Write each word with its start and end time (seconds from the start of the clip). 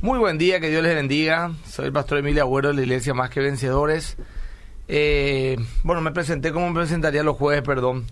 Muy 0.00 0.20
buen 0.20 0.38
día, 0.38 0.60
que 0.60 0.70
Dios 0.70 0.84
les 0.84 0.94
bendiga. 0.94 1.50
Soy 1.66 1.86
el 1.86 1.92
pastor 1.92 2.18
Emilio 2.18 2.44
Agüero 2.44 2.68
de 2.68 2.74
la 2.74 2.82
Iglesia 2.82 3.14
Más 3.14 3.30
que 3.30 3.40
Vencedores. 3.40 4.16
Eh, 4.86 5.56
bueno, 5.82 6.00
me 6.00 6.12
presenté 6.12 6.52
como 6.52 6.68
me 6.68 6.74
presentaría 6.76 7.24
los 7.24 7.36
jueves, 7.36 7.62
perdón. 7.62 8.06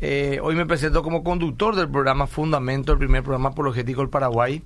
Eh, 0.00 0.38
hoy 0.40 0.54
me 0.54 0.66
presento 0.66 1.02
como 1.02 1.24
conductor 1.24 1.74
del 1.74 1.90
programa 1.90 2.28
Fundamento, 2.28 2.92
el 2.92 2.98
primer 2.98 3.24
programa 3.24 3.48
apologético 3.48 4.02
del 4.02 4.08
Paraguay. 4.08 4.62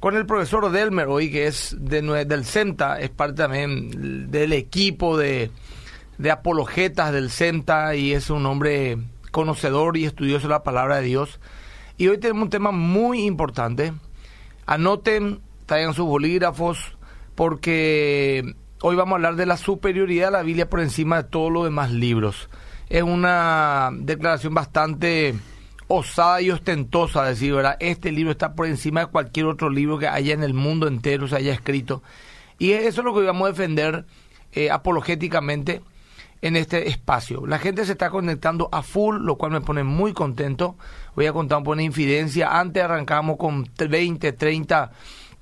Con 0.00 0.16
el 0.16 0.24
profesor 0.24 0.70
Delmer 0.72 1.06
hoy, 1.06 1.30
que 1.30 1.48
es 1.48 1.76
de, 1.78 2.00
del 2.24 2.46
CENTA, 2.46 2.98
es 2.98 3.10
parte 3.10 3.42
también 3.42 4.30
del 4.30 4.54
equipo 4.54 5.18
de, 5.18 5.50
de 6.16 6.30
apologetas 6.30 7.12
del 7.12 7.28
CENTA 7.28 7.94
y 7.94 8.14
es 8.14 8.30
un 8.30 8.46
hombre 8.46 8.96
conocedor 9.32 9.98
y 9.98 10.06
estudioso 10.06 10.48
de 10.48 10.54
la 10.54 10.62
palabra 10.62 10.96
de 10.96 11.02
Dios. 11.02 11.40
Y 11.98 12.08
hoy 12.08 12.16
tenemos 12.16 12.44
un 12.44 12.50
tema 12.50 12.70
muy 12.70 13.24
importante. 13.26 13.92
Anoten 14.64 15.40
traigan 15.66 15.94
sus 15.94 16.06
bolígrafos, 16.06 16.96
porque 17.34 18.54
hoy 18.82 18.96
vamos 18.96 19.12
a 19.12 19.16
hablar 19.16 19.36
de 19.36 19.46
la 19.46 19.56
superioridad 19.56 20.26
de 20.26 20.32
la 20.32 20.42
Biblia 20.42 20.68
por 20.68 20.80
encima 20.80 21.22
de 21.22 21.28
todos 21.28 21.52
los 21.52 21.64
demás 21.64 21.90
libros. 21.90 22.48
Es 22.88 23.02
una 23.02 23.90
declaración 23.92 24.54
bastante 24.54 25.34
osada 25.88 26.40
y 26.40 26.50
ostentosa 26.50 27.24
decir, 27.24 27.54
¿verdad? 27.54 27.76
Este 27.80 28.12
libro 28.12 28.32
está 28.32 28.54
por 28.54 28.66
encima 28.66 29.00
de 29.00 29.06
cualquier 29.06 29.46
otro 29.46 29.70
libro 29.70 29.98
que 29.98 30.08
haya 30.08 30.34
en 30.34 30.42
el 30.42 30.54
mundo 30.54 30.86
entero 30.86 31.28
se 31.28 31.36
haya 31.36 31.52
escrito. 31.52 32.02
Y 32.58 32.72
eso 32.72 33.00
es 33.00 33.04
lo 33.04 33.14
que 33.14 33.22
vamos 33.22 33.46
a 33.46 33.52
defender 33.52 34.04
eh, 34.52 34.70
apologéticamente 34.70 35.82
en 36.40 36.56
este 36.56 36.88
espacio. 36.88 37.46
La 37.46 37.58
gente 37.58 37.86
se 37.86 37.92
está 37.92 38.10
conectando 38.10 38.68
a 38.70 38.82
full, 38.82 39.16
lo 39.16 39.36
cual 39.36 39.52
me 39.52 39.60
pone 39.62 39.82
muy 39.82 40.12
contento. 40.12 40.76
Voy 41.16 41.26
a 41.26 41.32
contar 41.32 41.58
un 41.58 41.64
poco 41.64 41.76
de 41.76 41.84
infidencia. 41.84 42.58
Antes 42.60 42.82
arrancamos 42.82 43.38
con 43.38 43.66
20, 43.76 44.32
30 44.32 44.92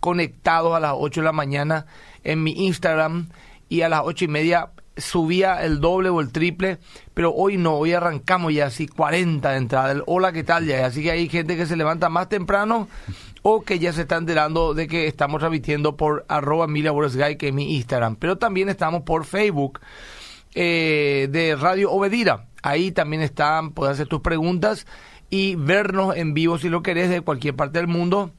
conectados 0.02 0.74
a 0.74 0.80
las 0.80 0.94
8 0.96 1.20
de 1.20 1.24
la 1.24 1.32
mañana 1.32 1.86
en 2.24 2.42
mi 2.42 2.50
Instagram 2.66 3.28
y 3.68 3.82
a 3.82 3.88
las 3.88 4.02
ocho 4.04 4.24
y 4.24 4.28
media 4.28 4.70
subía 4.96 5.64
el 5.64 5.80
doble 5.80 6.08
o 6.08 6.20
el 6.20 6.32
triple, 6.32 6.78
pero 7.14 7.32
hoy 7.32 7.56
no, 7.56 7.74
hoy 7.74 7.92
arrancamos 7.92 8.52
ya 8.52 8.66
así 8.66 8.88
40 8.88 9.48
de 9.48 9.56
entrada. 9.56 10.02
Hola, 10.06 10.32
¿qué 10.32 10.42
tal? 10.42 10.66
Ya? 10.66 10.84
Así 10.84 11.04
que 11.04 11.12
hay 11.12 11.28
gente 11.28 11.56
que 11.56 11.66
se 11.66 11.76
levanta 11.76 12.08
más 12.08 12.28
temprano 12.28 12.88
o 13.42 13.62
que 13.62 13.78
ya 13.78 13.92
se 13.92 14.02
está 14.02 14.16
enterando 14.16 14.74
de 14.74 14.88
que 14.88 15.06
estamos 15.06 15.38
transmitiendo 15.38 15.96
por 15.96 16.26
arroba 16.28 16.66
que 16.66 17.48
es 17.48 17.54
mi 17.54 17.76
Instagram. 17.76 18.16
Pero 18.16 18.38
también 18.38 18.68
estamos 18.68 19.02
por 19.02 19.24
Facebook 19.24 19.80
eh, 20.54 21.28
de 21.30 21.54
Radio 21.54 21.92
Obedira. 21.92 22.48
Ahí 22.62 22.90
también 22.90 23.22
están, 23.22 23.70
puedes 23.70 23.94
hacer 23.94 24.08
tus 24.08 24.20
preguntas 24.20 24.84
y 25.30 25.54
vernos 25.54 26.16
en 26.16 26.34
vivo 26.34 26.58
si 26.58 26.68
lo 26.68 26.82
querés 26.82 27.08
de 27.08 27.22
cualquier 27.22 27.54
parte 27.54 27.78
del 27.78 27.88
mundo 27.88 28.32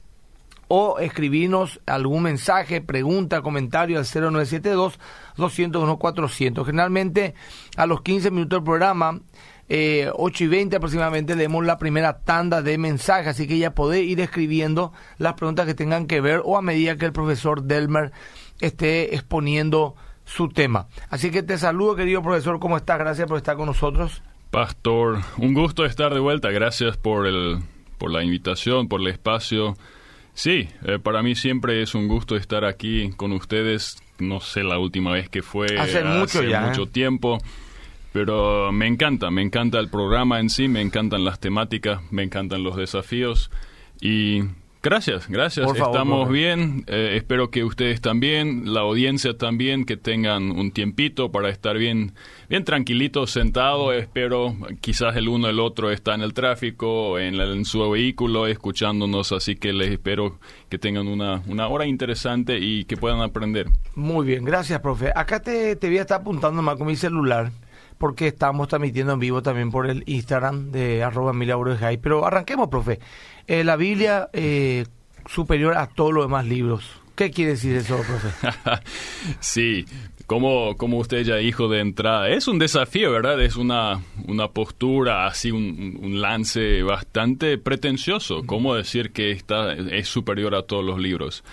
o 0.68 0.98
escribirnos 0.98 1.80
algún 1.86 2.24
mensaje, 2.24 2.80
pregunta, 2.80 3.42
comentario 3.42 3.98
al 3.98 4.04
0972 4.04 4.98
201 5.36 5.98
400. 5.98 6.66
Generalmente 6.66 7.34
a 7.76 7.86
los 7.86 8.02
15 8.02 8.30
minutos 8.30 8.58
del 8.58 8.64
programa, 8.64 9.20
eh, 9.68 10.10
8 10.14 10.44
y 10.44 10.46
20 10.46 10.76
aproximadamente, 10.76 11.36
leemos 11.36 11.64
la 11.64 11.78
primera 11.78 12.18
tanda 12.18 12.62
de 12.62 12.78
mensajes, 12.78 13.28
así 13.28 13.46
que 13.46 13.58
ya 13.58 13.74
podés 13.74 14.04
ir 14.04 14.20
escribiendo 14.20 14.92
las 15.18 15.34
preguntas 15.34 15.66
que 15.66 15.74
tengan 15.74 16.06
que 16.06 16.20
ver 16.20 16.42
o 16.44 16.56
a 16.56 16.62
medida 16.62 16.96
que 16.96 17.06
el 17.06 17.12
profesor 17.12 17.62
Delmer 17.62 18.12
esté 18.60 19.14
exponiendo 19.14 19.94
su 20.24 20.48
tema. 20.48 20.88
Así 21.10 21.30
que 21.30 21.42
te 21.42 21.58
saludo, 21.58 21.96
querido 21.96 22.22
profesor, 22.22 22.58
¿cómo 22.58 22.76
estás? 22.76 22.98
Gracias 22.98 23.28
por 23.28 23.36
estar 23.36 23.56
con 23.56 23.66
nosotros. 23.66 24.22
Pastor, 24.50 25.18
un 25.38 25.52
gusto 25.52 25.84
estar 25.84 26.14
de 26.14 26.20
vuelta. 26.20 26.50
Gracias 26.50 26.96
por, 26.96 27.26
el, 27.26 27.58
por 27.98 28.12
la 28.12 28.22
invitación, 28.22 28.88
por 28.88 29.00
el 29.00 29.08
espacio. 29.08 29.74
Sí, 30.34 30.68
eh, 30.84 30.98
para 30.98 31.22
mí 31.22 31.36
siempre 31.36 31.80
es 31.80 31.94
un 31.94 32.08
gusto 32.08 32.36
estar 32.36 32.64
aquí 32.64 33.12
con 33.16 33.32
ustedes. 33.32 34.02
No 34.18 34.40
sé 34.40 34.64
la 34.64 34.78
última 34.78 35.12
vez 35.12 35.28
que 35.28 35.42
fue. 35.42 35.78
Hace, 35.78 36.02
mucho 36.04 36.42
ya. 36.42 36.60
mucho 36.60 36.82
¿eh? 36.82 36.88
tiempo. 36.92 37.38
Pero 38.12 38.70
me 38.70 38.86
encanta, 38.86 39.30
me 39.30 39.42
encanta 39.42 39.80
el 39.80 39.88
programa 39.88 40.38
en 40.38 40.48
sí, 40.48 40.68
me 40.68 40.80
encantan 40.80 41.24
las 41.24 41.40
temáticas, 41.40 42.00
me 42.12 42.22
encantan 42.22 42.62
los 42.62 42.76
desafíos. 42.76 43.50
Y 44.00 44.42
Gracias, 44.84 45.30
gracias. 45.30 45.66
Estamos 45.74 46.28
bien. 46.28 46.84
Eh, 46.88 47.14
espero 47.16 47.50
que 47.50 47.64
ustedes 47.64 48.02
también, 48.02 48.74
la 48.74 48.80
audiencia 48.80 49.34
también, 49.38 49.86
que 49.86 49.96
tengan 49.96 50.50
un 50.50 50.72
tiempito 50.72 51.32
para 51.32 51.48
estar 51.48 51.78
bien, 51.78 52.12
bien 52.50 52.64
tranquilitos, 52.64 53.30
sentados. 53.30 53.94
Espero 53.94 54.54
quizás 54.82 55.16
el 55.16 55.30
uno 55.30 55.48
el 55.48 55.58
otro 55.58 55.90
está 55.90 56.14
en 56.14 56.20
el 56.20 56.34
tráfico, 56.34 57.18
en, 57.18 57.36
en 57.36 57.64
su 57.64 57.88
vehículo, 57.90 58.46
escuchándonos. 58.46 59.32
Así 59.32 59.56
que 59.56 59.72
les 59.72 59.90
espero 59.90 60.38
que 60.68 60.78
tengan 60.78 61.08
una, 61.08 61.42
una 61.46 61.66
hora 61.68 61.86
interesante 61.86 62.58
y 62.58 62.84
que 62.84 62.98
puedan 62.98 63.22
aprender. 63.22 63.68
Muy 63.94 64.26
bien, 64.26 64.44
gracias, 64.44 64.80
profe. 64.80 65.12
Acá 65.16 65.40
te, 65.40 65.76
te 65.76 65.88
voy 65.88 65.96
a 65.96 66.02
estar 66.02 66.20
apuntando 66.20 66.60
más 66.60 66.76
con 66.76 66.88
mi 66.88 66.96
celular 66.96 67.50
porque 67.98 68.26
estamos 68.26 68.68
transmitiendo 68.68 69.12
en 69.12 69.18
vivo 69.18 69.42
también 69.42 69.70
por 69.70 69.88
el 69.88 70.02
Instagram 70.06 70.70
de 70.70 71.02
arroba 71.02 71.32
Pero 72.02 72.26
arranquemos, 72.26 72.68
profe. 72.68 72.98
Eh, 73.46 73.64
la 73.64 73.76
Biblia 73.76 74.28
eh, 74.32 74.86
superior 75.26 75.76
a 75.76 75.86
todos 75.86 76.12
los 76.12 76.24
demás 76.24 76.46
libros. 76.46 77.00
¿Qué 77.14 77.30
quiere 77.30 77.52
decir 77.52 77.76
eso, 77.76 77.96
profe? 77.96 78.28
sí, 79.40 79.84
como, 80.26 80.76
como 80.76 80.98
usted 80.98 81.22
ya 81.22 81.36
dijo 81.36 81.68
de 81.68 81.80
entrada, 81.80 82.28
es 82.28 82.48
un 82.48 82.58
desafío, 82.58 83.12
¿verdad? 83.12 83.40
Es 83.40 83.56
una, 83.56 84.02
una 84.26 84.48
postura, 84.48 85.26
así 85.26 85.50
un, 85.52 86.20
lance 86.20 86.82
bastante 86.82 87.58
pretencioso. 87.58 88.42
¿Cómo 88.44 88.74
decir 88.74 89.12
que 89.12 89.30
está, 89.30 89.74
es 89.74 90.08
superior 90.08 90.54
a 90.54 90.62
todos 90.62 90.84
los 90.84 90.98
libros? 90.98 91.44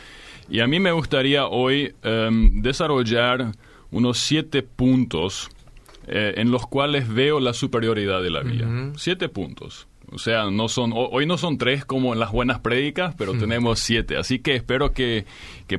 Y 0.50 0.62
a 0.62 0.68
mí 0.68 0.80
me 0.80 0.92
gustaría 0.92 1.46
hoy 1.46 1.94
em, 2.02 2.62
desarrollar 2.62 3.52
unos 3.92 4.18
siete 4.18 4.64
puntos 4.64 5.50
eh, 6.08 6.34
en 6.38 6.50
los 6.50 6.66
cuales 6.66 7.08
veo 7.08 7.40
la 7.40 7.54
superioridad 7.54 8.24
de 8.24 8.30
la 8.32 8.42
Biblia. 8.42 8.92
Siete 8.96 9.30
puntos. 9.30 9.88
O 10.12 10.18
sea, 10.18 10.50
no 10.52 10.68
son, 10.68 10.92
hoy 10.94 11.26
no 11.26 11.38
son 11.38 11.58
tres 11.58 11.86
como 11.86 12.14
en 12.14 12.20
las 12.20 12.32
buenas 12.32 12.60
prédicas, 12.60 13.16
pero 13.18 13.34
tenemos 13.34 13.80
siete. 13.80 14.18
Así 14.18 14.40
que 14.40 14.56
espero 14.56 14.92
que, 14.92 15.26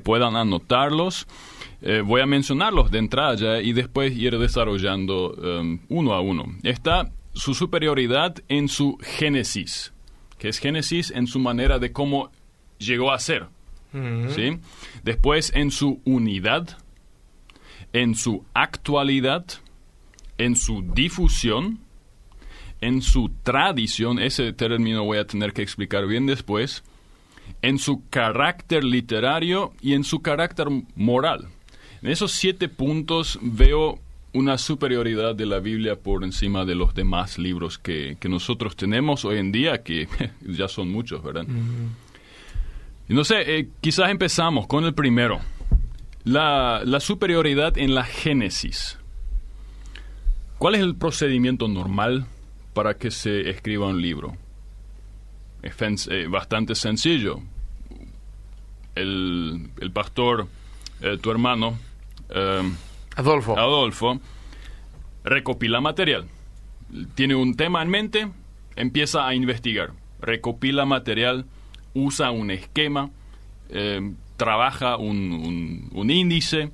puedan 0.02 0.36
anotarlos. 0.36 1.26
Eh, 1.82 2.00
voy 2.00 2.20
a 2.22 2.26
mencionarlos 2.26 2.90
de 2.90 2.98
entrada 2.98 3.34
ya 3.34 3.60
y 3.60 3.72
después 3.72 4.16
ir 4.16 4.38
desarrollando 4.38 5.32
um, 5.34 5.80
uno 5.88 6.14
a 6.14 6.20
uno. 6.20 6.46
Está 6.62 7.10
su 7.34 7.54
superioridad 7.54 8.36
en 8.48 8.68
su 8.68 8.98
génesis, 9.02 9.92
que 10.38 10.48
es 10.48 10.58
génesis 10.58 11.10
en 11.10 11.26
su 11.26 11.38
manera 11.38 11.78
de 11.78 11.92
cómo 11.92 12.30
llegó 12.78 13.12
a 13.12 13.18
ser. 13.18 13.48
¿sí? 14.34 14.58
Después 15.02 15.52
en 15.54 15.70
su 15.70 16.00
unidad, 16.04 16.78
en 17.92 18.14
su 18.14 18.46
actualidad, 18.54 19.44
en 20.38 20.56
su 20.56 20.82
difusión, 20.94 21.80
en 22.82 23.00
su 23.00 23.30
tradición, 23.42 24.18
ese 24.18 24.52
término 24.52 25.04
voy 25.04 25.18
a 25.18 25.26
tener 25.26 25.52
que 25.52 25.62
explicar 25.62 26.06
bien 26.06 26.26
después, 26.26 26.82
en 27.62 27.78
su 27.78 28.02
carácter 28.10 28.84
literario 28.84 29.72
y 29.80 29.94
en 29.94 30.04
su 30.04 30.20
carácter 30.20 30.66
moral. 30.96 31.48
En 32.02 32.10
esos 32.10 32.32
siete 32.32 32.68
puntos 32.68 33.38
veo 33.40 34.00
una 34.32 34.58
superioridad 34.58 35.36
de 35.36 35.46
la 35.46 35.60
Biblia 35.60 35.94
por 35.94 36.24
encima 36.24 36.64
de 36.64 36.74
los 36.74 36.92
demás 36.92 37.38
libros 37.38 37.78
que, 37.78 38.16
nosotros 38.28 38.74
tenemos 38.74 39.24
hoy 39.24 39.38
en 39.38 39.52
día, 39.52 39.82
que 39.84 40.08
ya 40.40 40.66
son 40.66 40.90
muchos, 40.90 41.22
¿verdad? 41.22 41.46
Y 43.08 43.14
no 43.14 43.22
sé, 43.22 43.58
eh, 43.58 43.68
quizás 43.80 44.10
empezamos 44.10 44.66
con 44.66 44.84
el 44.84 44.94
primero, 44.94 45.38
la, 46.24 46.82
la 46.84 46.98
superioridad 46.98 47.78
en 47.78 47.94
la 47.94 48.02
Génesis. 48.02 48.98
¿Cuál 50.58 50.74
es 50.74 50.80
el 50.80 50.96
procedimiento 50.96 51.68
normal 51.68 52.26
para 52.72 52.94
que 52.94 53.10
se 53.10 53.50
escriba 53.50 53.86
un 53.86 54.00
libro. 54.00 54.36
Es 55.62 56.08
eh, 56.08 56.26
bastante 56.28 56.74
sencillo. 56.74 57.40
El, 58.94 59.70
pastor, 59.92 60.48
eh, 61.00 61.18
tu 61.20 61.30
hermano, 61.30 61.78
eh, 62.30 62.72
Adolfo. 63.16 63.58
Adolfo, 63.58 64.20
recopila 65.24 65.80
material. 65.80 66.26
Tiene 67.14 67.34
un 67.34 67.54
tema 67.56 67.82
en 67.82 67.88
mente, 67.88 68.28
empieza 68.76 69.26
a 69.26 69.34
investigar. 69.34 69.92
Recopila 70.20 70.84
material, 70.84 71.46
usa 71.94 72.30
un 72.30 72.50
esquema, 72.50 73.10
trabaja 74.36 74.96
un, 74.96 75.88
un 75.92 76.10
índice, 76.10 76.70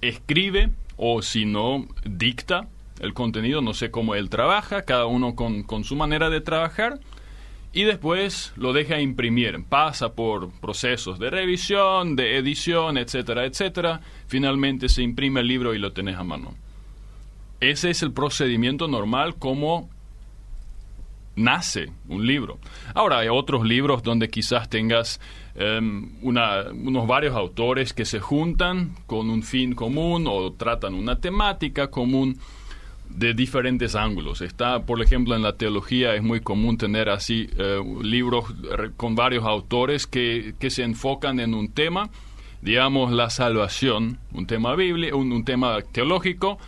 escribe 0.00 0.70
o 0.96 1.22
si 1.22 1.44
no, 1.44 1.86
dicta 2.04 2.68
el 3.00 3.14
contenido, 3.14 3.60
no 3.60 3.74
sé 3.74 3.90
cómo 3.90 4.14
él 4.14 4.30
trabaja, 4.30 4.82
cada 4.82 5.06
uno 5.06 5.34
con, 5.34 5.84
su 5.84 5.96
manera 5.96 6.30
de 6.30 6.40
trabajar, 6.40 7.00
y 7.72 7.84
después 7.84 8.52
lo 8.56 8.72
deja 8.72 9.00
imprimir, 9.00 9.62
pasa 9.68 10.14
por 10.14 10.50
procesos 10.60 11.18
de 11.18 11.30
revisión, 11.30 12.16
de 12.16 12.36
edición, 12.38 12.98
etcétera, 12.98 13.44
etcétera, 13.44 14.00
finalmente 14.26 14.88
se 14.88 15.02
imprime 15.02 15.40
el 15.40 15.48
libro 15.48 15.74
y 15.74 15.78
lo 15.78 15.92
tenés 15.92 16.16
a 16.16 16.24
mano. 16.24 16.54
Ese 17.60 17.90
es 17.90 18.02
el 18.02 18.12
procedimiento 18.12 18.88
normal 18.88 19.36
como 19.36 19.88
nace 21.38 21.90
un 22.08 22.26
libro. 22.26 22.58
Ahora 22.94 23.18
hay 23.18 23.28
otros 23.28 23.64
libros 23.64 24.02
donde 24.02 24.28
quizás 24.28 24.68
tengas 24.68 25.20
em, 25.54 26.10
unos 26.22 27.06
varios 27.06 27.34
autores 27.36 27.92
que 27.92 28.04
se 28.04 28.20
juntan 28.20 28.96
con 29.06 29.30
un 29.30 29.42
fin 29.42 29.74
común 29.74 30.26
o 30.28 30.52
tratan 30.52 30.94
una 30.94 31.20
temática 31.20 31.88
común 31.88 32.38
de 33.08 33.34
diferentes 33.34 33.94
ángulos. 33.94 34.40
Está, 34.40 34.82
por 34.82 35.02
ejemplo, 35.02 35.34
en 35.34 35.42
la 35.42 35.54
teología 35.56 36.14
es 36.14 36.22
muy 36.22 36.40
común 36.40 36.78
tener 36.78 37.08
así 37.08 37.48
eh, 37.58 37.80
libros 38.02 38.44
con 38.96 39.14
varios 39.14 39.44
autores 39.44 40.06
que, 40.06 40.54
que, 40.58 40.70
se 40.70 40.82
enfocan 40.82 41.40
en 41.40 41.54
un 41.54 41.72
tema, 41.72 42.10
digamos 42.62 43.12
la 43.12 43.30
salvación, 43.30 44.18
un 44.32 44.46
tema 44.46 44.74
bíblico, 44.74 45.16
un, 45.16 45.44
tema 45.44 45.80
teológico. 45.80 46.58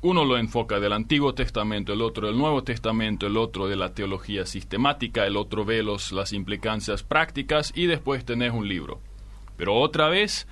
Uno 0.00 0.24
lo 0.24 0.36
enfoca 0.36 0.80
del 0.80 0.92
Antiguo 0.92 1.32
Testamento, 1.32 1.92
el 1.92 2.02
otro 2.02 2.26
del 2.26 2.36
Nuevo 2.36 2.64
Testamento, 2.64 3.28
el 3.28 3.36
otro 3.36 3.68
de 3.68 3.76
la 3.76 3.94
teología 3.94 4.46
sistemática, 4.46 5.24
el 5.26 5.36
otro 5.36 5.64
ve 5.64 5.84
los, 5.84 6.10
las 6.10 6.32
implicancias 6.32 7.04
prácticas 7.04 7.72
y 7.76 7.86
después 7.86 8.24
tenés 8.24 8.52
un 8.52 8.68
libro. 8.68 8.98
Pero 9.56 9.76
otra 9.76 10.08
vez 10.08 10.48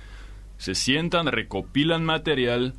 se 0.57 0.73
sientan, 0.73 1.27
recopilan 1.27 2.05
material, 2.05 2.75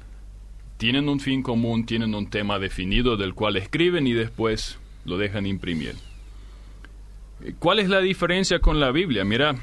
tienen 0.83 1.09
un 1.09 1.21
fin 1.21 1.45
común, 1.45 1.87
tienen 1.87 2.13
un 2.13 2.29
tema 2.29 2.59
definido 2.59 3.17
del 3.17 3.35
cual 3.35 3.57
escriben 3.57 4.09
y 4.09 4.15
después 4.15 4.81
lo 5.05 5.17
dejan 5.17 5.47
imprimir. 5.47 5.95
¿Cuál 7.61 7.79
es 7.79 7.89
la 7.89 8.01
diferencia 8.01 8.59
con 8.59 8.81
la 8.81 8.91
Biblia? 8.91 9.25
Mira, 9.25 9.55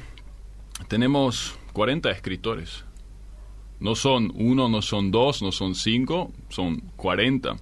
tenemos 0.88 1.58
40 1.74 2.10
escritores. 2.10 2.86
No 3.80 3.96
son 3.96 4.32
uno, 4.34 4.70
no 4.70 4.80
son 4.80 5.10
dos, 5.10 5.42
no 5.42 5.52
son 5.52 5.74
cinco, 5.74 6.32
son 6.48 6.80
40. 6.96 7.54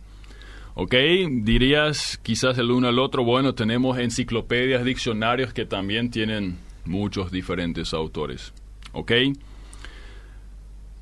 ¿Ok? 0.76 0.94
Dirías 1.42 2.20
quizás 2.22 2.58
el 2.58 2.70
uno 2.70 2.86
al 2.86 3.00
otro, 3.00 3.24
bueno, 3.24 3.56
tenemos 3.56 3.98
enciclopedias, 3.98 4.84
diccionarios 4.84 5.52
que 5.52 5.64
también 5.64 6.12
tienen 6.12 6.58
muchos 6.84 7.32
diferentes 7.32 7.92
autores. 7.92 8.52
¿Ok? 8.92 9.10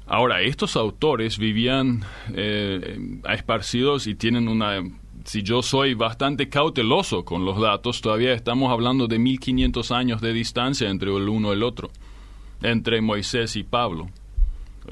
Ahora, 0.07 0.41
estos 0.43 0.77
autores 0.77 1.37
vivían 1.37 2.05
eh, 2.33 3.21
esparcidos 3.29 4.07
y 4.07 4.15
tienen 4.15 4.49
una... 4.49 4.81
Si 5.25 5.43
yo 5.43 5.63
soy 5.63 5.95
bastante 5.95 6.49
cauteloso 6.49 7.25
con 7.25 7.45
los 7.45 7.61
datos, 7.61 8.01
todavía 8.01 8.33
estamos 8.33 8.71
hablando 8.71 9.09
de 9.09 9.19
1500 9.19 9.91
años 9.91 10.21
de 10.21 10.33
distancia 10.33 10.89
entre 10.89 11.11
el 11.11 11.29
uno 11.29 11.51
y 11.51 11.57
el 11.57 11.65
otro, 11.65 11.91
entre 12.63 13.01
Moisés 13.01 13.57
y 13.57 13.65
Pablo. 13.65 14.09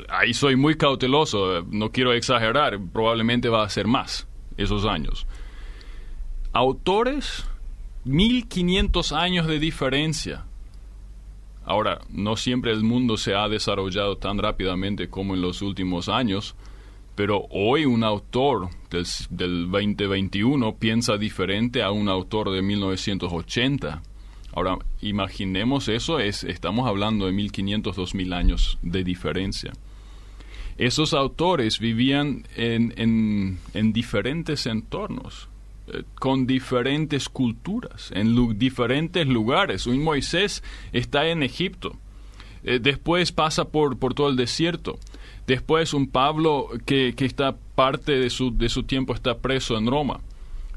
Ahí 0.08 0.34
soy 0.34 0.56
muy 0.56 0.75
cauteloso, 0.75 1.62
no 1.70 1.93
quiero 1.93 2.12
exagerar, 2.12 2.81
probablemente 2.93 3.49
va 3.49 3.62
a 3.62 3.69
ser 3.69 3.87
más 3.87 4.26
esos 4.56 4.84
años. 4.84 5.28
Autores, 6.52 7.44
1500 8.05 9.12
años 9.12 9.46
de 9.46 9.61
diferencia 9.61 10.44
Ahora, 11.64 12.00
no 12.11 12.37
siempre 12.37 12.72
el 12.72 12.82
mundo 12.82 13.16
se 13.16 13.34
ha 13.34 13.49
desarrollado 13.49 14.19
tan 14.19 14.38
rápidamente 14.38 15.08
como 15.08 15.34
en 15.34 15.40
los 15.40 15.62
últimos 15.62 16.08
años, 16.08 16.55
pero 17.14 17.46
hoy 17.50 17.87
un 17.87 18.05
autor 18.05 18.69
del, 18.90 19.70
2021 19.70 20.76
piensa 20.76 21.16
diferente 21.16 21.82
a 21.82 21.90
un 21.90 22.08
autor 22.08 22.50
de 22.50 22.61
1980. 22.61 24.02
Ahora, 24.52 24.78
imaginemos 25.00 25.88
eso, 25.88 26.19
es, 26.19 26.44
estamos 26.44 26.87
hablando 26.87 27.26
de 27.26 27.32
1500, 27.32 27.96
2000 27.96 28.32
años 28.34 28.78
de 28.82 29.02
diferencia. 29.02 29.72
Esos 30.76 31.14
autores 31.14 31.78
vivían 31.78 32.46
en 32.56 33.93
diferentes 33.93 34.66
entornos 34.66 35.49
con 36.15 36.47
diferentes 36.47 37.29
culturas, 37.29 38.11
en 38.15 38.59
diferentes 38.59 39.27
lugares. 39.27 39.87
Un 39.87 40.03
Moisés 40.03 40.63
está 40.93 41.27
en 41.27 41.43
Egipto, 41.43 41.97
eh, 42.65 42.79
después 42.81 43.33
pasa 43.33 43.67
por, 43.67 43.99
por 43.99 44.15
todo 44.15 44.29
el 44.29 44.37
desierto, 44.37 44.99
después 45.47 45.93
un 45.93 46.09
Pablo 46.09 46.69
que, 46.87 47.15
que 47.15 47.27
está 47.27 47.57
parte 47.75 48.13
de 48.13 48.31
su, 48.31 48.57
de 48.57 48.69
su 48.69 48.85
tiempo 48.85 49.15
está 49.15 49.39
preso 49.39 49.77
en 49.77 49.87
Roma. 49.87 50.21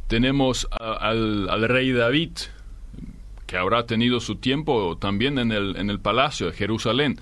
Tenemos 0.07 0.67
al, 0.71 1.49
al, 1.49 1.67
rey 1.67 1.91
David, 1.91 2.31
que 3.45 3.57
habrá 3.57 3.85
tenido 3.85 4.19
su 4.19 4.35
tiempo 4.35 4.97
también 4.97 5.37
en 5.39 5.51
el, 5.51 5.75
en 5.77 5.89
el 5.89 5.99
palacio 5.99 6.47
de 6.47 6.53
Jerusalén 6.53 7.19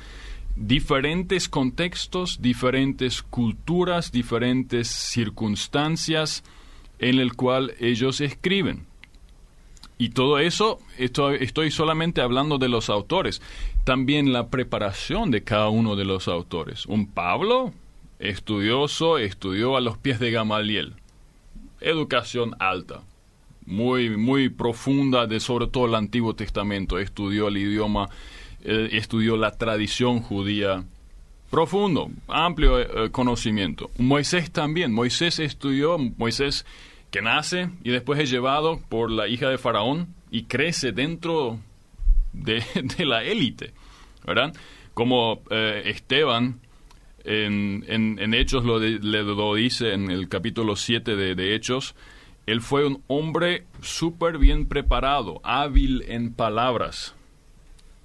diferentes 0.56 1.50
contextos, 1.50 2.42
diferentes 2.42 3.22
culturas, 3.22 4.12
diferentes 4.12 4.88
circunstancias, 4.88 6.44
en 7.00 7.20
el 7.20 7.36
cual 7.36 7.74
ellos 7.80 8.22
escriben. 8.22 8.86
Y 9.98 10.10
todo 10.10 10.40
eso, 10.40 10.80
estoy, 10.98 11.72
solamente 11.72 12.22
hablando 12.22 12.58
de 12.58 12.68
los 12.68 12.90
autores. 12.90 13.42
También 13.86 14.34
la 14.34 14.50
preparación 14.50 15.32
de 15.32 15.44
cada 15.44 15.70
uno 15.70 15.96
de 15.96 16.04
los 16.04 16.28
autores. 16.28 16.86
Un 16.86 17.08
Pablo, 17.08 17.74
estudioso, 18.20 19.18
estudió 19.18 19.78
a 19.78 19.82
los 19.82 19.98
pies 19.98 20.20
de 20.20 20.32
Gamaliel. 20.32 20.96
Educación 21.80 22.56
alta, 22.60 23.04
muy, 23.66 24.18
muy 24.18 24.50
profunda 24.50 25.28
de 25.28 25.40
sobre 25.40 25.68
todo 25.68 25.86
el 25.86 25.96
Antiguo 25.96 26.36
Testamento. 26.36 27.00
Estudió 27.00 27.48
el 27.48 27.58
idioma, 27.58 28.10
eh, 28.64 28.90
estudió 28.94 29.38
la 29.38 29.52
tradición 29.52 30.20
judía. 30.20 30.84
Profundo, 31.56 32.12
amplio 32.28 32.82
eh, 32.82 33.12
conocimiento. 33.12 33.90
Moisés 33.98 34.52
también. 34.52 34.92
Moisés 34.92 35.40
estudió, 35.40 35.98
Moisés 35.98 36.66
que 37.12 37.22
nace 37.22 37.70
y 37.82 37.92
después 37.92 38.20
es 38.20 38.30
llevado 38.30 38.82
por 38.90 39.10
la 39.10 39.30
hija 39.30 39.48
de 39.48 39.58
Faraón 39.58 40.14
y 40.30 40.44
crece 40.44 40.92
dentro 40.92 41.58
de, 42.34 42.62
la 43.06 43.24
élite, 43.24 43.72
¿verdad? 44.26 44.54
Como 44.94 45.44
eh, 45.50 45.84
Esteban 45.86 46.60
en, 47.24 47.86
en, 47.88 48.34
Hechos 48.34 48.66
lo, 48.66 48.78
lo, 48.78 49.56
dice 49.56 49.94
en 49.94 50.12
el 50.12 50.28
capítulo 50.28 50.76
7 50.76 51.16
de, 51.16 51.36
de 51.36 51.56
Hechos, 51.56 51.96
él 52.48 52.60
fue 52.60 52.86
un 52.86 53.02
hombre 53.08 53.64
súper 53.82 54.40
bien 54.40 54.68
preparado, 54.68 55.40
hábil 55.42 56.04
en 56.10 56.34
palabras, 56.34 57.16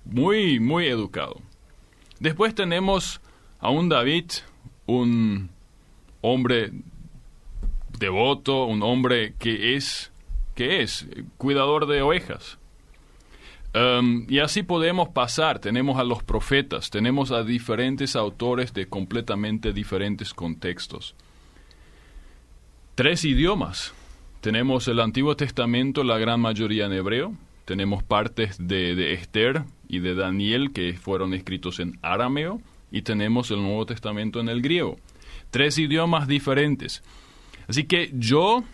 muy, 0.04 0.60
muy 0.60 0.86
educado. 0.86 1.42
Después 2.20 2.54
tenemos 2.54 3.20
a 3.60 3.70
un 3.70 3.88
David, 3.88 4.30
un 4.86 5.50
hombre 6.22 6.72
devoto, 7.98 8.64
un 8.64 8.82
hombre 8.82 9.34
que 9.38 9.76
es, 9.76 10.10
que 10.54 10.82
es 10.82 11.06
cuidador 11.36 11.86
de 11.86 12.02
ovejas. 12.02 12.58
Um, 13.72 14.26
y 14.28 14.40
así 14.40 14.62
podemos 14.62 15.10
pasar. 15.10 15.60
Tenemos 15.60 15.98
a 15.98 16.04
los 16.04 16.22
profetas, 16.22 16.90
tenemos 16.90 17.30
a 17.30 17.44
diferentes 17.44 18.16
autores 18.16 18.72
de 18.72 18.86
completamente 18.86 19.72
diferentes 19.72 20.34
contextos. 20.34 21.14
Tres 22.96 23.24
idiomas. 23.24 23.94
Tenemos 24.40 24.88
el 24.88 25.00
Antiguo 25.00 25.36
Testamento, 25.36 26.02
la 26.02 26.18
gran 26.18 26.40
mayoría 26.40 26.86
en 26.86 26.92
hebreo. 26.92 27.34
Tenemos 27.66 28.02
partes 28.02 28.56
de, 28.58 28.94
de 28.94 29.12
Esther 29.12 29.64
y 29.86 30.00
de 30.00 30.14
Daniel 30.14 30.72
que 30.72 30.94
fueron 30.94 31.34
escritos 31.34 31.78
en 31.78 31.98
arameo. 32.02 32.60
Y 32.90 33.02
tenemos 33.02 33.50
el 33.50 33.62
Nuevo 33.62 33.86
Testamento 33.86 34.40
en 34.40 34.48
el 34.48 34.62
griego. 34.62 34.96
Tres 35.50 35.78
idiomas 35.78 36.26
diferentes. 36.26 37.02
Así 37.68 37.84
que 37.84 38.10
yo 38.14 38.64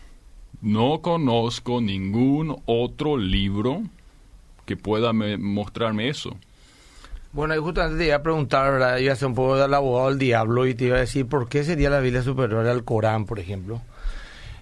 no 0.62 1.00
conozco 1.02 1.80
ningún 1.80 2.56
otro 2.66 3.16
libro 3.16 3.82
que 4.64 4.76
pueda 4.76 5.12
mostrarme 5.12 6.08
eso. 6.08 6.36
Bueno, 7.32 7.54
y 7.54 7.58
justamente 7.58 7.98
te 7.98 8.06
iba 8.06 8.16
a 8.16 8.22
preguntar, 8.22 8.72
¿verdad? 8.72 8.96
Iba 8.96 9.12
a 9.12 9.16
ser 9.16 9.28
un 9.28 9.34
poco 9.34 9.56
del 9.56 9.74
abogado 9.74 10.08
del 10.08 10.18
diablo 10.18 10.66
y 10.66 10.74
te 10.74 10.86
iba 10.86 10.96
a 10.96 11.00
decir 11.00 11.26
por 11.26 11.48
qué 11.48 11.64
sería 11.64 11.90
la 11.90 12.00
Biblia 12.00 12.22
superior 12.22 12.66
al 12.66 12.84
Corán, 12.84 13.26
por 13.26 13.38
ejemplo. 13.38 13.82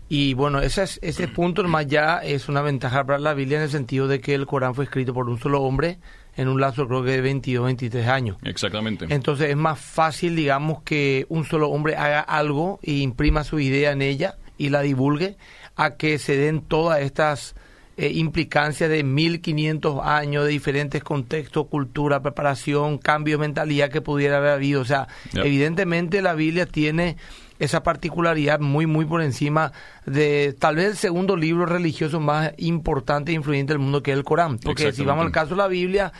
Y 0.09 0.35
bueno, 0.35 0.61
ese, 0.61 0.83
ese 0.83 1.29
punto 1.29 1.63
más 1.65 1.87
ya 1.87 2.19
es 2.19 2.49
una 2.49 2.63
ventaja 2.63 3.05
para 3.05 3.19
la 3.19 3.33
Biblia 3.35 3.59
en 3.59 3.65
el 3.65 3.71
sentido 3.71 4.09
de 4.09 4.21
que 4.21 4.35
el 4.35 4.47
Corán 4.47 4.75
fue 4.75 4.85
escrito 4.85 5.15
por 5.15 5.29
un 5.29 5.39
solo 5.39 5.63
hombre 5.63 5.99
en 6.37 6.49
un 6.49 6.61
lazo 6.61 6.87
creo 6.88 7.05
que 7.05 7.12
de 7.12 7.21
22, 7.21 7.64
23 7.67 8.09
años. 8.09 8.37
Exactamente. 8.43 9.07
Entonces 9.09 9.50
es 9.50 9.57
más 9.57 9.79
fácil, 9.79 10.37
digamos, 10.37 10.83
que 10.83 11.26
un 11.29 11.45
solo 11.45 11.69
hombre 11.71 11.97
haga 11.97 12.21
algo 12.21 12.81
e 12.83 12.93
imprima 12.93 13.45
su 13.45 13.61
idea 13.61 13.93
en 13.93 14.03
ella 14.03 14.37
y 14.59 14.71
la 14.71 14.83
divulgue, 14.83 15.37
a 15.76 15.97
que 15.97 16.19
se 16.19 16.37
den 16.37 16.61
todas 16.61 17.00
estas 17.00 17.55
eh, 17.97 18.11
implicancias 18.14 18.91
de 18.91 19.05
1500 19.05 20.00
años 20.05 20.45
de 20.45 20.50
diferentes 20.50 21.03
contextos, 21.03 21.69
cultura, 21.69 22.21
preparación, 22.23 22.99
cambio 22.99 23.38
de 23.38 23.47
mentalidad 23.47 23.91
que 23.91 24.00
pudiera 24.00 24.38
haber 24.38 24.50
habido. 24.50 24.81
O 24.81 24.85
sea, 24.85 25.09
evidentemente 25.33 26.21
la 26.21 26.35
Biblia 26.35 26.67
tiene 26.67 27.17
esa 27.59 27.83
particularidad 27.83 28.61
muy, 28.61 28.87
muy 28.87 29.05
por 29.05 29.23
encima 29.23 29.73
de 30.07 30.55
tal 30.59 30.77
vez 30.77 30.87
el 30.87 30.97
segundo 30.97 31.37
libro 31.37 31.67
religioso 31.67 32.21
más 32.21 32.53
importante 32.59 33.33
e 33.33 33.35
influyente 33.35 33.73
del 33.73 33.81
mundo 33.81 34.03
que 34.03 34.13
es 34.13 34.17
el 34.17 34.25
Corán. 34.25 34.59
Porque 34.59 34.93
si 34.93 35.05
vamos 35.05 35.25
al 35.25 35.33
caso 35.33 35.51
de 35.51 35.57
la 35.57 35.69
Biblia, 35.69 36.13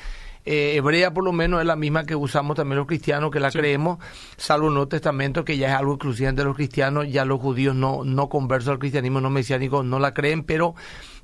eh, 0.47 0.75
hebrea 0.77 1.15
por 1.15 1.25
lo 1.25 1.33
menos 1.33 1.61
es 1.61 1.67
la 1.67 1.75
misma 1.75 2.05
que 2.05 2.15
usamos 2.15 2.57
también 2.57 2.77
los 2.77 2.87
cristianos, 2.87 3.31
que 3.31 3.41
la 3.41 3.51
creemos, 3.51 3.99
salvo 4.37 4.69
el 4.69 4.75
Nuevo 4.75 4.89
Testamento, 4.89 5.45
que 5.45 5.57
ya 5.57 5.69
es 5.69 5.75
algo 5.75 5.95
exclusivamente 5.95 6.43
de 6.43 6.47
los 6.47 6.57
cristianos, 6.57 7.11
ya 7.11 7.25
los 7.25 7.41
judíos 7.41 7.75
no, 7.75 8.05
no 8.05 8.29
conversos 8.29 8.71
al 8.71 8.79
cristianismo, 8.79 9.21
no 9.23 9.31
mesiánico, 9.31 9.83
no 9.83 9.99
la 9.99 10.13
creen, 10.13 10.45
pero 10.45 10.75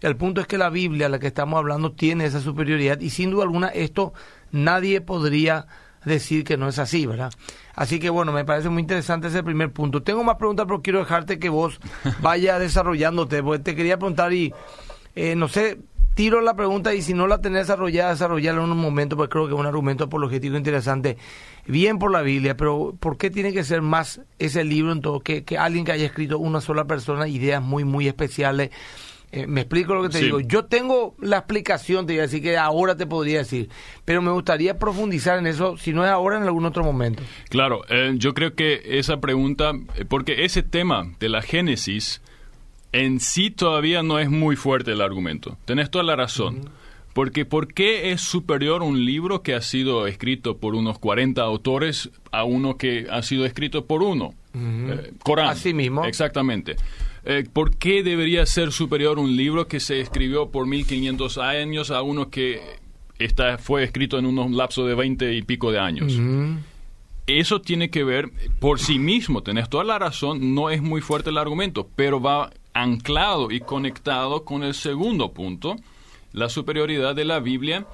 el 0.00 0.17
punto 0.17 0.40
es 0.40 0.47
que 0.47 0.57
la 0.57 0.71
Biblia, 0.71 1.11
la 1.11 1.19
que 1.19 1.26
estamos 1.26 1.59
hablando, 1.59 1.93
tiene 1.93 2.25
esa 2.25 2.40
superioridad 2.40 2.99
y 3.00 3.11
sin 3.11 3.31
duda 3.31 3.45
alguna 3.45 3.69
esto 3.69 4.14
nadie 4.52 5.02
podría 5.02 5.67
decir 6.04 6.45
que 6.45 6.57
no 6.57 6.69
es 6.69 6.78
así, 6.78 7.07
¿verdad? 7.07 7.33
Así 7.75 7.99
que 7.99 8.11
bueno, 8.11 8.33
me 8.33 8.45
parece 8.45 8.69
muy 8.69 8.80
interesante 8.83 9.28
ese 9.28 9.42
primer 9.42 9.73
punto. 9.73 10.02
Tengo 10.02 10.25
más 10.25 10.37
preguntas, 10.37 10.66
pero 10.66 10.83
quiero 10.83 11.00
dejarte 11.00 11.38
que 11.38 11.49
vos 11.49 11.80
vaya 12.21 12.59
desarrollándote, 12.59 13.42
porque 13.42 13.62
te 13.62 13.76
quería 13.76 13.99
preguntar 13.99 14.33
y 14.33 14.52
eh, 15.14 15.35
no 15.35 15.49
sé, 15.49 15.78
tiro 16.14 16.40
la 16.40 16.54
pregunta 16.54 16.95
y 16.95 17.02
si 17.02 17.14
no 17.14 17.26
la 17.26 17.40
tenés 17.40 17.66
desarrollada, 17.66 18.11
desarrollarla 18.11 18.62
en 18.62 18.71
un 18.71 18.78
momento, 18.78 19.16
porque 19.16 19.33
creo 19.33 19.47
que 19.47 19.54
es 19.54 19.61
un 19.61 19.66
argumento 19.66 20.04
apologético 20.04 20.57
interesante. 20.57 21.16
Bien 21.66 21.99
por 21.99 22.11
la 22.11 22.23
Biblia, 22.23 22.57
pero 22.57 22.95
¿por 22.99 23.16
qué 23.16 23.30
tiene 23.30 23.52
que 23.52 23.64
ser 23.64 23.83
más 23.83 24.21
ese 24.38 24.64
libro 24.64 24.92
en 24.92 25.00
todo 25.00 25.21
que, 25.21 25.45
que 25.45 25.59
alguien 25.59 25.85
que 25.85 25.92
haya 25.92 26.07
escrito 26.07 26.38
una 26.38 26.61
sola 26.61 26.85
persona 26.85 27.28
ideas 27.28 27.62
muy, 27.62 27.85
muy 27.85 28.09
especiales? 28.09 28.71
Eh, 29.32 29.46
me 29.46 29.60
explico 29.60 29.94
lo 29.94 30.02
que 30.02 30.08
te 30.08 30.18
digo. 30.18 30.40
Yo 30.40 30.64
tengo 30.64 31.14
la 31.20 31.38
explicación, 31.38 32.06
te 32.06 32.14
iba 32.14 32.22
a 32.22 32.26
decir 32.26 32.42
que 32.42 32.56
ahora 32.56 32.96
te 32.96 33.06
podría 33.06 33.38
decir, 33.38 33.68
pero 34.04 34.22
me 34.22 34.32
gustaría 34.32 34.78
profundizar 34.78 35.38
en 35.38 35.46
eso, 35.46 35.76
si 35.76 35.92
no 35.92 36.04
es 36.04 36.10
ahora, 36.10 36.37
en 36.37 36.42
algún 36.42 36.64
otro 36.64 36.82
momento. 36.82 37.22
Claro, 37.49 37.82
eh, 37.88 38.12
yo 38.16 38.34
creo 38.34 38.54
que 38.54 38.82
esa 38.84 39.20
pregunta, 39.20 39.72
eh, 39.96 40.04
porque 40.04 40.44
ese 40.44 40.64
tema 40.64 41.12
de 41.20 41.28
la 41.28 41.42
Génesis 41.42 42.20
en 42.92 43.20
sí 43.20 43.50
todavía 43.52 44.02
no 44.02 44.18
es 44.18 44.30
muy 44.30 44.56
fuerte 44.56 44.92
el 44.92 45.00
argumento. 45.00 45.56
Tenés 45.64 45.90
toda 45.90 46.04
la 46.04 46.16
razón. 46.16 46.68
Porque 47.12 47.44
¿por 47.44 47.75
qué 47.75 48.12
es 48.12 48.20
superior 48.20 48.82
un 48.82 49.04
libro 49.04 49.42
que 49.42 49.54
ha 49.54 49.62
sido 49.62 50.06
escrito 50.06 50.58
por 50.58 50.76
unos 50.76 51.00
40 51.00 51.42
autores 51.42 52.08
a 52.30 52.44
uno 52.44 52.76
que 52.76 53.08
ha 53.10 53.22
sido 53.22 53.44
escrito 53.44 53.87
por 53.87 54.04
uno? 54.04 54.32
Corán. 55.25 55.49
Así 55.49 55.75
mismo. 55.75 56.04
Exactamente. 56.04 56.76
Eh, 57.24 57.44
¿Por 57.52 57.76
qué 57.76 58.02
debería 58.02 58.46
ser 58.46 58.72
superior 58.72 59.18
un 59.18 59.36
libro 59.36 59.68
que 59.68 59.80
se 59.80 60.00
escribió 60.00 60.50
por 60.50 60.66
1500 60.66 61.38
años 61.38 61.90
a 61.90 62.02
uno 62.02 62.30
que 62.30 62.60
está, 63.18 63.58
fue 63.58 63.84
escrito 63.84 64.18
en 64.18 64.26
unos 64.26 64.50
lapso 64.50 64.86
de 64.86 64.94
20 64.94 65.34
y 65.34 65.42
pico 65.42 65.70
de 65.70 65.78
años? 65.78 66.18
Eso 67.26 67.60
tiene 67.60 67.90
que 67.90 68.04
ver 68.04 68.30
por 68.58 68.80
sí 68.80 68.98
mismo, 68.98 69.42
tenés 69.42 69.68
toda 69.68 69.84
la 69.84 69.98
razón, 69.98 70.54
no 70.54 70.70
es 70.70 70.82
muy 70.82 71.00
fuerte 71.00 71.30
el 71.30 71.38
argumento, 71.38 71.88
pero 71.94 72.20
va 72.20 72.50
anclado 72.72 73.50
y 73.50 73.60
conectado 73.60 74.44
con 74.44 74.62
el 74.62 74.74
segundo 74.74 75.32
punto, 75.32 75.76
la 76.32 76.48
superioridad 76.48 77.14
de 77.14 77.24
la 77.24 77.38
Biblia 77.40 77.86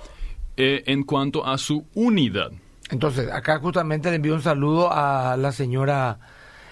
eh, 0.57 0.85
en 0.87 1.03
cuanto 1.03 1.45
a 1.45 1.59
su 1.59 1.85
unidad. 1.95 2.53
Entonces, 2.91 3.29
acá 3.31 3.59
justamente 3.59 4.09
le 4.11 4.17
envío 4.17 4.35
un 4.35 4.43
saludo 4.43 4.93
a 4.93 5.37
la 5.37 5.51
señora... 5.51 6.19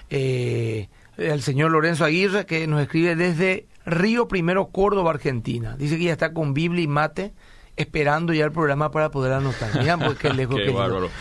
Eh, 0.09 0.89
el 1.17 1.43
señor 1.43 1.71
Lorenzo 1.71 2.05
Aguirre, 2.05 2.47
que 2.47 2.67
nos 2.67 2.81
escribe 2.81 3.17
desde 3.17 3.67
Río 3.87 4.29
Primero, 4.29 4.69
Córdoba, 4.69 5.11
Argentina. 5.11 5.77
Dice 5.77 5.99
que 5.99 6.05
ya 6.05 6.13
está 6.13 6.33
con 6.33 6.55
Biblia 6.55 6.83
y 6.83 6.89
mate 6.89 7.33
esperando 7.77 8.33
ya 8.33 8.45
el 8.45 8.53
programa 8.53 8.91
para 8.91 9.11
poder 9.11 9.33
anotar. 9.33 9.71
Mira, 9.81 9.99
pues 9.99 10.19
qué 10.19 10.33
lejos 10.33 10.57
que 10.57 10.73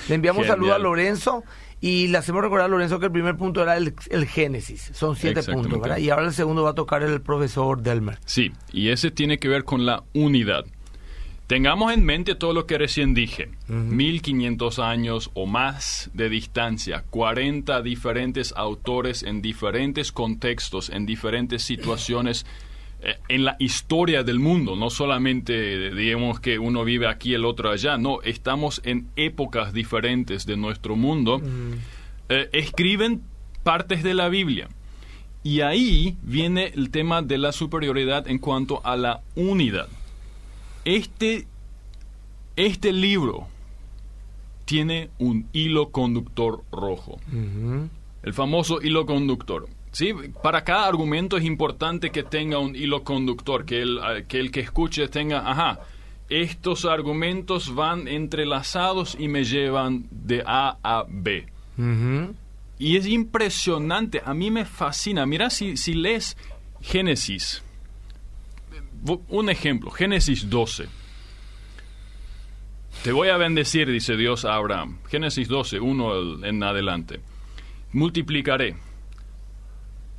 Le 0.10 0.16
enviamos 0.16 0.48
saludo 0.48 0.74
a 0.74 0.80
Lorenzo 0.80 1.44
y 1.82 2.08
le 2.08 2.18
hacemos 2.18 2.42
recordar 2.42 2.68
a 2.68 2.70
Lorenzo 2.70 3.00
que 3.00 3.08
el 3.08 3.12
primer 3.12 3.36
punto 3.36 3.62
era 3.62 3.76
el, 3.76 3.94
el 4.10 4.26
Génesis. 4.26 4.92
Son 4.94 5.16
siete 5.16 5.44
puntos, 5.44 5.80
¿verdad? 5.82 5.98
Y 5.98 6.10
ahora 6.10 6.28
el 6.28 6.34
segundo 6.34 6.64
va 6.64 6.72
a 6.72 6.76
tocar 6.76 7.04
el 7.04 7.22
profesor 7.22 7.82
Delmer. 7.82 8.20
Sí, 8.26 8.52
y 8.72 8.90
ese 8.90 9.12
tiene 9.12 9.38
que 9.40 9.48
ver 9.48 9.64
con 9.64 9.86
la 9.86 10.04
unidad. 10.14 10.66
Tengamos 11.48 11.94
en 11.94 12.06
mente 12.06 12.36
todo 12.36 12.54
lo 12.54 12.66
que 12.66 12.78
recién 12.78 13.14
dije. 13.14 13.50
1500 13.68 14.80
años 14.80 15.30
o 15.34 15.46
más 15.46 16.10
de 16.14 16.30
distancia, 16.30 17.04
40 17.10 17.82
diferentes 17.82 18.54
autores 18.56 19.24
en 19.24 19.42
diferentes 19.42 20.12
contextos, 20.12 20.90
en 20.90 21.06
diferentes 21.06 21.62
situaciones 21.64 22.46
eh, 23.06 23.18
en 23.28 23.44
la 23.44 23.58
historia 23.60 24.24
del 24.24 24.40
mundo, 24.40 24.78
no 24.78 24.90
solamente 24.90 25.94
digamos 25.94 26.40
que 26.40 26.58
uno 26.58 26.86
vive 26.86 27.08
aquí, 27.08 27.34
el 27.34 27.44
otro 27.44 27.70
allá, 27.70 27.98
no, 27.98 28.22
estamos 28.22 28.82
en 28.86 29.10
épocas 29.18 29.74
diferentes 29.74 30.46
de 30.46 30.56
nuestro 30.56 30.96
mundo, 30.96 31.42
eh, 32.30 32.50
escriben 32.54 33.22
partes 33.64 34.04
de 34.04 34.14
la 34.14 34.30
Biblia. 34.30 34.70
Y 35.44 35.60
ahí 35.60 36.16
viene 36.22 36.72
el 36.74 36.90
tema 36.92 37.22
de 37.22 37.38
la 37.38 37.52
superioridad 37.52 38.30
en 38.30 38.40
cuanto 38.40 38.80
a 38.86 38.96
la 38.96 39.22
unidad. 39.36 39.90
Este, 40.86 41.48
este 42.56 42.92
libro 42.92 43.48
tiene 44.66 45.10
un 45.20 45.48
hilo 45.54 45.90
conductor 45.90 46.64
rojo. 46.72 47.20
El 48.24 48.34
famoso 48.34 48.82
hilo 48.82 49.06
conductor. 49.06 49.68
¿sí? 49.92 50.14
Para 50.42 50.64
cada 50.64 50.88
argumento 50.88 51.38
es 51.38 51.46
importante 51.46 52.12
que 52.12 52.24
tenga 52.24 52.60
un 52.60 52.76
hilo 52.76 53.04
conductor, 53.04 53.66
que 53.66 53.82
el 53.82 54.00
que, 54.28 54.40
el 54.40 54.52
que 54.52 54.62
escuche 54.62 55.08
tenga, 55.08 55.50
ajá, 55.50 55.80
estos 56.30 56.86
argumentos 56.86 57.74
van 57.76 58.08
entrelazados 58.08 59.16
y 59.20 59.28
me 59.28 59.44
llevan 59.44 60.08
de 60.12 60.44
A 60.46 60.78
a 60.84 61.06
B. 61.08 61.48
Y 62.80 62.98
es 62.98 63.08
impresionante, 63.08 64.22
a 64.26 64.34
mí 64.34 64.52
me 64.52 64.66
fascina. 64.66 65.26
Mira, 65.26 65.50
si, 65.50 65.78
si 65.78 65.94
lees 65.94 66.38
Génesis, 66.82 67.64
un 69.30 69.50
ejemplo, 69.50 69.92
Génesis 69.92 70.50
12. 70.50 70.88
Te 73.04 73.12
voy 73.12 73.30
a 73.30 73.38
bendecir, 73.38 73.90
dice 73.90 74.16
Dios 74.16 74.46
a 74.46 74.56
Abraham. 74.56 75.00
Génesis 75.10 75.48
12, 75.48 75.80
1 75.80 76.46
en 76.46 76.64
adelante. 76.64 77.20
Multiplicaré. 77.92 78.78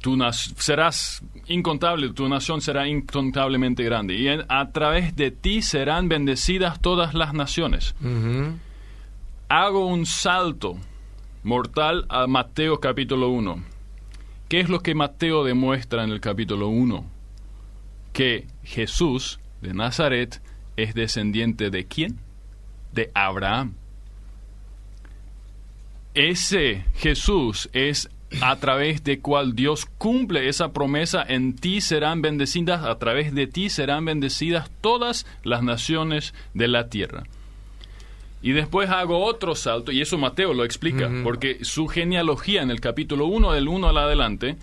Tu 0.02 0.18
serás 0.58 1.22
incontable, 1.46 2.10
tu 2.12 2.28
nación 2.28 2.60
será 2.60 2.86
incontablemente 2.86 3.82
grande. 3.84 4.14
Y 4.16 4.28
a 4.28 4.70
través 4.70 5.16
de 5.16 5.30
ti 5.30 5.62
serán 5.62 6.10
bendecidas 6.10 6.82
todas 6.82 7.14
las 7.14 7.32
naciones. 7.32 7.94
Hago 9.48 9.86
un 9.86 10.04
salto 10.04 10.76
mortal 11.42 12.04
a 12.10 12.26
Mateo 12.26 12.80
capítulo 12.80 13.30
1. 13.30 13.64
¿Qué 14.50 14.60
es 14.60 14.68
lo 14.68 14.80
que 14.80 14.94
Mateo 14.94 15.42
demuestra 15.42 16.04
en 16.04 16.10
el 16.10 16.20
capítulo 16.20 16.68
1? 16.68 17.13
Que 18.14 18.46
Jesús 18.62 19.40
de 19.60 19.74
Nazaret 19.74 20.40
es 20.76 20.94
descendiente 20.94 21.68
de 21.68 21.84
quién? 21.84 22.20
De 22.92 23.10
Abraham. 23.12 23.74
Ese 26.14 26.84
Jesús 26.94 27.68
es 27.72 28.08
a 28.40 28.56
través 28.56 29.04
de 29.04 29.18
cual 29.20 29.54
Dios 29.54 29.86
cumple 29.98 30.48
esa 30.48 30.72
promesa, 30.72 31.24
en 31.26 31.56
ti 31.56 31.80
serán 31.80 32.22
bendecidas, 32.22 32.84
a 32.84 32.98
través 32.98 33.34
de 33.34 33.46
ti 33.46 33.68
serán 33.68 34.04
bendecidas 34.04 34.70
todas 34.80 35.26
las 35.42 35.62
naciones 35.62 36.34
de 36.54 36.68
la 36.68 36.88
tierra. 36.88 37.24
Y 38.42 38.52
después 38.52 38.90
hago 38.90 39.24
otro 39.24 39.54
salto, 39.54 39.90
y 39.90 40.00
eso 40.00 40.18
Mateo 40.18 40.52
lo 40.54 40.64
explica, 40.64 41.10
porque 41.22 41.64
su 41.64 41.86
genealogía 41.88 42.62
en 42.62 42.70
el 42.70 42.80
capítulo 42.80 43.26
1, 43.26 43.52
del 43.52 43.68
1 43.68 43.88
al 43.88 43.98
adelante, 43.98 44.56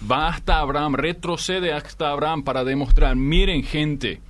va 0.00 0.28
hasta 0.28 0.58
Abraham, 0.60 0.94
retrocede 0.94 1.72
hasta 1.72 2.10
Abraham 2.10 2.42
para 2.42 2.64
demostrar, 2.64 3.16
miren 3.16 3.62
gente, 3.62 4.20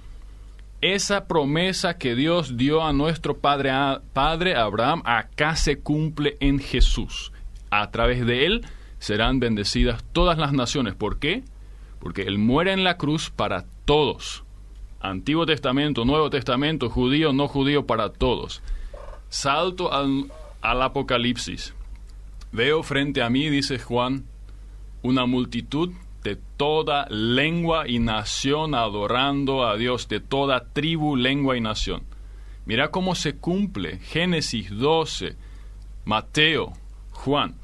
esa 0.81 1.27
promesa 1.27 1.99
que 1.99 2.15
Dios 2.15 2.57
dio 2.57 2.85
a 2.85 2.93
nuestro 2.93 3.39
padre, 3.39 3.73
padre 4.13 4.55
Abraham, 4.55 5.03
acá 5.05 5.57
se 5.57 5.81
cumple 5.81 6.37
en 6.41 6.59
Jesús. 6.59 7.33
A 7.71 7.91
través 7.91 8.25
de 8.25 8.47
él 8.47 8.65
serán 8.99 9.41
bendecidas 9.41 10.05
todas 10.13 10.39
las 10.39 10.53
naciones. 10.53 10.95
¿Por 10.95 11.19
qué? 11.19 11.43
Porque 11.99 12.23
él 12.23 12.39
muere 12.39 12.73
en 12.73 12.85
la 12.85 12.97
cruz 12.97 13.31
para 13.31 13.65
todos. 13.85 14.45
Antiguo 15.01 15.47
Testamento, 15.47 16.05
Nuevo 16.05 16.31
Testamento, 16.31 16.91
judío, 16.91 17.33
no 17.33 17.49
judío, 17.49 17.87
para 17.87 18.13
todos. 18.13 18.63
Salto 19.29 19.93
al, 19.93 20.31
al 20.61 20.83
Apocalipsis. 20.83 21.75
Veo 22.53 22.83
frente 22.83 23.23
a 23.23 23.31
mí, 23.31 23.51
dice 23.51 23.79
Juan, 23.79 24.25
una 25.03 25.27
multitud 25.27 25.93
de 26.23 26.37
toda 26.57 27.07
lengua 27.11 27.89
y 27.89 27.99
nación 27.99 28.75
adorando 28.75 29.67
a 29.67 29.77
Dios, 29.77 30.09
de 30.09 30.21
toda 30.21 30.73
tribu, 30.73 31.17
lengua 31.17 31.57
y 31.57 31.61
nación. 31.61 32.03
Mira 32.67 32.91
cómo 32.91 33.15
se 33.15 33.37
cumple 33.37 33.99
Génesis 33.99 34.71
12, 34.71 35.37
Mateo, 36.05 36.73
Juan. 37.13 37.55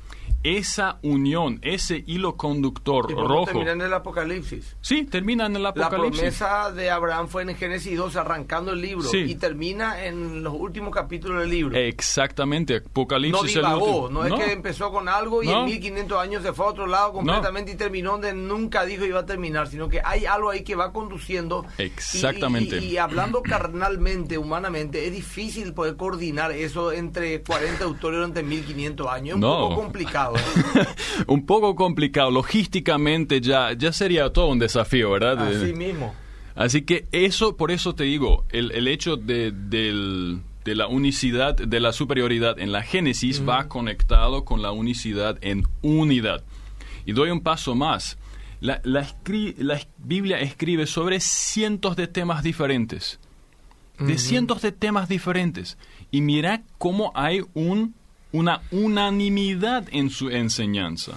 Esa 0.44 0.98
unión, 1.02 1.58
ese 1.62 2.04
hilo 2.06 2.36
conductor 2.36 3.06
Y 3.10 3.14
rojo. 3.14 3.46
termina 3.46 3.72
en 3.72 3.80
el 3.80 3.92
Apocalipsis. 3.94 4.76
Sí, 4.82 5.04
termina 5.04 5.46
en 5.46 5.56
el 5.56 5.62
La 5.62 5.70
Apocalipsis. 5.70 6.20
promesa 6.20 6.70
de 6.70 6.90
Abraham 6.90 7.28
fue 7.28 7.42
en 7.42 7.56
Génesis 7.56 7.96
2, 7.96 8.14
arrancando 8.16 8.72
el 8.72 8.80
libro, 8.82 9.08
Sí. 9.08 9.18
y 9.20 9.34
termina 9.36 10.04
en 10.04 10.42
los 10.42 10.52
últimos 10.54 10.94
capítulos 10.94 11.40
del 11.40 11.50
libro. 11.50 11.76
Exactamente, 11.76 12.80
no 12.80 12.86
Apocalipsis 12.86 13.56
el 13.56 13.62
divagó, 13.62 14.10
no 14.10 14.24
es 14.26 14.34
que 14.34 14.52
empezó 14.52 14.92
con 14.92 15.08
algo 15.08 15.42
y 15.42 15.46
No. 15.46 15.60
en 15.60 15.64
1500 15.64 16.18
años 16.18 16.42
se 16.42 16.52
fue 16.52 16.66
a 16.66 16.68
otro 16.68 16.86
lado 16.86 17.12
completamente 17.14 17.72
y 17.72 17.74
terminó 17.76 18.12
donde 18.12 18.34
nunca 18.34 18.84
dijo 18.84 19.04
iba 19.06 19.20
a 19.20 19.26
terminar, 19.26 19.68
sino 19.68 19.88
que 19.88 20.00
hay 20.04 20.26
algo 20.26 20.50
ahí 20.50 20.62
que 20.62 20.74
va 20.76 20.92
conduciendo. 20.92 21.64
Y- 21.78 21.82
Exactamente. 21.84 22.78
Y, 22.78 22.92
y 22.92 22.96
hablando 22.98 23.42
carnalmente, 23.42 24.36
humanamente, 24.36 25.06
es 25.06 25.12
difícil 25.12 25.72
poder 25.72 25.96
coordinar 25.96 26.52
eso 26.52 26.92
entre 26.92 27.42
40 27.42 27.84
autores 27.84 28.18
durante 28.18 28.42
1500 28.42 29.06
años. 29.08 29.28
Es 29.30 29.34
un 29.36 29.40
No. 29.40 29.68
poco 29.70 29.74
complicado. 29.82 30.33
un 31.26 31.46
poco 31.46 31.74
complicado, 31.74 32.30
logísticamente 32.30 33.40
ya, 33.40 33.72
ya 33.72 33.92
sería 33.92 34.30
todo 34.32 34.48
un 34.48 34.58
desafío, 34.58 35.10
¿verdad? 35.12 35.38
Así 35.62 35.72
mismo. 35.72 36.14
Así 36.54 36.82
que 36.82 37.06
eso, 37.12 37.56
por 37.56 37.70
eso 37.70 37.94
te 37.94 38.04
digo, 38.04 38.44
el, 38.50 38.70
el 38.72 38.86
hecho 38.88 39.16
de, 39.16 39.50
del- 39.52 40.40
de 40.64 40.74
la 40.74 40.86
unicidad, 40.86 41.54
de 41.56 41.80
la 41.80 41.92
superioridad 41.92 42.58
en 42.58 42.72
la 42.72 42.82
Génesis 42.82 43.42
va 43.46 43.68
conectado 43.68 44.44
con 44.44 44.62
la 44.62 44.70
unicidad 44.72 45.36
en 45.42 45.64
unidad. 45.82 46.42
Y 47.04 47.12
doy 47.12 47.30
un 47.30 47.40
paso 47.42 47.74
más. 47.74 48.16
La, 48.60 48.80
la 48.84 49.02
escri- 49.06 49.54
la 49.58 49.74
es- 49.74 49.88
Biblia 49.98 50.40
escribe 50.40 50.86
sobre 50.86 51.20
cientos 51.20 51.96
de 51.96 52.06
temas 52.06 52.42
diferentes. 52.42 53.18
De 53.98 54.16
cientos 54.16 54.62
de 54.62 54.72
temas 54.72 55.08
diferentes. 55.08 55.76
Y 56.10 56.20
mira 56.22 56.62
cómo 56.78 57.12
hay 57.14 57.42
un, 57.52 57.94
una 58.34 58.62
unanimidad 58.72 59.86
en 59.92 60.10
su 60.10 60.28
enseñanza 60.28 61.12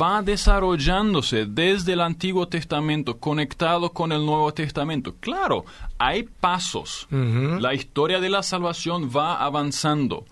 va 0.00 0.22
desarrollándose 0.22 1.44
desde 1.46 1.92
el 1.92 2.00
Antiguo 2.00 2.48
Testamento 2.48 3.18
conectado 3.18 3.92
con 3.92 4.12
el 4.12 4.24
Nuevo 4.24 4.52
Testamento. 4.52 5.14
Claro, 5.20 5.66
hay 5.98 6.22
pasos. 6.22 7.06
La 7.10 7.74
historia 7.74 8.18
de 8.20 8.30
la 8.30 8.42
salvación 8.42 9.10
va 9.14 9.36
avanzando. 9.44 10.24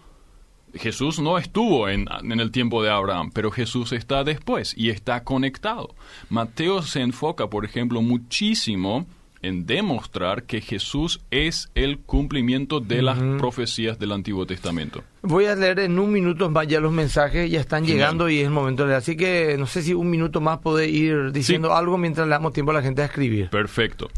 Jesús 0.75 1.19
no 1.19 1.39
estuvo 1.39 1.89
en, 1.89 2.07
en 2.23 2.41
el 2.41 2.51
tiempo 2.51 2.83
de 2.83 2.91
Abraham, 2.91 3.31
pero 3.33 3.51
Jesús 3.51 3.93
está 3.93 4.25
después 4.25 4.75
y 4.77 4.91
está 4.91 5.23
conectado. 5.23 5.95
Mateo 6.29 6.83
se 6.83 7.01
enfoca, 7.01 7.49
por 7.49 7.65
ejemplo, 7.65 8.03
muchísimo 8.03 9.07
en 9.47 9.65
demostrar 9.65 10.43
que 10.43 10.61
Jesús 10.61 11.21
es 11.31 11.71
el 11.75 11.99
cumplimiento 11.99 12.81
de 12.81 13.03
las 13.03 13.19
profecías 13.39 13.99
del 13.99 14.13
Antiguo 14.13 14.45
Testamento. 14.45 15.05
Voy 15.23 15.47
a 15.47 15.55
leer 15.55 15.81
en 15.81 15.99
un 15.99 16.13
minuto 16.13 16.51
más 16.51 16.67
ya 16.67 16.81
los 16.81 16.93
mensajes, 16.93 17.51
ya 17.51 17.61
están 17.61 17.85
Genial. 17.85 17.99
llegando 17.99 18.29
y 18.29 18.41
es 18.41 18.47
el 18.47 18.51
momento 18.51 18.83
de 18.83 18.89
leer. 18.89 18.99
Así 18.99 19.17
que 19.17 19.57
no 19.59 19.67
sé 19.67 19.83
si 19.83 19.95
un 19.95 20.11
minuto 20.11 20.41
más 20.41 20.59
puede 20.59 20.89
ir 20.89 21.33
diciendo 21.33 21.75
algo 21.75 21.97
mientras 21.97 22.27
le 22.27 22.33
damos 22.33 22.53
tiempo 22.53 22.73
a 22.73 22.75
la 22.75 22.83
gente 22.83 23.03
a 23.03 23.05
escribir. 23.05 23.49
Perfecto. 23.51 24.11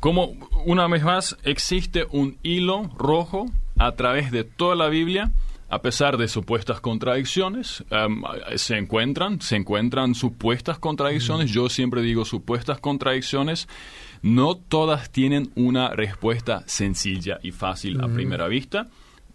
Como 0.00 0.34
una 0.66 0.86
vez 0.86 1.02
más 1.02 1.36
existe 1.42 2.06
un 2.10 2.36
hilo 2.42 2.90
rojo 2.98 3.46
a 3.78 3.92
través 3.92 4.30
de 4.30 4.44
toda 4.44 4.74
la 4.74 4.88
Biblia, 4.88 5.32
a 5.68 5.80
pesar 5.80 6.16
de 6.16 6.28
supuestas 6.28 6.80
contradicciones, 6.80 7.82
em, 7.90 8.22
se 8.56 8.76
encuentran, 8.76 9.40
se 9.40 9.56
encuentran 9.56 10.14
supuestas 10.14 10.78
contradicciones. 10.78 11.50
Yo 11.50 11.68
siempre 11.68 12.02
digo 12.02 12.24
supuestas 12.24 12.78
contradicciones. 12.78 13.66
No 14.22 14.56
todas 14.56 15.10
tienen 15.10 15.50
una 15.54 15.90
respuesta 15.90 16.62
sencilla 16.66 17.38
y 17.42 17.52
fácil 17.52 18.00
a 18.00 18.08
primera 18.08 18.48
vista, 18.48 18.88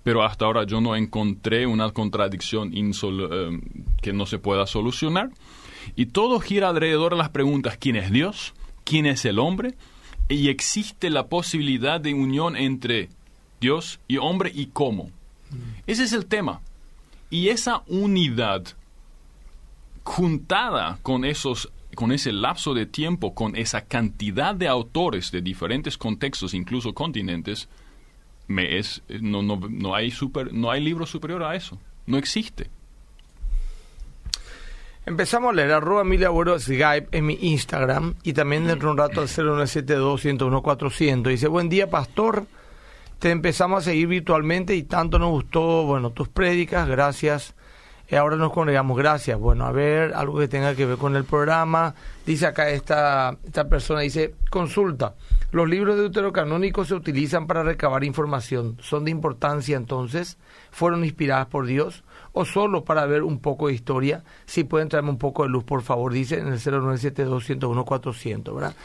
pero 0.04 0.24
hasta 0.24 0.46
ahora 0.46 0.66
yo 0.66 0.82
no 0.82 0.96
encontré 0.96 1.66
una 1.68 1.92
contradicción 1.92 2.72
em, 2.74 3.62
que 4.02 4.14
no 4.14 4.26
se 4.26 4.40
pueda 4.40 4.66
solucionar. 4.68 5.30
Y 5.96 6.08
todo 6.08 6.40
gira 6.40 6.70
alrededor 6.70 7.14
de 7.14 7.18
las 7.18 7.30
preguntas, 7.30 7.78
¿quién 7.80 7.96
es 7.96 8.12
Dios? 8.12 8.54
¿Quién 8.84 9.06
es 9.06 9.26
el 9.26 9.40
hombre? 9.40 9.76
Y 10.30 10.50
existe 10.50 11.10
la 11.10 11.28
posibilidad 11.28 12.00
de 12.00 12.14
unión 12.14 12.56
entre 12.56 13.10
Dios 13.60 14.00
y 14.08 14.18
hombre 14.18 14.52
y 14.54 14.68
cómo. 14.68 15.12
Ese 15.86 16.04
es 16.04 16.14
el 16.14 16.26
tema. 16.26 16.62
Y 17.30 17.50
esa 17.50 17.84
unidad 17.88 18.64
juntada 20.04 21.00
con 21.04 21.26
esos 21.26 21.72
con 21.96 22.12
ese 22.12 22.32
lapso 22.32 22.74
de 22.74 22.86
tiempo, 22.86 23.34
con 23.34 23.56
esa 23.56 23.86
cantidad 23.86 24.56
de 24.56 24.68
autores 24.68 25.32
de 25.32 25.42
diferentes 25.42 25.98
contextos, 25.98 26.54
incluso 26.54 26.94
continentes, 26.94 27.70
me 28.48 28.78
es 28.78 29.02
no, 29.22 29.42
no, 29.42 29.60
no 29.70 29.96
hay 29.96 30.12
super, 30.12 30.54
no 30.54 30.72
hay 30.72 30.84
libro 30.84 31.06
superior 31.06 31.44
a 31.44 31.56
eso. 31.56 31.80
No 32.06 32.18
existe. 32.18 32.70
Empezamos 35.06 35.52
a 35.52 35.54
leer 35.54 35.72
arroba 35.72 36.02
Emilia 36.02 36.30
Skype 36.60 37.08
en 37.12 37.26
mi 37.26 37.38
Instagram 37.42 38.14
y 38.24 38.34
también 38.34 38.68
dentro 38.68 38.90
de 38.90 38.92
un 38.92 38.98
rato 39.00 39.22
al 39.22 39.28
0972-101-400. 39.28 41.24
Dice, 41.28 41.48
buen 41.48 41.70
día 41.70 41.90
pastor, 41.90 42.46
te 43.18 43.32
empezamos 43.32 43.80
a 43.80 43.92
seguir 43.92 44.08
virtualmente 44.08 44.76
y 44.76 44.84
tanto 44.84 45.18
nos 45.18 45.32
gustó, 45.32 45.86
bueno, 45.86 46.12
tus 46.12 46.28
prédicas, 46.28 46.88
gracias. 46.88 47.56
Y 48.12 48.16
ahora 48.18 48.36
nos 48.36 48.52
congregamos, 48.52 48.98
gracias. 48.98 49.40
Bueno, 49.40 49.66
a 49.66 49.72
ver, 49.72 50.14
algo 50.14 50.38
que 50.38 50.50
tenga 50.50 50.76
que 50.76 50.86
ver 50.86 50.98
con 50.98 51.16
el 51.16 51.24
programa. 51.24 51.96
Dice 52.26 52.46
acá 52.46 52.70
esta, 52.70 53.38
esta 53.46 53.70
persona, 53.70 54.02
dice, 54.02 54.36
consulta, 54.50 55.16
los 55.52 55.70
libros 55.70 55.96
deuterocanónicos 55.96 56.90
se 56.90 56.94
utilizan 56.94 57.48
para 57.48 57.64
recabar 57.64 58.04
información. 58.04 58.78
¿Son 58.82 59.06
de 59.06 59.12
importancia 59.12 59.78
entonces? 59.78 60.38
¿Fueron 60.72 61.06
inspiradas 61.06 61.48
por 61.48 61.66
Dios? 61.66 62.04
¿O 62.34 62.44
solo 62.44 62.84
para 62.84 63.06
ver 63.06 63.24
un 63.24 63.40
poco 63.40 63.68
de 63.70 63.76
historia? 63.76 64.26
Si 64.46 64.66
pueden 64.66 64.90
traerme 64.90 65.12
un 65.12 65.18
poco 65.18 65.44
de 65.44 65.50
luz, 65.50 65.64
por 65.64 65.82
favor, 65.82 66.12
dice 66.12 66.38
en 66.38 66.48
el 66.48 66.60
0972-101-400, 66.60 68.54
¿verdad? 68.54 68.76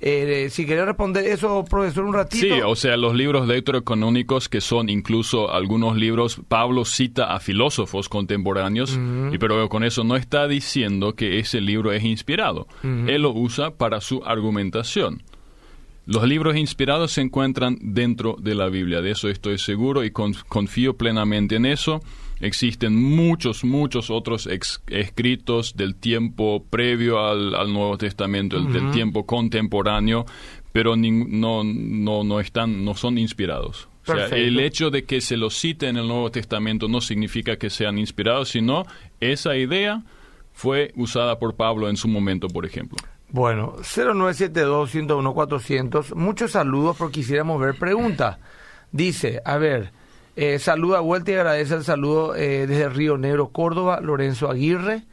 Eh, 0.00 0.48
si 0.50 0.66
quería 0.66 0.84
responder 0.84 1.24
eso, 1.26 1.64
profesor, 1.64 2.04
un 2.04 2.12
ratito. 2.14 2.44
Sí, 2.56 2.60
o 2.64 2.76
sea, 2.76 2.96
los 2.96 3.14
libros 3.14 3.48
deuterocanónicos 3.48 4.48
que 4.48 4.60
son 4.60 4.90
incluso 4.90 5.50
algunos 5.52 5.96
libros, 5.96 6.40
Pablo 6.48 6.84
cita 6.84 7.34
a 7.34 7.40
filósofos 7.40 8.08
contemporáneos, 8.08 8.98
y 9.32 9.38
pero 9.38 9.68
con 9.68 9.82
eso 9.84 10.04
no 10.04 10.16
está 10.16 10.46
diciendo 10.48 11.14
que 11.14 11.38
ese 11.38 11.60
libro 11.60 11.92
es 11.92 12.04
inspirado. 12.04 12.66
Él 12.82 13.22
lo 13.22 13.32
usa 13.32 13.70
para 13.70 14.00
su 14.00 14.22
argumentación. 14.24 15.22
Los 16.06 16.24
libros 16.28 16.54
inspirados 16.56 17.12
se 17.12 17.22
encuentran 17.22 17.78
dentro 17.80 18.36
de 18.38 18.54
la 18.54 18.68
Biblia, 18.68 19.00
de 19.00 19.12
eso 19.12 19.30
estoy 19.30 19.56
seguro 19.56 20.04
y 20.04 20.10
con- 20.10 20.34
confío 20.48 20.96
plenamente 20.98 21.56
en 21.56 21.64
eso. 21.64 22.02
Existen 22.40 22.94
muchos, 23.00 23.64
muchos 23.64 24.10
otros 24.10 24.46
ex- 24.46 24.82
escritos 24.88 25.76
del 25.76 25.94
tiempo 25.94 26.64
previo 26.68 27.24
al, 27.24 27.54
al 27.54 27.72
Nuevo 27.72 27.96
Testamento, 27.98 28.56
el- 28.56 28.72
del 28.72 28.90
tiempo 28.90 29.24
contemporáneo, 29.24 30.26
pero 30.72 30.94
nin- 30.96 31.28
no, 31.28 31.62
no, 31.64 32.24
no, 32.24 32.40
están, 32.40 32.84
no 32.84 32.94
son 32.94 33.18
inspirados. 33.18 33.88
O 34.06 34.14
sea, 34.14 34.26
el 34.36 34.60
hecho 34.60 34.90
de 34.90 35.04
que 35.04 35.20
se 35.22 35.36
los 35.38 35.54
cite 35.58 35.88
en 35.88 35.96
el 35.96 36.06
Nuevo 36.06 36.30
Testamento 36.30 36.88
no 36.88 37.00
significa 37.00 37.56
que 37.56 37.70
sean 37.70 37.98
inspirados, 37.98 38.50
sino 38.50 38.84
esa 39.20 39.56
idea 39.56 40.02
fue 40.52 40.92
usada 40.96 41.38
por 41.38 41.54
Pablo 41.54 41.88
en 41.88 41.96
su 41.96 42.06
momento, 42.08 42.48
por 42.48 42.66
ejemplo. 42.66 42.98
Bueno, 43.30 43.76
0972-101-400. 44.84 46.14
Muchos 46.14 46.52
saludos 46.52 46.96
porque 46.98 47.20
quisiéramos 47.20 47.60
ver 47.60 47.74
preguntas. 47.78 48.38
Dice, 48.92 49.40
a 49.44 49.56
ver, 49.58 49.90
eh, 50.36 50.58
saluda 50.58 50.98
a 50.98 51.00
vuelta 51.00 51.30
y 51.30 51.34
agradece 51.34 51.74
el 51.74 51.84
saludo 51.84 52.34
eh, 52.34 52.66
desde 52.66 52.88
Río 52.88 53.16
Negro, 53.18 53.48
Córdoba, 53.48 54.00
Lorenzo 54.00 54.50
Aguirre. 54.50 55.04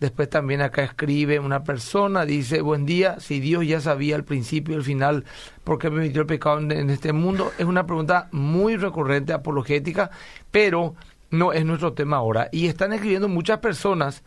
Después 0.00 0.30
también 0.30 0.60
acá 0.60 0.84
escribe 0.84 1.40
una 1.40 1.64
persona, 1.64 2.24
dice, 2.24 2.60
buen 2.60 2.86
día, 2.86 3.18
si 3.18 3.40
Dios 3.40 3.66
ya 3.66 3.80
sabía 3.80 4.14
al 4.14 4.22
principio 4.22 4.74
y 4.74 4.76
al 4.78 4.84
final 4.84 5.24
por 5.64 5.78
qué 5.78 5.90
permitió 5.90 6.20
el 6.20 6.26
pecado 6.28 6.58
en, 6.58 6.70
en 6.70 6.90
este 6.90 7.12
mundo, 7.12 7.50
es 7.58 7.64
una 7.64 7.84
pregunta 7.84 8.28
muy 8.30 8.76
recurrente, 8.76 9.32
apologética, 9.32 10.10
pero 10.52 10.94
no 11.30 11.52
es 11.52 11.64
nuestro 11.64 11.94
tema 11.94 12.18
ahora. 12.18 12.48
Y 12.52 12.68
están 12.68 12.92
escribiendo 12.92 13.28
muchas 13.28 13.58
personas 13.58 14.22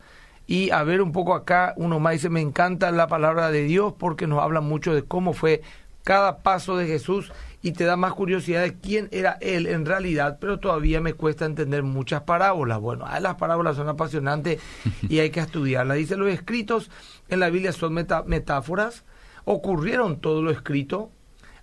y 0.46 0.70
a 0.70 0.82
ver 0.82 1.00
un 1.00 1.12
poco 1.12 1.34
acá, 1.34 1.72
uno 1.76 2.00
más 2.00 2.14
dice, 2.14 2.28
me 2.28 2.40
encanta 2.40 2.90
la 2.90 3.06
palabra 3.06 3.50
de 3.50 3.62
Dios 3.64 3.94
porque 3.98 4.26
nos 4.26 4.42
habla 4.42 4.60
mucho 4.60 4.94
de 4.94 5.02
cómo 5.02 5.32
fue 5.32 5.62
cada 6.04 6.38
paso 6.42 6.76
de 6.76 6.86
Jesús 6.86 7.32
y 7.62 7.72
te 7.72 7.84
da 7.84 7.96
más 7.96 8.12
curiosidad 8.14 8.62
de 8.62 8.74
quién 8.74 9.08
era 9.12 9.38
Él 9.40 9.66
en 9.68 9.86
realidad, 9.86 10.38
pero 10.40 10.58
todavía 10.58 11.00
me 11.00 11.14
cuesta 11.14 11.44
entender 11.44 11.82
muchas 11.84 12.22
parábolas. 12.22 12.80
Bueno, 12.80 13.04
ah, 13.06 13.20
las 13.20 13.36
parábolas 13.36 13.76
son 13.76 13.88
apasionantes 13.88 14.60
y 15.08 15.20
hay 15.20 15.30
que 15.30 15.40
estudiarlas. 15.40 15.96
Dice, 15.96 16.16
los 16.16 16.28
escritos 16.28 16.90
en 17.28 17.38
la 17.40 17.50
Biblia 17.50 17.72
son 17.72 17.94
meta- 17.94 18.24
metáforas, 18.26 19.04
ocurrieron 19.44 20.18
todo 20.20 20.42
lo 20.42 20.50
escrito, 20.50 21.10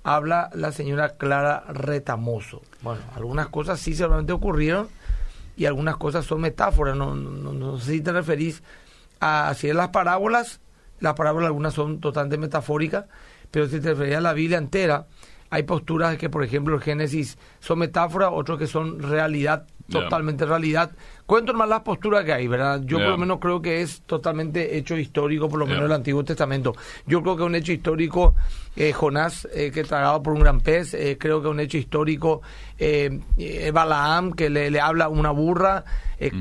habla 0.03 0.49
la 0.53 0.71
señora 0.71 1.17
Clara 1.17 1.65
Retamoso. 1.67 2.61
Bueno, 2.81 3.01
algunas 3.15 3.47
cosas 3.49 3.79
sí 3.79 3.93
seguramente 3.93 4.31
ocurrieron 4.31 4.87
y 5.57 5.65
algunas 5.65 5.97
cosas 5.97 6.25
son 6.25 6.39
metáforas. 6.39 6.95
No, 6.95 7.13
no, 7.15 7.29
no- 7.31 7.53
no 7.53 7.77
sé 7.77 7.91
si 7.93 8.01
te 8.01 8.13
referís 8.13 8.63
a 9.19 9.53
si 9.53 9.73
las 9.73 9.89
parábolas, 9.89 10.61
las 11.01 11.13
parábolas 11.15 11.47
algunas 11.47 11.73
son 11.73 11.99
totalmente 11.99 12.37
metafóricas, 12.37 13.05
pero 13.51 13.67
si 13.67 13.81
te 13.81 13.89
referís 13.89 14.15
a 14.15 14.21
la 14.21 14.31
Biblia 14.31 14.57
entera, 14.57 15.07
hay 15.49 15.63
posturas 15.63 16.17
que, 16.17 16.29
por 16.29 16.43
ejemplo, 16.43 16.75
el 16.75 16.81
Génesis 16.81 17.37
son 17.59 17.79
metáforas, 17.79 18.29
otros 18.33 18.59
que 18.59 18.67
son 18.67 18.99
realidad 18.99 19.65
totalmente 19.89 20.45
realidad. 20.45 20.91
Cuento 21.25 21.53
más 21.53 21.69
las 21.69 21.81
posturas 21.81 22.23
que 22.23 22.33
hay, 22.33 22.47
¿verdad? 22.47 22.81
Yo 22.85 22.97
por 22.97 23.09
lo 23.09 23.17
menos 23.17 23.39
creo 23.39 23.61
que 23.61 23.81
es 23.81 24.01
totalmente 24.01 24.77
hecho 24.77 24.97
histórico, 24.97 25.47
por 25.47 25.59
lo 25.59 25.67
menos 25.67 25.83
el 25.83 25.91
Antiguo 25.91 26.23
Testamento. 26.23 26.75
Yo 27.05 27.21
creo 27.21 27.35
que 27.35 27.43
es 27.43 27.47
un 27.47 27.55
hecho 27.55 27.71
histórico 27.71 28.35
eh, 28.75 28.93
Jonás, 28.93 29.47
eh, 29.53 29.71
que 29.71 29.83
tragado 29.83 30.23
por 30.23 30.33
un 30.33 30.39
gran 30.39 30.61
pez, 30.61 30.93
eh, 30.93 31.17
creo 31.19 31.41
que 31.41 31.47
es 31.47 31.51
un 31.51 31.59
hecho 31.59 31.77
histórico 31.77 32.41
eh, 32.79 33.19
Balaam, 33.71 34.33
que 34.33 34.49
le, 34.49 34.79
habla 34.79 35.05
a 35.05 35.09
una 35.09 35.31
burra, 35.31 35.83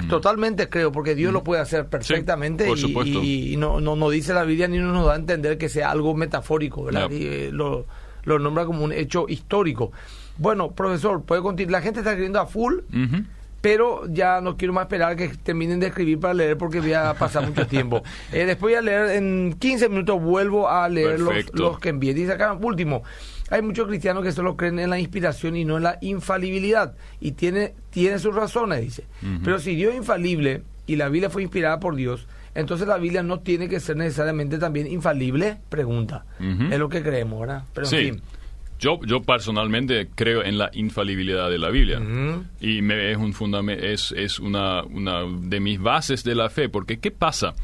totalmente 0.08 0.68
creo, 0.68 0.90
porque 0.90 1.14
Dios 1.14 1.32
lo 1.32 1.44
puede 1.44 1.60
hacer 1.60 1.86
perfectamente 1.86 2.68
y, 2.70 3.56
no, 3.58 3.80
no, 3.80 3.94
no, 3.94 4.10
dice 4.10 4.32
la 4.32 4.44
Biblia 4.44 4.68
ni 4.68 4.78
nos 4.78 5.06
da 5.06 5.14
a 5.14 5.16
entender 5.16 5.58
que 5.58 5.68
sea 5.68 5.90
algo 5.90 6.14
metafórico, 6.14 6.84
¿verdad? 6.84 7.10
Y, 7.10 7.50
lo, 7.50 7.86
lo 8.28 8.38
nombra 8.38 8.66
como 8.66 8.84
un 8.84 8.92
hecho 8.92 9.26
histórico. 9.28 9.92
Bueno, 10.36 10.70
profesor, 10.70 11.22
puede 11.22 11.42
continuar. 11.42 11.80
La 11.80 11.82
gente 11.82 12.00
está 12.00 12.10
escribiendo 12.10 12.40
a 12.40 12.46
full 12.46 12.80
pero 13.60 14.06
ya 14.08 14.40
no 14.40 14.56
quiero 14.56 14.72
más 14.72 14.82
esperar 14.82 15.16
que 15.16 15.28
terminen 15.28 15.80
de 15.80 15.88
escribir 15.88 16.20
para 16.20 16.34
leer 16.34 16.56
porque 16.56 16.80
voy 16.80 16.92
a 16.92 17.14
pasar 17.14 17.46
mucho 17.46 17.66
tiempo. 17.68 18.02
Eh, 18.32 18.44
después 18.44 18.72
voy 18.72 18.74
a 18.74 18.82
leer, 18.82 19.16
en 19.16 19.56
15 19.58 19.88
minutos 19.88 20.20
vuelvo 20.22 20.68
a 20.68 20.88
leer 20.88 21.20
los, 21.20 21.34
los, 21.54 21.78
que 21.80 21.88
envié. 21.88 22.14
Dice 22.14 22.32
acá, 22.32 22.52
último, 22.52 23.02
hay 23.50 23.62
muchos 23.62 23.88
cristianos 23.88 24.22
que 24.22 24.32
solo 24.32 24.56
creen 24.56 24.78
en 24.78 24.90
la 24.90 24.98
inspiración 24.98 25.56
y 25.56 25.64
no 25.64 25.76
en 25.76 25.82
la 25.82 25.98
infalibilidad. 26.00 26.94
Y 27.20 27.32
tiene, 27.32 27.74
tiene 27.90 28.18
sus 28.18 28.34
razones, 28.34 28.80
dice. 28.80 29.04
Pero 29.42 29.58
si 29.58 29.74
Dios 29.74 29.92
es 29.92 29.98
infalible 29.98 30.62
y 30.86 30.96
la 30.96 31.08
Biblia 31.08 31.30
fue 31.30 31.42
inspirada 31.42 31.80
por 31.80 31.96
Dios, 31.96 32.28
entonces 32.58 32.88
la 32.88 32.98
Biblia 32.98 33.22
no 33.22 33.38
tiene 33.38 33.68
que 33.68 33.78
ser 33.78 33.96
necesariamente 33.96 34.58
también 34.58 34.88
infalible, 34.88 35.58
pregunta. 35.68 36.24
Es 36.40 36.78
lo 36.78 36.88
que 36.88 37.04
creemos, 37.04 37.40
¿verdad? 37.40 37.62
Pero 37.72 37.86
en 37.86 37.90
fin. 37.90 38.22
Yo, 38.80 39.00
yo 39.04 39.22
personalmente 39.22 40.08
creo 40.12 40.42
en 40.42 40.58
la 40.58 40.70
infalibilidad 40.72 41.50
de 41.50 41.58
la 41.58 41.70
Biblia 41.70 42.00
y 42.60 42.82
me, 42.82 43.12
es, 43.12 43.16
un 43.16 43.32
es, 43.70 44.12
es 44.16 44.40
una, 44.40 44.82
una 44.82 45.22
de 45.24 45.60
mis 45.60 45.80
bases 45.80 46.24
de 46.24 46.34
la 46.34 46.50
fe, 46.50 46.68
porque 46.68 46.98
¿qué 46.98 47.12
pasa? 47.12 47.54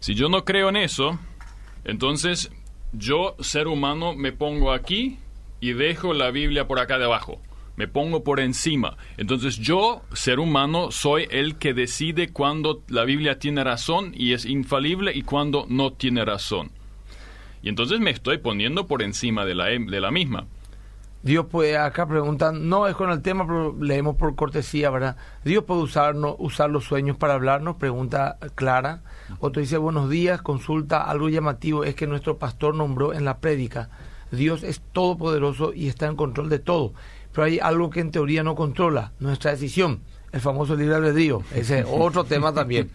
Si 0.00 0.14
yo 0.14 0.28
no 0.28 0.44
creo 0.44 0.68
en 0.68 0.76
eso, 0.76 1.18
entonces 1.84 2.50
yo, 2.92 3.36
ser 3.40 3.68
humano, 3.68 4.14
me 4.14 4.32
pongo 4.32 4.72
aquí 4.72 5.18
y 5.60 5.72
dejo 5.72 6.12
la 6.12 6.30
Biblia 6.30 6.66
por 6.66 6.78
acá 6.78 6.98
debajo. 6.98 7.40
Me 7.76 7.88
pongo 7.88 8.24
por 8.24 8.40
encima. 8.40 8.96
Entonces 9.16 9.56
yo, 9.56 10.02
ser 10.12 10.38
humano, 10.38 10.90
soy 10.90 11.26
el 11.30 11.56
que 11.56 11.74
decide 11.74 12.32
cuando 12.32 12.82
la 12.88 13.04
Biblia 13.04 13.38
tiene 13.38 13.62
razón 13.64 14.12
y 14.14 14.32
es 14.32 14.46
infalible 14.46 15.12
y 15.14 15.22
cuando 15.22 15.66
no 15.68 15.92
tiene 15.92 16.24
razón. 16.24 16.70
Y 17.62 17.68
entonces 17.68 18.00
me 18.00 18.10
estoy 18.10 18.38
poniendo 18.38 18.86
por 18.86 19.02
encima 19.02 19.44
de 19.44 19.54
la, 19.54 19.66
de 19.66 20.00
la 20.00 20.10
misma. 20.10 20.46
Dios 21.26 21.46
puede, 21.46 21.76
acá 21.76 22.06
preguntan, 22.06 22.68
no 22.68 22.86
es 22.86 22.94
con 22.94 23.10
el 23.10 23.20
tema, 23.20 23.44
pero 23.44 23.74
leemos 23.80 24.14
por 24.14 24.36
cortesía, 24.36 24.90
¿verdad? 24.90 25.16
Dios 25.44 25.64
puede 25.64 25.82
usarnos, 25.82 26.36
usar 26.38 26.70
los 26.70 26.84
sueños 26.84 27.16
para 27.16 27.34
hablarnos, 27.34 27.76
pregunta 27.76 28.38
Clara. 28.54 29.02
Otro 29.40 29.60
dice, 29.60 29.76
buenos 29.76 30.08
días, 30.08 30.40
consulta, 30.40 31.02
algo 31.02 31.28
llamativo 31.28 31.82
es 31.82 31.96
que 31.96 32.06
nuestro 32.06 32.38
pastor 32.38 32.76
nombró 32.76 33.12
en 33.12 33.24
la 33.24 33.38
prédica, 33.38 33.90
Dios 34.30 34.62
es 34.62 34.80
todopoderoso 34.92 35.72
y 35.74 35.88
está 35.88 36.06
en 36.06 36.14
control 36.14 36.48
de 36.48 36.60
todo, 36.60 36.92
pero 37.36 37.48
hay 37.48 37.58
algo 37.58 37.90
que 37.90 38.00
en 38.00 38.10
teoría 38.10 38.42
no 38.42 38.54
controla, 38.54 39.12
nuestra 39.20 39.50
decisión 39.50 40.00
el 40.32 40.40
famoso 40.40 40.74
libre 40.74 40.94
albedrío. 40.96 41.42
Ese 41.54 41.80
es 41.80 41.86
otro 41.90 42.24
tema 42.24 42.52
también, 42.52 42.90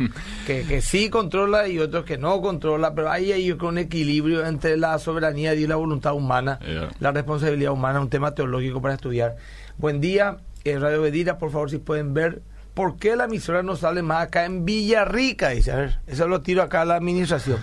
que, 0.48 0.64
que 0.64 0.82
sí 0.82 1.10
controla 1.10 1.68
y 1.68 1.78
otros 1.78 2.06
que 2.06 2.18
no 2.18 2.42
controla, 2.42 2.96
pero 2.96 3.12
ahí 3.12 3.32
hay 3.32 3.52
un 3.52 3.78
equilibrio 3.78 4.46
entre 4.46 4.78
la 4.78 4.98
soberanía 4.98 5.54
y 5.54 5.68
la 5.68 5.76
voluntad 5.76 6.16
humana, 6.16 6.60
la 7.00 7.12
responsabilidad 7.12 7.72
humana, 7.72 8.02
un 8.02 8.10
tema 8.10 8.34
teológico 8.34 8.82
para 8.82 8.96
estudiar. 8.96 9.38
Buen 9.78 10.02
día, 10.02 10.38
eh, 10.64 10.78
Radio 10.80 11.04
Bedira, 11.04 11.38
por 11.38 11.52
favor, 11.52 11.70
si 11.70 11.78
pueden 11.78 12.16
ver 12.16 12.42
por 12.74 12.98
qué 12.98 13.16
la 13.16 13.26
emisora 13.26 13.62
no 13.62 13.76
sale 13.76 14.02
más 14.02 14.24
acá 14.24 14.46
en 14.46 14.66
Villarrica, 14.66 15.50
dice, 15.50 15.72
a 15.72 15.76
ver, 15.76 16.00
eso 16.08 16.28
lo 16.28 16.42
tiro 16.42 16.64
acá 16.64 16.82
a 16.82 16.86
la 16.86 16.96
administración. 16.96 17.60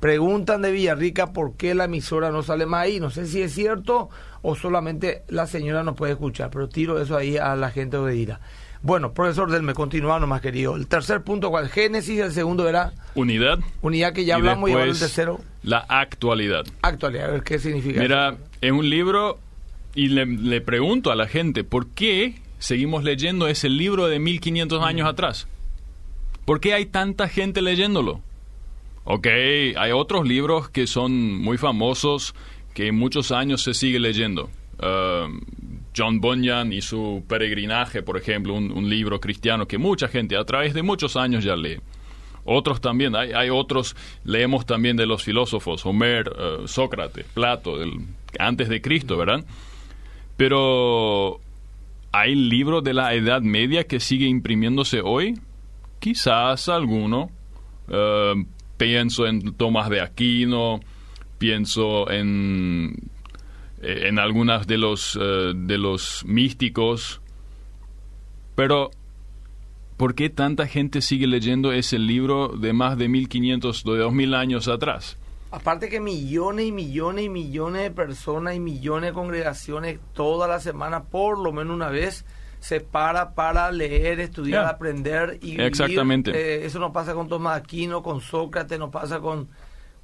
Preguntan 0.00 0.62
de 0.62 0.72
Villarrica 0.72 1.32
por 1.32 1.56
qué 1.56 1.74
la 1.74 1.84
emisora 1.84 2.30
no 2.30 2.42
sale 2.42 2.66
más 2.66 2.82
ahí. 2.82 3.00
No 3.00 3.10
sé 3.10 3.26
si 3.26 3.42
es 3.42 3.52
cierto 3.52 4.10
o 4.42 4.54
solamente 4.54 5.22
la 5.28 5.46
señora 5.46 5.82
no 5.82 5.94
puede 5.94 6.12
escuchar, 6.12 6.50
pero 6.50 6.68
tiro 6.68 7.00
eso 7.00 7.16
ahí 7.16 7.36
a 7.36 7.56
la 7.56 7.70
gente 7.70 7.96
de 7.96 8.02
Bedira. 8.04 8.40
Bueno, 8.82 9.12
profesor 9.12 9.50
Delme, 9.50 9.74
continúa 9.74 10.18
más 10.20 10.40
querido. 10.40 10.76
El 10.76 10.86
tercer 10.86 11.22
punto, 11.22 11.50
¿cuál? 11.50 11.68
Génesis, 11.68 12.20
el 12.20 12.32
segundo 12.32 12.68
era... 12.68 12.92
Unidad. 13.14 13.58
Unidad 13.82 14.12
que 14.12 14.24
ya 14.24 14.36
hablamos 14.36 14.70
y 14.70 14.74
ahora 14.74 14.84
el 14.84 14.98
tercero... 14.98 15.40
La 15.62 15.78
actualidad. 15.78 16.64
Actualidad, 16.82 17.30
a 17.30 17.32
ver 17.32 17.42
qué 17.42 17.58
significa. 17.58 18.00
Mira, 18.00 18.36
es 18.60 18.70
un 18.70 18.88
libro 18.88 19.40
y 19.96 20.08
le, 20.08 20.60
pregunto 20.60 21.10
a 21.10 21.16
la 21.16 21.26
gente, 21.26 21.64
¿por 21.64 21.88
qué 21.88 22.34
seguimos 22.58 23.02
leyendo 23.02 23.48
ese 23.48 23.68
libro 23.68 24.06
de 24.06 24.18
1500 24.18 24.84
años 24.84 25.08
atrás? 25.08 25.48
¿Por 26.44 26.60
qué 26.60 26.74
hay 26.74 26.86
tanta 26.86 27.28
gente 27.28 27.62
leyéndolo? 27.62 28.20
Ok, 29.08 29.28
hay 29.76 29.92
otros 29.92 30.26
libros 30.26 30.68
que 30.68 30.88
son 30.88 31.38
muy 31.40 31.58
famosos, 31.58 32.34
que 32.74 32.90
muchos 32.90 33.30
años 33.30 33.62
se 33.62 33.72
sigue 33.72 34.00
leyendo. 34.00 34.50
Uh, 34.80 35.32
John 35.96 36.20
Bunyan 36.20 36.72
y 36.72 36.82
su 36.82 37.22
peregrinaje, 37.28 38.02
por 38.02 38.16
ejemplo, 38.16 38.54
un, 38.54 38.90
libro 38.90 39.20
cristiano 39.20 39.68
que 39.68 39.78
mucha 39.78 40.08
gente 40.08 40.36
a 40.36 40.44
través 40.44 40.74
de 40.74 40.82
muchos 40.82 41.16
años 41.16 41.44
ya 41.44 41.54
lee. 41.54 41.78
Otros 42.44 42.80
también, 42.80 43.14
hay, 43.14 43.48
otros, 43.48 43.94
leemos 44.24 44.66
también 44.66 44.96
de 44.96 45.06
los 45.06 45.22
filósofos, 45.22 45.86
Homer, 45.86 46.32
eh, 46.36 46.56
Sócrates, 46.66 47.26
Plato, 47.32 47.76
antes 48.40 48.68
de 48.68 48.80
Cristo, 48.82 49.16
¿verdad? 49.16 49.44
Pero 50.36 51.38
¿hay 52.10 52.34
libros 52.34 52.82
de 52.82 52.92
la 52.92 53.14
Edad 53.14 53.40
Media 53.40 53.84
que 53.84 54.00
sigue 54.00 54.26
imprimiéndose 54.26 55.00
hoy? 55.00 55.38
Quizás 56.00 56.68
alguno. 56.68 57.30
Eh, 57.88 58.34
pienso 58.76 59.26
en 59.26 59.54
Tomás 59.54 59.90
de 59.90 60.00
Aquino, 60.00 60.80
pienso 61.38 62.10
en 62.10 63.10
eh, 63.82 64.08
en 64.08 64.18
algunas 64.18 64.66
de 64.66 64.78
los, 64.78 65.18
eh, 65.20 65.52
de 65.54 65.78
los 65.78 66.24
místicos. 66.24 67.20
Pero, 68.54 68.90
¿por 69.96 70.14
qué 70.14 70.30
tanta 70.30 70.66
gente 70.66 71.02
sigue 71.02 71.26
leyendo 71.26 71.72
ese 71.72 71.98
libro 71.98 72.48
de 72.48 72.72
más 72.72 72.96
de 72.96 73.08
1500, 73.08 73.84
de 73.84 73.98
2000 73.98 74.34
años 74.34 74.68
atrás? 74.68 75.18
Aparte 75.50 75.88
que 75.88 76.00
millones 76.00 76.66
y 76.66 76.72
millones 76.72 77.26
y 77.26 77.28
millones 77.28 77.82
de 77.82 77.90
personas 77.90 78.56
y 78.56 78.60
millones 78.60 79.10
de 79.10 79.14
congregaciones 79.14 80.00
toda 80.14 80.48
la 80.48 80.58
semana, 80.58 81.04
por 81.04 81.38
lo 81.38 81.52
menos 81.52 81.74
una 81.74 81.88
vez, 81.88 82.24
se 82.60 82.80
para 82.80 83.34
para 83.34 83.70
leer, 83.70 84.20
estudiar, 84.20 84.66
aprender 84.66 85.38
y 85.42 85.60
Exactamente. 85.60 86.30
Eh, 86.30 86.66
eso 86.66 86.78
no 86.78 86.92
pasa 86.92 87.14
con 87.14 87.28
Tomás 87.28 87.58
Aquino, 87.58 88.02
con 88.02 88.20
Sócrates, 88.20 88.78
no 88.78 88.90
pasa 88.90 89.20
con 89.20 89.48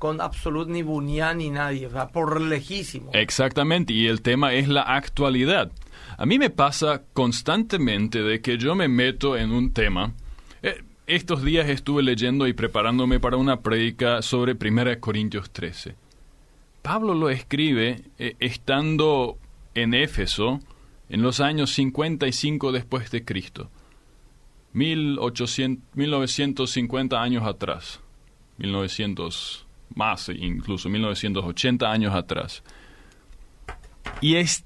con 0.02 0.20
absolut 0.20 0.68
ni 0.68 0.82
Bunyan 0.82 1.38
ni 1.38 1.50
nadie, 1.50 1.88
por 2.12 2.40
lejísimo. 2.40 3.10
Exactamente, 3.12 3.92
y 3.92 4.08
el 4.08 4.20
tema 4.20 4.52
es 4.52 4.66
la 4.66 4.82
actualidad. 4.82 5.70
A 6.18 6.26
mí 6.26 6.40
me 6.40 6.50
pasa 6.50 7.02
constantemente 7.12 8.20
de 8.20 8.40
que 8.40 8.58
yo 8.58 8.74
me 8.74 8.88
meto 8.88 9.36
en 9.36 9.52
un 9.52 9.72
tema. 9.72 10.12
Eh, 10.60 10.82
estos 11.06 11.44
días 11.44 11.68
estuve 11.68 12.02
leyendo 12.02 12.48
y 12.48 12.52
preparándome 12.52 13.20
para 13.20 13.36
una 13.36 13.60
prédica 13.60 14.22
sobre 14.22 14.54
1 14.54 14.98
Corintios 14.98 15.50
13. 15.50 15.94
Pablo 16.82 17.14
lo 17.14 17.30
escribe 17.30 18.02
eh, 18.18 18.34
estando 18.40 19.38
en 19.74 19.94
Éfeso 19.94 20.58
en 21.12 21.20
los 21.20 21.40
años 21.40 21.74
55 21.74 22.72
después 22.72 23.10
de 23.10 23.22
Cristo. 23.22 23.70
1800, 24.72 25.94
1950 25.94 27.22
años 27.22 27.44
atrás. 27.44 28.00
1900 28.56 29.66
más 29.94 30.30
incluso 30.30 30.88
1980 30.88 31.92
años 31.92 32.14
atrás. 32.14 32.62
Y 34.22 34.36
es 34.36 34.64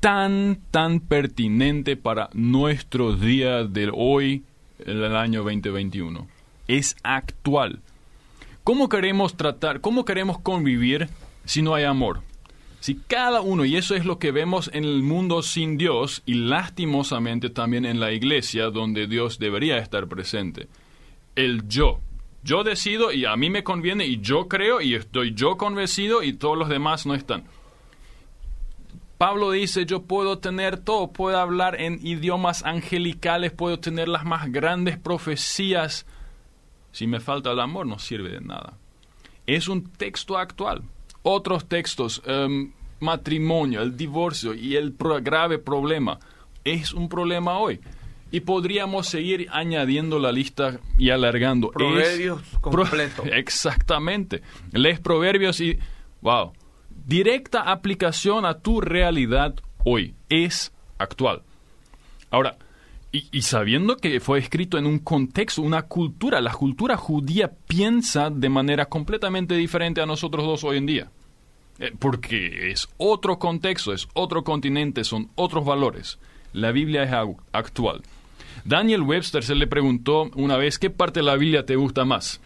tan, 0.00 0.58
tan 0.72 0.98
pertinente 0.98 1.96
para 1.96 2.30
nuestro 2.32 3.14
día 3.14 3.62
de 3.62 3.88
hoy, 3.94 4.42
el 4.84 5.14
año 5.14 5.44
2021. 5.44 6.26
Es 6.66 6.96
actual. 7.04 7.80
¿Cómo 8.64 8.88
queremos 8.88 9.36
tratar, 9.36 9.80
cómo 9.80 10.04
queremos 10.04 10.40
convivir 10.40 11.08
si 11.44 11.62
no 11.62 11.76
hay 11.76 11.84
amor? 11.84 12.22
Si 12.86 12.94
cada 12.94 13.40
uno, 13.40 13.64
y 13.64 13.74
eso 13.76 13.96
es 13.96 14.04
lo 14.04 14.20
que 14.20 14.30
vemos 14.30 14.70
en 14.72 14.84
el 14.84 15.02
mundo 15.02 15.42
sin 15.42 15.76
Dios 15.76 16.22
y 16.24 16.34
lastimosamente 16.34 17.50
también 17.50 17.84
en 17.84 17.98
la 17.98 18.12
iglesia 18.12 18.70
donde 18.70 19.08
Dios 19.08 19.40
debería 19.40 19.78
estar 19.78 20.06
presente, 20.06 20.68
el 21.34 21.66
yo, 21.66 21.98
yo 22.44 22.62
decido 22.62 23.10
y 23.10 23.24
a 23.24 23.34
mí 23.34 23.50
me 23.50 23.64
conviene 23.64 24.06
y 24.06 24.20
yo 24.20 24.46
creo 24.46 24.80
y 24.80 24.94
estoy 24.94 25.34
yo 25.34 25.56
convencido 25.56 26.22
y 26.22 26.34
todos 26.34 26.56
los 26.56 26.68
demás 26.68 27.06
no 27.06 27.16
están. 27.16 27.42
Pablo 29.18 29.50
dice, 29.50 29.84
yo 29.84 30.02
puedo 30.02 30.38
tener 30.38 30.78
todo, 30.78 31.08
puedo 31.08 31.40
hablar 31.40 31.80
en 31.80 31.98
idiomas 32.06 32.64
angelicales, 32.64 33.50
puedo 33.50 33.80
tener 33.80 34.06
las 34.06 34.24
más 34.24 34.52
grandes 34.52 34.96
profecías. 34.96 36.06
Si 36.92 37.08
me 37.08 37.18
falta 37.18 37.50
el 37.50 37.58
amor, 37.58 37.84
no 37.84 37.98
sirve 37.98 38.28
de 38.28 38.42
nada. 38.42 38.78
Es 39.44 39.66
un 39.66 39.90
texto 39.90 40.38
actual. 40.38 40.84
Otros 41.28 41.66
textos, 41.66 42.22
em, 42.24 42.70
matrimonio, 43.00 43.82
el 43.82 43.96
divorcio 43.96 44.54
y 44.54 44.76
el 44.76 44.94
grave 45.22 45.58
problema, 45.58 46.18
es 46.64 46.92
un 46.92 47.08
problema 47.08 47.58
hoy. 47.58 47.80
Y 48.32 48.40
podríamos 48.40 49.08
seguir 49.08 49.48
añadiendo 49.52 50.18
la 50.18 50.32
lista 50.32 50.80
y 50.98 51.10
alargando. 51.10 51.70
Proverbios 51.70 52.42
completo. 52.60 53.22
Exactamente. 53.32 54.42
Lees 54.72 54.98
proverbios 54.98 55.60
y, 55.60 55.78
wow, 56.22 56.52
directa 57.06 57.70
aplicación 57.70 58.44
a 58.44 58.58
tu 58.58 58.80
realidad 58.80 59.54
hoy. 59.84 60.14
Es 60.28 60.72
actual. 60.98 61.42
Ahora, 62.30 62.56
y, 63.12 63.42
sabiendo 63.42 63.96
que 63.96 64.20
fue 64.20 64.38
escrito 64.38 64.76
en 64.76 64.86
un 64.86 64.98
contexto, 64.98 65.62
una 65.62 65.82
cultura, 65.82 66.40
la 66.40 66.52
cultura 66.52 66.96
judía 66.96 67.50
piensa 67.66 68.28
de 68.28 68.48
manera 68.48 68.86
completamente 68.86 69.54
diferente 69.54 70.02
a 70.02 70.06
nosotros 70.06 70.44
dos 70.44 70.64
hoy 70.64 70.76
en 70.76 70.86
día. 70.86 71.10
Eh, 71.78 71.92
porque 71.98 72.70
es 72.70 72.88
otro 72.96 73.38
contexto, 73.38 73.92
es 73.92 74.08
otro 74.14 74.44
continente, 74.44 75.04
son 75.04 75.30
otros 75.34 75.64
valores. 75.64 76.18
La 76.52 76.72
Biblia 76.72 77.02
es 77.02 77.10
actual. 77.52 78.02
Daniel 78.64 79.02
Webster 79.02 79.44
se 79.44 79.54
le 79.54 79.66
preguntó 79.66 80.30
una 80.34 80.56
vez 80.56 80.78
qué 80.78 80.90
parte 80.90 81.20
de 81.20 81.26
la 81.26 81.36
Biblia 81.36 81.66
te 81.66 81.76
gusta 81.76 82.04
más. 82.04 82.40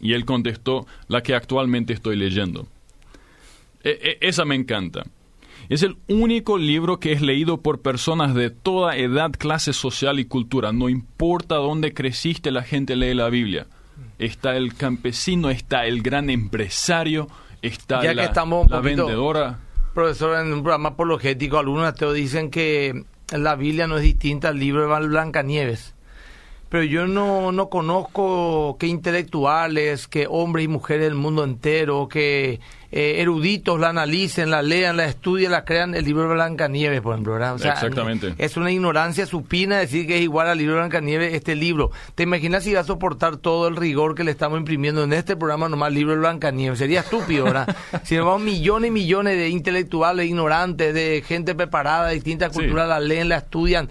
Y 0.00 0.14
él 0.14 0.24
contestó 0.24 0.86
la 1.06 1.22
que 1.22 1.34
actualmente 1.34 1.92
estoy 1.92 2.16
leyendo. 2.16 2.66
E, 3.84 4.18
e, 4.20 4.28
esa 4.28 4.44
me 4.44 4.56
encanta. 4.56 5.04
Es 5.68 5.82
el 5.82 5.96
único 6.08 6.58
libro 6.58 6.98
que 6.98 7.12
es 7.12 7.22
leído 7.22 7.62
por 7.62 7.80
personas 7.80 8.34
de 8.34 8.50
toda 8.50 8.96
edad, 8.96 9.30
clase 9.30 9.72
social 9.72 10.18
y 10.18 10.24
cultura. 10.24 10.72
No 10.72 10.88
importa 10.88 11.54
dónde 11.54 11.94
creciste, 11.94 12.50
la 12.50 12.62
gente 12.62 12.96
lee 12.96 13.14
la 13.14 13.30
Biblia. 13.30 13.68
Está 14.18 14.56
el 14.56 14.74
campesino, 14.74 15.50
está 15.50 15.86
el 15.86 16.02
gran 16.02 16.30
empresario, 16.30 17.28
está 17.62 18.02
ya 18.02 18.14
la, 18.14 18.22
que 18.22 18.28
estamos 18.28 18.68
la 18.70 18.80
vendedora. 18.80 19.58
Profesor, 19.94 20.38
en 20.38 20.52
un 20.52 20.62
programa 20.62 20.90
apologético, 20.90 21.58
algunos 21.58 21.86
ateos 21.86 22.14
dicen 22.14 22.50
que 22.50 23.04
la 23.30 23.56
Biblia 23.56 23.86
no 23.86 23.96
es 23.96 24.02
distinta 24.02 24.48
al 24.48 24.58
libro 24.58 24.82
de 24.82 25.06
Blancanieves 25.06 25.94
pero 26.72 26.84
yo 26.84 27.06
no, 27.06 27.52
no 27.52 27.68
conozco 27.68 28.78
que 28.78 28.86
intelectuales, 28.86 30.08
que 30.08 30.26
hombres 30.26 30.64
y 30.64 30.68
mujeres 30.68 31.04
del 31.04 31.14
mundo 31.14 31.44
entero, 31.44 32.08
que 32.08 32.60
eh, 32.94 33.22
eruditos 33.22 33.80
la 33.80 33.88
analicen, 33.88 34.50
la 34.50 34.60
lean, 34.60 34.98
la 34.98 35.06
estudien, 35.06 35.50
la 35.50 35.64
crean, 35.64 35.94
el 35.94 36.04
libro 36.04 36.28
de 36.28 36.34
Blancanieves, 36.34 37.00
por 37.00 37.14
ejemplo, 37.14 37.32
¿verdad? 37.32 37.54
Exactamente. 37.56 38.34
Es 38.36 38.58
una 38.58 38.70
ignorancia 38.70 39.24
supina 39.24 39.78
decir 39.78 40.06
que 40.06 40.16
es 40.16 40.22
igual 40.22 40.46
al 40.46 40.58
libro 40.58 40.74
de 40.74 40.80
Blancanieves 40.80 41.32
este 41.32 41.54
libro. 41.54 41.90
¿Te 42.14 42.24
imaginas 42.24 42.64
si 42.64 42.74
va 42.74 42.80
a 42.80 42.84
soportar 42.84 43.38
todo 43.38 43.66
el 43.66 43.76
rigor 43.76 44.14
que 44.14 44.24
le 44.24 44.30
estamos 44.30 44.58
imprimiendo 44.58 45.04
en 45.04 45.14
este 45.14 45.36
programa 45.36 45.70
nomás 45.70 45.88
el 45.88 45.94
libro 45.94 46.12
de 46.12 46.18
Blancanieves? 46.18 46.78
Sería 46.78 47.00
estúpido, 47.00 47.46
¿verdad? 47.46 47.74
si 48.04 48.16
nos 48.16 48.26
vamos 48.26 48.42
millones 48.42 48.88
y 48.88 48.92
millones 48.92 49.36
de 49.38 49.48
intelectuales 49.48 50.26
ignorantes, 50.26 50.92
de 50.92 51.24
gente 51.26 51.54
preparada, 51.54 52.08
de 52.08 52.14
distintas 52.14 52.52
culturas, 52.52 52.86
la 52.86 53.00
leen, 53.00 53.30
la 53.30 53.38
estudian 53.38 53.88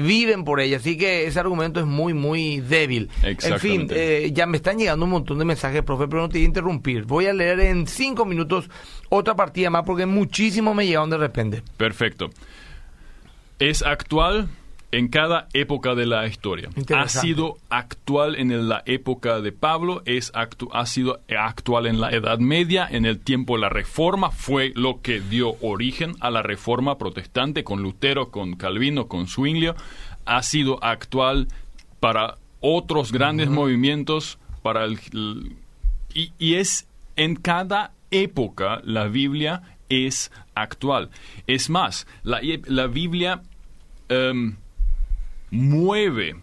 viven 0.00 0.44
por 0.44 0.60
ella. 0.60 0.78
Así 0.78 0.96
que 0.96 1.26
ese 1.26 1.40
argumento 1.40 1.80
es 1.80 1.86
muy, 1.86 2.14
muy 2.14 2.60
débil. 2.60 3.10
En 3.22 3.58
fin, 3.58 3.88
eh, 3.90 4.30
ya 4.32 4.46
me 4.46 4.56
están 4.56 4.78
llegando 4.78 5.04
un 5.04 5.10
montón 5.12 5.38
de 5.38 5.44
mensajes, 5.44 5.82
profe, 5.82 6.08
pero 6.08 6.22
no 6.22 6.28
te 6.28 6.38
voy 6.38 6.44
a 6.44 6.46
interrumpir. 6.46 7.04
Voy 7.04 7.26
a 7.26 7.32
leer 7.32 7.60
en 7.60 7.86
cinco 7.86 8.24
minutos 8.24 8.70
otra 9.08 9.34
partida 9.34 9.70
más 9.70 9.84
porque 9.84 10.06
muchísimo 10.06 10.74
me 10.74 10.86
llegaron 10.86 11.10
de 11.10 11.18
repente. 11.18 11.62
Perfecto. 11.76 12.30
Es 13.58 13.82
actual 13.82 14.48
en 14.92 15.08
cada 15.08 15.48
época 15.52 15.94
de 15.94 16.06
la 16.06 16.26
historia. 16.26 16.68
Ha 16.94 17.08
sido 17.08 17.58
actual 17.68 18.36
en 18.36 18.68
la 18.68 18.82
época 18.86 19.40
de 19.40 19.52
Pablo, 19.52 20.02
es 20.04 20.32
ha 20.34 20.86
sido 20.86 21.20
actual 21.36 21.86
en 21.86 22.00
la 22.00 22.10
Edad 22.10 22.38
Media, 22.38 22.88
en 22.90 23.04
el 23.04 23.20
tiempo 23.20 23.54
de 23.54 23.60
la 23.60 23.68
Reforma, 23.68 24.30
fue 24.30 24.72
lo 24.74 25.00
que 25.00 25.20
dio 25.20 25.54
origen 25.60 26.14
a 26.20 26.30
la 26.30 26.42
Reforma 26.42 26.98
protestante 26.98 27.62
con 27.62 27.82
Lutero, 27.82 28.30
con 28.30 28.56
Calvino, 28.56 29.06
con 29.06 29.28
Zwinglio, 29.28 29.76
ha 30.24 30.42
sido 30.42 30.82
actual 30.82 31.48
para 32.00 32.38
otros 32.60 33.12
grandes 33.12 33.48
movimientos, 33.48 34.38
para 34.62 34.84
el, 34.84 34.98
y, 36.12 36.54
es 36.54 36.86
en 37.16 37.36
cada 37.36 37.92
época 38.10 38.80
la 38.84 39.06
Biblia 39.06 39.62
es 39.88 40.32
actual. 40.54 41.10
Es 41.46 41.70
más, 41.70 42.06
la, 42.24 42.40
la 42.66 42.86
Biblia... 42.88 43.42
Em, 44.08 44.56
mueve 45.50 46.36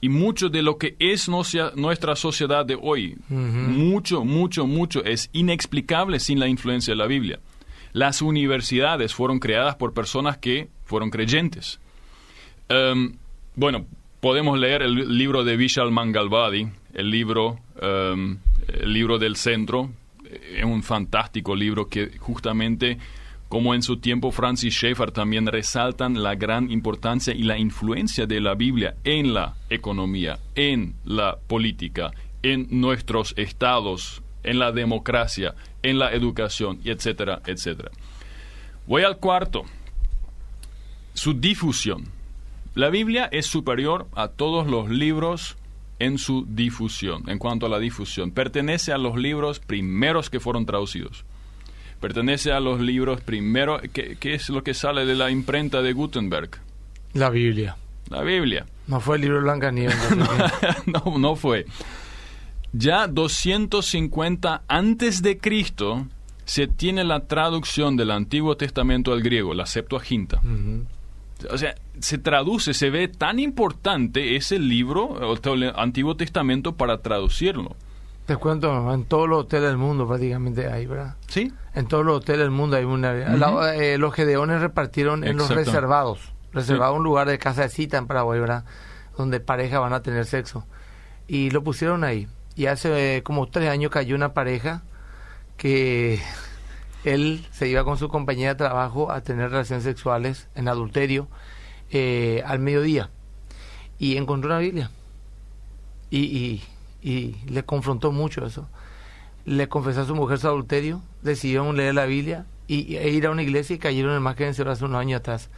y 0.00 0.08
mucho 0.08 0.48
de 0.48 0.62
lo 0.62 0.78
que 0.78 0.96
es 0.98 1.28
nuestra 1.28 2.16
sociedad 2.16 2.64
de 2.64 2.78
hoy, 2.80 3.16
mucho, 3.28 4.24
mucho, 4.24 4.66
mucho, 4.66 5.04
es 5.04 5.28
inexplicable 5.32 6.20
sin 6.20 6.40
la 6.40 6.48
influencia 6.48 6.92
de 6.92 6.96
la 6.96 7.06
Biblia. 7.06 7.38
Las 7.92 8.22
universidades 8.22 9.14
fueron 9.14 9.40
creadas 9.40 9.74
por 9.76 9.92
personas 9.92 10.38
que 10.38 10.68
fueron 10.84 11.10
creyentes. 11.10 11.80
Em, 12.68 13.14
bueno, 13.56 13.84
podemos 14.20 14.58
leer 14.58 14.82
el 14.82 15.18
libro 15.18 15.44
de 15.44 15.56
Vishal 15.56 15.90
Mangalwadi, 15.90 16.68
el 16.94 17.10
libro, 17.10 17.58
em, 17.80 18.38
el 18.68 18.92
libro 18.92 19.18
del 19.18 19.36
centro, 19.36 19.90
es 20.30 20.64
un 20.64 20.82
fantástico 20.82 21.54
libro 21.54 21.88
que 21.88 22.16
justamente 22.18 22.98
como 23.50 23.74
en 23.74 23.82
su 23.82 23.96
tiempo 23.96 24.30
Francis 24.30 24.72
Schaeffer 24.74 25.10
también 25.10 25.48
resaltan 25.48 26.22
la 26.22 26.36
gran 26.36 26.70
importancia 26.70 27.34
y 27.34 27.42
la 27.42 27.58
influencia 27.58 28.24
de 28.24 28.40
la 28.40 28.54
Biblia 28.54 28.94
en 29.02 29.34
la 29.34 29.56
economía, 29.68 30.38
en 30.54 30.94
la 31.04 31.36
política, 31.48 32.12
en 32.44 32.68
nuestros 32.70 33.34
estados, 33.36 34.22
en 34.44 34.60
la 34.60 34.70
democracia, 34.70 35.56
en 35.82 35.98
la 35.98 36.12
educación, 36.12 36.78
etcétera, 36.84 37.42
etcétera. 37.44 37.90
Voy 38.86 39.02
al 39.02 39.16
cuarto. 39.16 39.64
Su 41.14 41.34
difusión. 41.34 42.04
La 42.76 42.88
Biblia 42.88 43.28
es 43.32 43.46
superior 43.46 44.06
a 44.14 44.28
todos 44.28 44.68
los 44.68 44.88
libros 44.88 45.56
en 45.98 46.18
su 46.18 46.46
difusión, 46.48 47.28
en 47.28 47.40
cuanto 47.40 47.66
a 47.66 47.68
la 47.68 47.80
difusión. 47.80 48.30
Pertenece 48.30 48.92
a 48.92 48.98
los 48.98 49.16
libros 49.16 49.58
primeros 49.58 50.30
que 50.30 50.38
fueron 50.38 50.66
traducidos 50.66 51.24
pertenece 52.00 52.52
a 52.52 52.60
los 52.60 52.80
libros 52.80 53.20
primero. 53.20 53.80
¿qué, 53.92 54.16
es 54.22 54.48
lo 54.48 54.62
que 54.62 54.74
sale 54.74 55.04
de 55.06 55.14
la 55.14 55.30
imprenta 55.30 55.82
de 55.82 55.92
Gutenberg? 55.92 56.50
La 57.12 57.30
Biblia. 57.30 57.76
La 58.08 58.22
Biblia. 58.22 58.66
No 58.86 59.00
fue 59.00 59.16
el 59.16 59.22
libro 59.22 59.36
de 59.36 59.42
Blancanieves. 59.42 59.96
no, 60.86 61.18
no 61.18 61.36
fue. 61.36 61.66
Ya 62.72 63.06
250 63.06 64.62
antes 64.66 65.22
de 65.22 65.38
Cristo 65.38 66.06
se 66.44 66.66
tiene 66.66 67.04
la 67.04 67.26
traducción 67.26 67.96
del 67.96 68.10
Antiguo 68.10 68.56
Testamento 68.56 69.12
al 69.12 69.22
griego, 69.22 69.54
la 69.54 69.66
Septuaginta. 69.66 70.40
O 71.48 71.56
sea, 71.56 71.74
se 72.00 72.18
traduce, 72.18 72.74
se 72.74 72.90
ve 72.90 73.08
tan 73.08 73.38
importante 73.38 74.36
ese 74.36 74.58
libro, 74.58 75.34
el 75.44 75.72
Antiguo 75.76 76.16
Testamento, 76.16 76.74
para 76.74 76.98
traducirlo. 76.98 77.76
Te 78.30 78.36
cuento, 78.36 78.94
en 78.94 79.06
todos 79.06 79.28
los 79.28 79.40
hoteles 79.40 79.70
del 79.70 79.76
mundo 79.76 80.06
prácticamente 80.06 80.68
hay, 80.68 80.86
¿verdad? 80.86 81.16
Sí. 81.26 81.52
En 81.74 81.88
todos 81.88 82.06
los 82.06 82.18
hoteles 82.18 82.42
del 82.42 82.52
mundo 82.52 82.76
hay 82.76 82.84
una... 82.84 83.12
Eh, 83.74 83.98
los 83.98 84.14
gedeones 84.14 84.60
repartieron 84.60 85.24
en 85.24 85.36
los 85.36 85.50
reservados. 85.50 86.32
Reservado 86.52 86.94
un 86.94 87.02
lugar 87.02 87.26
de 87.26 87.40
casa 87.40 87.62
de 87.62 87.70
cita 87.70 87.98
en 87.98 88.06
Paraguay, 88.06 88.38
¿verdad? 88.38 88.64
Donde 89.18 89.40
parejas 89.40 89.80
van 89.80 89.94
a 89.94 90.02
tener 90.02 90.26
sexo. 90.26 90.64
Y 91.26 91.50
lo 91.50 91.64
pusieron 91.64 92.04
ahí. 92.04 92.28
Y 92.54 92.66
hace 92.66 93.16
eh, 93.16 93.22
como 93.24 93.48
tres 93.48 93.68
años 93.68 93.90
cayó 93.90 94.14
una 94.14 94.32
pareja 94.32 94.84
que 95.56 96.20
él 97.02 97.44
se 97.50 97.66
iba 97.66 97.82
con 97.82 97.98
su 97.98 98.08
compañera 98.08 98.50
de 98.50 98.58
trabajo 98.58 99.10
a 99.10 99.22
tener 99.22 99.50
relaciones 99.50 99.82
sexuales 99.82 100.46
en 100.54 100.68
adulterio 100.68 101.26
eh, 101.90 102.44
al 102.46 102.60
mediodía. 102.60 103.10
Y 103.98 104.16
encontró 104.16 104.50
una 104.50 104.60
Biblia. 104.60 104.92
y 106.10 106.20
y 106.20 106.62
le 107.02 107.64
confrontó 107.64 108.12
mucho 108.12 108.44
eso. 108.46 108.68
Le 109.44 109.68
confesó 109.68 110.02
a 110.02 110.04
su 110.04 110.14
mujer 110.14 110.38
su 110.38 110.48
adulterio, 110.48 111.02
decidieron 111.22 111.76
leer 111.76 111.94
la 111.94 112.06
Biblia 112.06 112.46
y, 112.66 112.96
e 112.96 113.10
ir 113.10 113.26
a 113.26 113.30
una 113.30 113.42
iglesia 113.42 113.76
y 113.76 113.78
cayeron 113.78 114.10
en 114.10 114.16
el 114.16 114.22
más 114.22 114.36
que 114.36 114.44
vencedor 114.44 114.72
hace 114.72 114.84
unos 114.84 115.00
años 115.00 115.20
atrás. 115.20 115.50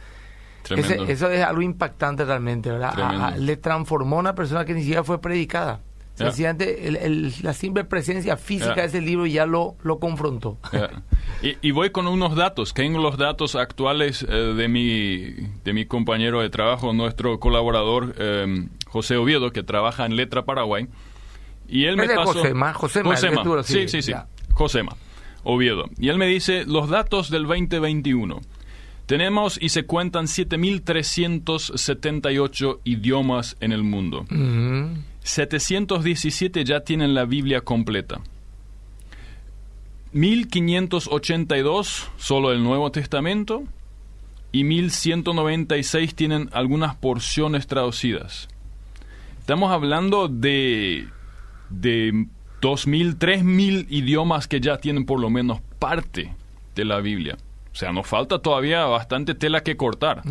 eso 0.69 1.29
es 1.29 1.43
algo 1.43 1.61
impactante 1.61 2.25
realmente, 2.25 2.71
¿verdad? 2.71 3.35
le 3.37 3.57
transformó 3.57 4.17
a 4.17 4.19
una 4.19 4.35
persona 4.35 4.65
que 4.65 4.73
ni 4.73 4.81
siquiera 4.81 5.03
fue 5.03 5.19
predicada. 5.19 5.81
Sencillamente 6.15 7.31
la 7.41 7.53
simple 7.53 7.85
presencia 7.85 8.37
física 8.37 8.75
de 8.75 8.85
ese 8.85 9.01
libro 9.01 9.25
ya 9.25 9.47
lo, 9.47 9.75
lo 9.81 9.99
confrontó. 9.99 10.59
Y, 11.41 11.71
voy 11.71 11.89
con 11.89 12.07
unos 12.07 12.35
datos. 12.35 12.73
Tengo 12.73 13.01
los 13.01 13.17
datos 13.17 13.55
actuales 13.55 14.25
eh, 14.29 14.33
de, 14.33 14.67
mi, 14.67 15.31
de 15.63 15.73
mi 15.73 15.85
compañero 15.85 16.41
de 16.41 16.49
trabajo, 16.49 16.93
nuestro 16.93 17.39
colaborador 17.39 18.13
eh, 18.17 18.67
José 18.87 19.17
Oviedo, 19.17 19.51
que 19.51 19.63
trabaja 19.63 20.05
en 20.05 20.15
Letra 20.15 20.45
Paraguay. 20.45 20.87
Y 21.67 21.85
él 21.85 21.97
me 21.97 22.07
pasó... 22.07 22.33
Josema, 22.33 22.73
Josema, 22.73 23.11
Josema. 23.11 23.43
sí, 23.63 23.87
sí, 23.87 24.01
sí. 24.01 24.13
Josema, 24.51 24.95
Oviedo. 25.43 25.85
Y 25.97 26.09
él 26.09 26.17
me 26.17 26.25
dice 26.27 26.65
los 26.65 26.89
datos 26.89 27.29
del 27.29 27.43
2021. 27.43 28.41
Tenemos 29.05 29.57
y 29.61 29.69
se 29.69 29.85
cuentan 29.85 30.25
7.378 30.25 32.79
idiomas 32.85 33.55
en 33.59 33.71
el 33.73 33.83
mundo. 33.83 34.25
717 35.23 36.63
ya 36.63 36.79
tienen 36.81 37.13
la 37.13 37.25
Biblia 37.25 37.61
completa. 37.61 38.21
1.582 40.13 42.09
solo 42.17 42.51
el 42.51 42.63
Nuevo 42.63 42.91
Testamento. 42.91 43.63
y 44.51 44.63
1196 44.63 46.13
tienen 46.13 46.49
algunas 46.53 46.95
porciones 46.95 47.65
traducidas. 47.65 48.47
Estamos 49.39 49.71
hablando 49.71 50.27
de, 50.27 51.07
de 51.79 52.27
2.000, 52.61 53.17
3.000 53.17 53.87
idiomas 53.89 54.47
que 54.47 54.61
ya 54.61 54.77
tienen 54.77 55.05
por 55.05 55.19
lo 55.19 55.29
menos 55.29 55.59
parte 55.79 56.33
de 56.75 56.85
la 56.85 56.99
Biblia. 56.99 57.37
O 57.71 57.75
sea, 57.75 57.91
nos 57.91 58.07
falta 58.07 58.39
todavía 58.39 58.85
bastante 58.85 59.33
tela 59.33 59.61
que 59.61 59.75
cortar. 59.75 60.21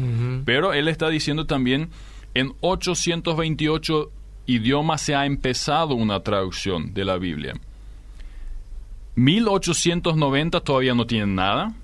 Pero 0.45 0.73
él 0.73 0.89
está 0.89 1.09
diciendo 1.09 1.47
también, 1.47 1.91
en 2.35 2.53
828 2.61 4.11
idiomas 4.47 5.03
se 5.03 5.15
ha 5.15 5.27
empezado 5.27 5.95
una 5.95 6.21
traducción 6.21 6.95
de 6.95 7.05
la 7.05 7.19
Biblia. 7.19 7.55
1890 9.17 10.61
todavía 10.61 10.95
no 10.95 11.07
tienen 11.07 11.35
nada. 11.35 11.75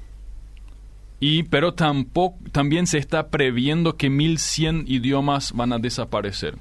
Y, 1.21 1.42
pero 1.42 1.75
tampoco, 1.75 2.38
también 2.53 2.87
se 2.87 2.99
está 2.99 3.29
previendo 3.29 3.97
que 3.97 4.09
1100 4.09 4.85
idiomas 4.87 5.53
van 5.53 5.73
a 5.73 5.79
desaparecer. 5.79 6.55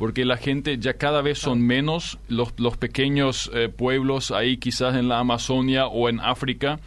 Porque 0.00 0.24
la 0.24 0.38
gente 0.38 0.78
ya 0.78 0.94
cada 0.94 1.20
vez 1.20 1.38
son 1.38 1.60
menos 1.60 2.18
los, 2.26 2.54
los 2.56 2.78
pequeños 2.78 3.50
eh, 3.52 3.68
pueblos 3.68 4.30
ahí 4.30 4.56
quizás 4.56 4.96
en 4.96 5.08
la 5.08 5.18
Amazonia 5.18 5.88
o 5.88 6.08
en 6.08 6.20
África 6.20 6.80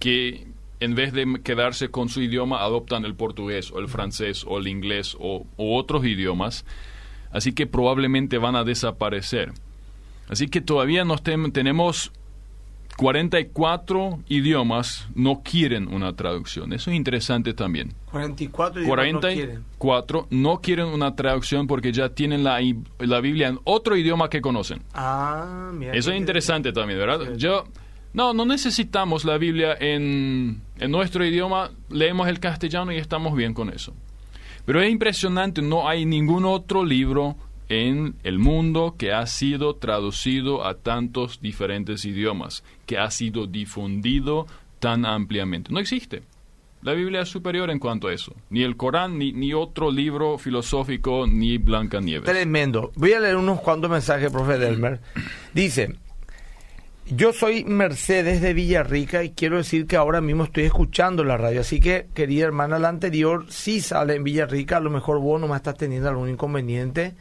que 0.00 0.48
en 0.80 0.96
vez 0.96 1.12
de 1.12 1.40
quedarse 1.44 1.90
con 1.90 2.08
su 2.08 2.22
idioma 2.22 2.64
adoptan 2.64 3.04
el 3.04 3.14
portugués 3.14 3.70
o 3.70 3.78
el 3.78 3.86
francés 3.86 4.44
o 4.48 4.58
el 4.58 4.66
inglés 4.66 5.16
o, 5.20 5.46
o 5.56 5.76
otros 5.76 6.04
idiomas. 6.04 6.64
Así 7.30 7.52
que 7.52 7.68
probablemente 7.68 8.36
van 8.36 8.56
a 8.56 8.64
desaparecer. 8.64 9.52
Así 10.28 10.48
que 10.48 10.60
todavía 10.60 11.04
nos 11.04 11.22
tenemos 11.22 12.10
44 12.96 14.20
idiomas 14.28 15.06
no 15.14 15.42
quieren 15.42 15.92
una 15.92 16.14
traducción. 16.14 16.72
Eso 16.72 16.90
es 16.90 16.96
interesante 16.96 17.52
también. 17.52 17.92
44 18.10 18.80
idiomas 18.80 18.96
44 18.96 20.20
no 20.20 20.26
quieren. 20.28 20.42
no 20.42 20.60
quieren 20.60 20.86
una 20.86 21.14
traducción 21.14 21.66
porque 21.66 21.92
ya 21.92 22.08
tienen 22.08 22.42
la, 22.42 22.58
la 23.00 23.20
Biblia 23.20 23.48
en 23.48 23.58
otro 23.64 23.96
idioma 23.96 24.30
que 24.30 24.40
conocen. 24.40 24.82
Ah, 24.94 25.70
mira. 25.74 25.92
Eso 25.92 26.10
es 26.10 26.16
interesante 26.16 26.72
también, 26.72 26.98
¿verdad? 26.98 27.34
Yo, 27.36 27.64
no, 28.14 28.32
no 28.32 28.46
necesitamos 28.46 29.26
la 29.26 29.36
Biblia 29.36 29.76
en, 29.78 30.62
en 30.78 30.90
nuestro 30.90 31.22
idioma, 31.24 31.70
leemos 31.90 32.28
el 32.28 32.40
castellano 32.40 32.92
y 32.92 32.96
estamos 32.96 33.36
bien 33.36 33.52
con 33.52 33.68
eso. 33.68 33.92
Pero 34.64 34.80
es 34.80 34.90
impresionante, 34.90 35.60
no 35.60 35.86
hay 35.86 36.06
ningún 36.06 36.46
otro 36.46 36.82
libro 36.82 37.36
en 37.68 38.14
el 38.22 38.38
mundo 38.38 38.94
que 38.98 39.12
ha 39.12 39.26
sido 39.26 39.76
traducido 39.76 40.64
a 40.64 40.74
tantos 40.74 41.40
diferentes 41.40 42.04
idiomas, 42.04 42.64
que 42.86 42.98
ha 42.98 43.10
sido 43.10 43.46
difundido 43.46 44.46
tan 44.78 45.04
ampliamente. 45.04 45.72
No 45.72 45.80
existe. 45.80 46.22
La 46.82 46.92
Biblia 46.92 47.22
es 47.22 47.28
superior 47.28 47.70
en 47.70 47.78
cuanto 47.78 48.08
a 48.08 48.12
eso. 48.12 48.32
Ni 48.50 48.62
el 48.62 48.76
Corán, 48.76 49.18
ni, 49.18 49.32
ni 49.32 49.52
otro 49.52 49.90
libro 49.90 50.38
filosófico, 50.38 51.26
ni 51.26 51.58
Blancanieves. 51.58 52.30
Tremendo. 52.30 52.92
Voy 52.94 53.12
a 53.12 53.20
leer 53.20 53.36
unos 53.36 53.60
cuantos 53.60 53.90
mensajes, 53.90 54.30
profe 54.30 54.58
Delmer. 54.58 55.00
Dice, 55.52 55.96
yo 57.08 57.32
soy 57.32 57.64
Mercedes 57.64 58.40
de 58.40 58.52
Villarrica 58.52 59.22
y 59.22 59.30
quiero 59.30 59.58
decir 59.58 59.86
que 59.86 59.96
ahora 59.96 60.20
mismo 60.20 60.42
estoy 60.42 60.64
escuchando 60.64 61.22
la 61.22 61.36
radio. 61.36 61.60
Así 61.60 61.78
que, 61.78 62.08
querida 62.14 62.46
hermana, 62.46 62.80
la 62.80 62.88
anterior 62.88 63.46
sí 63.48 63.80
sale 63.80 64.16
en 64.16 64.24
Villarrica. 64.24 64.78
A 64.78 64.80
lo 64.80 64.90
mejor 64.90 65.20
vos 65.20 65.40
no 65.40 65.46
me 65.46 65.54
estás 65.54 65.76
teniendo 65.76 66.08
algún 66.08 66.28
inconveniente 66.28 67.14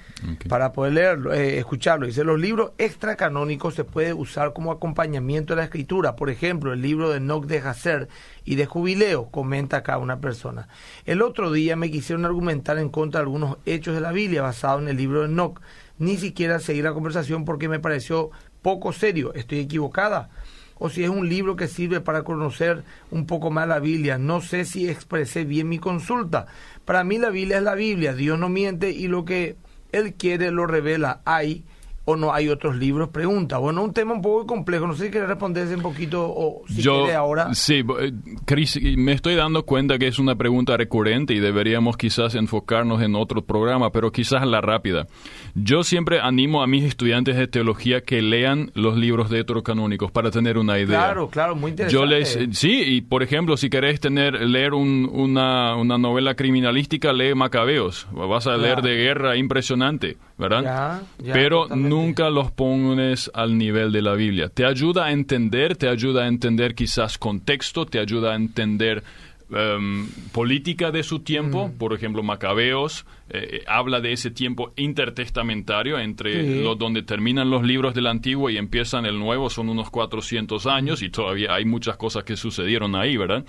para 0.49 0.71
poder 0.71 0.93
leerlo, 0.93 1.33
eh, 1.33 1.59
escucharlo. 1.59 2.07
Dice, 2.07 2.23
los 2.23 2.39
libros 2.39 2.71
extracanónicos 2.79 3.75
se 3.75 3.83
puede 3.83 4.13
usar 4.13 4.53
como 4.53 4.71
acompañamiento 4.71 5.53
de 5.53 5.57
la 5.57 5.65
escritura. 5.65 6.15
Por 6.15 6.31
ejemplo, 6.31 6.73
el 6.73 6.81
libro 6.81 7.11
de 7.11 7.19
Noc 7.19 7.45
de 7.45 7.59
Hacer 7.59 8.07
y 8.43 8.55
de 8.55 8.65
Jubileo, 8.65 9.29
comenta 9.29 9.77
acá 9.77 9.99
una 9.99 10.19
persona. 10.19 10.67
El 11.05 11.21
otro 11.21 11.51
día 11.51 11.75
me 11.75 11.91
quisieron 11.91 12.25
argumentar 12.25 12.79
en 12.79 12.89
contra 12.89 13.19
de 13.19 13.25
algunos 13.25 13.57
hechos 13.67 13.93
de 13.93 14.01
la 14.01 14.11
Biblia 14.11 14.41
basado 14.41 14.79
en 14.79 14.87
el 14.87 14.97
libro 14.97 15.21
de 15.21 15.27
Noc. 15.27 15.61
Ni 15.97 16.17
siquiera 16.17 16.59
seguir 16.59 16.83
la 16.83 16.93
conversación 16.93 17.45
porque 17.45 17.69
me 17.69 17.79
pareció 17.79 18.31
poco 18.65 18.93
serio, 18.93 19.31
estoy 19.35 19.59
equivocada. 19.59 20.31
O 20.79 20.89
si 20.89 21.03
es 21.03 21.09
un 21.11 21.29
libro 21.29 21.55
que 21.55 21.67
sirve 21.67 22.01
para 22.01 22.23
conocer 22.23 22.83
un 23.11 23.27
poco 23.27 23.51
más 23.51 23.67
la 23.67 23.77
Biblia. 23.77 24.17
No 24.17 24.41
sé 24.41 24.65
si 24.65 24.89
expresé 24.89 25.45
bien 25.45 25.69
mi 25.69 25.77
consulta. 25.77 26.47
Para 26.83 27.03
mí 27.03 27.19
la 27.19 27.29
Biblia 27.29 27.57
es 27.57 27.63
la 27.63 27.75
Biblia. 27.75 28.15
Dios 28.15 28.39
no 28.39 28.49
miente 28.49 28.89
y 28.89 29.07
lo 29.07 29.23
que 29.23 29.55
Él 29.91 30.15
quiere 30.15 30.49
lo 30.49 30.65
revela. 30.65 31.21
Hay 31.25 31.63
o 32.05 32.15
no 32.15 32.33
hay 32.33 32.49
otros 32.49 32.75
libros? 32.75 33.09
Pregunta. 33.09 33.57
Bueno, 33.57 33.83
un 33.83 33.93
tema 33.93 34.13
un 34.13 34.21
poco 34.21 34.45
complejo. 34.45 34.87
No 34.87 34.93
sé 34.93 35.05
si 35.05 35.11
quiere 35.11 35.27
responder 35.27 35.67
un 35.75 35.81
poquito 35.81 36.25
o 36.27 36.61
si 36.67 36.81
Yo, 36.81 37.07
ahora. 37.15 37.53
Sí, 37.53 37.83
eh, 37.99 38.11
Chris, 38.45 38.79
me 38.97 39.13
estoy 39.13 39.35
dando 39.35 39.65
cuenta 39.65 39.97
que 39.97 40.07
es 40.07 40.19
una 40.19 40.35
pregunta 40.35 40.77
recurrente 40.77 41.33
y 41.33 41.39
deberíamos 41.39 41.97
quizás 41.97 42.35
enfocarnos 42.35 43.01
en 43.01 43.15
otro 43.15 43.43
programa, 43.43 43.91
pero 43.91 44.11
quizás 44.11 44.45
la 44.45 44.61
rápida. 44.61 45.07
Yo 45.55 45.83
siempre 45.83 46.19
animo 46.19 46.61
a 46.61 46.67
mis 46.67 46.83
estudiantes 46.83 47.35
de 47.35 47.47
teología 47.47 48.01
que 48.01 48.21
lean 48.21 48.71
los 48.75 48.95
libros 48.97 49.29
de 49.29 49.45
canónicos 49.63 50.11
para 50.11 50.31
tener 50.31 50.57
una 50.57 50.77
idea. 50.79 50.99
Claro, 50.99 51.29
claro, 51.29 51.55
muy 51.55 51.71
interesante. 51.71 51.93
Yo 51.93 52.05
les, 52.05 52.57
sí, 52.57 52.81
y 52.85 53.01
por 53.01 53.23
ejemplo, 53.23 53.57
si 53.57 53.69
querés 53.69 53.99
tener, 53.99 54.41
leer 54.41 54.73
una, 54.73 55.75
una 55.75 55.97
novela 55.97 56.35
criminalística, 56.35 57.13
lee 57.13 57.35
Macabeos. 57.35 58.07
Vas 58.11 58.47
a 58.47 58.57
leer 58.57 58.81
de 58.81 58.95
guerra 58.95 59.37
impresionante, 59.37 60.17
¿verdad? 60.37 61.03
Ya, 61.23 61.33
pero 61.33 61.67
nunca 61.67 62.29
los 62.29 62.51
pones 62.51 63.31
al 63.33 63.57
nivel 63.57 63.91
de 63.91 64.01
la 64.01 64.13
Biblia. 64.13 64.49
Te 64.49 64.65
ayuda 64.65 65.05
a 65.05 65.11
entender, 65.11 65.75
te 65.77 65.87
ayuda 65.87 66.23
a 66.23 66.27
entender 66.27 66.75
quizás 66.75 67.17
contexto, 67.17 67.85
te 67.85 67.99
ayuda 67.99 68.33
a 68.33 68.35
entender 68.35 69.03
em, 69.49 70.09
política 70.31 70.91
de 70.91 71.03
su 71.03 71.19
tiempo. 71.19 71.71
Por 71.77 71.93
ejemplo, 71.93 72.21
Macabeos 72.21 73.05
eh, 73.29 73.63
habla 73.65 74.01
de 74.01 74.11
ese 74.11 74.29
tiempo 74.29 74.73
intertestamentario 74.75 75.99
entre 75.99 76.61
lo, 76.61 76.75
donde 76.75 77.01
terminan 77.01 77.49
los 77.49 77.63
libros 77.63 77.93
del 77.93 78.07
Antiguo 78.07 78.49
y 78.49 78.57
empiezan 78.57 79.05
el 79.05 79.17
Nuevo, 79.17 79.49
son 79.49 79.69
unos 79.69 79.89
400 79.89 80.67
años 80.67 81.01
y 81.01 81.09
todavía 81.09 81.53
hay 81.53 81.65
muchas 81.65 81.95
cosas 81.95 82.23
que 82.23 82.35
sucedieron 82.35 82.95
ahí, 82.95 83.15
¿verdad? 83.15 83.45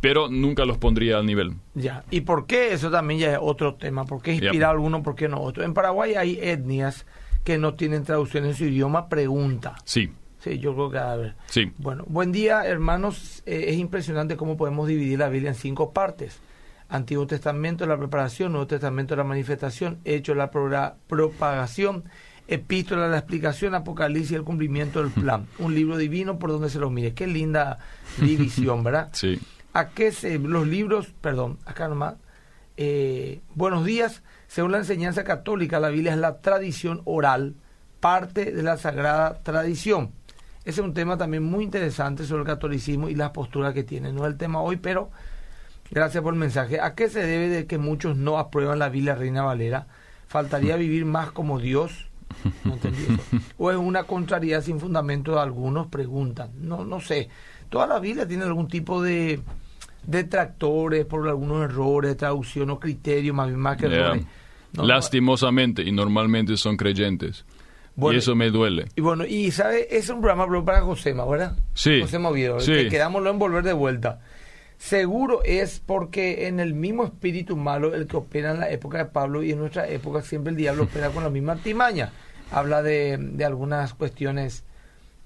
Pero 0.00 0.28
nunca 0.28 0.64
los 0.64 0.78
pondría 0.78 1.18
al 1.18 1.26
nivel. 1.26 1.54
Ya, 1.74 2.04
¿y 2.10 2.22
por 2.22 2.46
qué? 2.46 2.72
Eso 2.72 2.90
también 2.90 3.20
ya 3.20 3.32
es 3.32 3.38
otro 3.40 3.74
tema. 3.74 4.04
¿Por 4.04 4.22
qué 4.22 4.32
inspirar 4.34 4.70
a 4.70 4.72
alguno, 4.72 5.02
por 5.02 5.14
qué 5.14 5.28
no 5.28 5.40
otro? 5.40 5.64
En 5.64 5.74
Paraguay 5.74 6.14
hay 6.14 6.38
etnias 6.40 7.06
que 7.44 7.58
no 7.58 7.74
tienen 7.74 8.04
traducción 8.04 8.44
en 8.44 8.54
su 8.54 8.64
idioma, 8.64 9.08
pregunta. 9.08 9.76
Sí. 9.84 10.10
Sí, 10.40 10.58
yo 10.58 10.74
creo 10.74 10.90
que 10.90 10.98
a 10.98 11.16
ver. 11.16 11.34
Sí. 11.46 11.72
Bueno, 11.78 12.04
buen 12.06 12.30
día, 12.30 12.64
hermanos. 12.64 13.42
Eh, 13.46 13.66
es 13.68 13.78
impresionante 13.78 14.36
cómo 14.36 14.56
podemos 14.56 14.86
dividir 14.86 15.18
la 15.18 15.28
Biblia 15.28 15.50
en 15.50 15.56
cinco 15.56 15.92
partes. 15.92 16.40
Antiguo 16.88 17.26
Testamento, 17.26 17.86
la 17.86 17.98
preparación, 17.98 18.52
Nuevo 18.52 18.66
Testamento, 18.66 19.16
la 19.16 19.24
manifestación, 19.24 19.98
Hecho, 20.04 20.34
la 20.34 20.50
propagación, 21.08 22.04
Epístola, 22.48 23.08
la 23.08 23.18
explicación, 23.18 23.74
Apocalipsis, 23.74 24.36
el 24.36 24.44
cumplimiento 24.44 25.02
del 25.02 25.10
plan. 25.10 25.46
Un 25.58 25.74
libro 25.74 25.96
divino 25.96 26.38
por 26.38 26.50
donde 26.50 26.70
se 26.70 26.78
lo 26.78 26.90
mire. 26.90 27.12
Qué 27.12 27.26
linda 27.26 27.78
división, 28.18 28.84
¿verdad? 28.84 29.08
Sí. 29.12 29.40
¿A 29.76 29.90
qué 29.90 30.10
se, 30.10 30.38
los 30.38 30.66
libros, 30.66 31.12
perdón, 31.20 31.58
acá 31.66 31.86
nomás, 31.86 32.14
eh, 32.78 33.42
buenos 33.54 33.84
días, 33.84 34.22
según 34.46 34.72
la 34.72 34.78
enseñanza 34.78 35.22
católica, 35.22 35.78
la 35.78 35.90
Biblia 35.90 36.14
es 36.14 36.18
la 36.18 36.40
tradición 36.40 37.02
oral, 37.04 37.56
parte 38.00 38.52
de 38.52 38.62
la 38.62 38.78
sagrada 38.78 39.42
tradición. 39.42 40.12
Ese 40.64 40.80
es 40.80 40.86
un 40.86 40.94
tema 40.94 41.18
también 41.18 41.42
muy 41.42 41.62
interesante 41.62 42.24
sobre 42.24 42.40
el 42.40 42.46
catolicismo 42.46 43.10
y 43.10 43.16
las 43.16 43.32
posturas 43.32 43.74
que 43.74 43.84
tiene. 43.84 44.14
No 44.14 44.24
es 44.24 44.32
el 44.32 44.38
tema 44.38 44.62
hoy, 44.62 44.76
pero 44.78 45.10
gracias 45.90 46.22
por 46.22 46.32
el 46.32 46.40
mensaje. 46.40 46.80
¿A 46.80 46.94
qué 46.94 47.10
se 47.10 47.20
debe 47.20 47.50
de 47.50 47.66
que 47.66 47.76
muchos 47.76 48.16
no 48.16 48.38
aprueban 48.38 48.78
la 48.78 48.88
Biblia 48.88 49.14
Reina 49.14 49.42
Valera? 49.42 49.88
¿Faltaría 50.26 50.76
vivir 50.78 51.04
más 51.04 51.32
como 51.32 51.58
Dios? 51.58 52.08
No 52.64 52.72
entendí 52.72 53.02
eso. 53.02 53.22
¿O 53.58 53.70
es 53.70 53.76
una 53.76 54.04
contrariedad 54.04 54.62
sin 54.62 54.80
fundamento 54.80 55.34
de 55.34 55.40
algunos? 55.40 55.88
Preguntan. 55.88 56.52
No, 56.62 56.86
no 56.86 56.98
sé. 56.98 57.28
Toda 57.68 57.86
la 57.86 57.98
Biblia 57.98 58.26
tiene 58.26 58.44
algún 58.44 58.68
tipo 58.68 59.02
de 59.02 59.42
detractores 60.06 61.04
por 61.04 61.28
algunos 61.28 61.64
errores 61.64 62.12
de 62.12 62.14
traducción 62.14 62.70
o 62.70 62.80
criterio, 62.80 63.34
más 63.34 63.48
bien 63.48 63.60
más 63.60 63.76
que 63.76 63.86
errores. 63.86 64.24
Lastimosamente, 64.72 65.82
y 65.82 65.92
normalmente 65.92 66.56
son 66.56 66.76
creyentes. 66.76 67.44
y 67.96 68.16
eso 68.16 68.34
me 68.34 68.50
duele. 68.50 68.86
Y 68.94 69.00
bueno, 69.00 69.24
y 69.24 69.50
sabe, 69.50 69.96
es 69.96 70.08
un 70.08 70.20
programa 70.20 70.64
para 70.64 70.82
José, 70.82 71.12
¿verdad? 71.12 71.56
Sí. 71.74 72.00
José 72.02 72.18
Movido, 72.18 72.60
sí. 72.60 72.72
que 72.72 72.88
quedámoslo 72.88 73.30
en 73.30 73.38
volver 73.38 73.64
de 73.64 73.72
vuelta. 73.72 74.20
Seguro 74.78 75.42
es 75.42 75.80
porque 75.84 76.48
en 76.48 76.60
el 76.60 76.74
mismo 76.74 77.04
espíritu 77.04 77.56
malo 77.56 77.94
el 77.94 78.06
que 78.06 78.18
opera 78.18 78.50
en 78.50 78.60
la 78.60 78.70
época 78.70 78.98
de 78.98 79.06
Pablo 79.06 79.42
y 79.42 79.52
en 79.52 79.58
nuestra 79.58 79.88
época 79.88 80.20
siempre 80.20 80.50
el 80.50 80.56
diablo 80.56 80.82
opera 80.84 81.08
con 81.10 81.22
la 81.22 81.30
misma 81.30 81.52
artimaña. 81.52 82.12
Habla 82.52 82.82
de, 82.82 83.16
de 83.18 83.44
algunas 83.44 83.94
cuestiones 83.94 84.64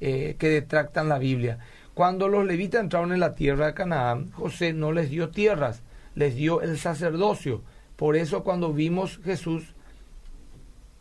eh, 0.01 0.37
que 0.39 0.49
detractan 0.49 1.09
la 1.09 1.19
Biblia. 1.19 1.59
Cuando 2.01 2.29
los 2.29 2.47
levitas 2.47 2.81
entraron 2.81 3.13
en 3.13 3.21
la 3.21 3.35
tierra 3.35 3.67
de 3.67 3.75
Canaán, 3.75 4.31
José 4.33 4.73
no 4.73 4.91
les 4.91 5.11
dio 5.11 5.29
tierras, 5.29 5.83
les 6.15 6.35
dio 6.35 6.63
el 6.63 6.79
sacerdocio. 6.79 7.61
Por 7.97 8.17
eso 8.17 8.43
cuando 8.43 8.73
vimos 8.73 9.21
Jesús, 9.23 9.75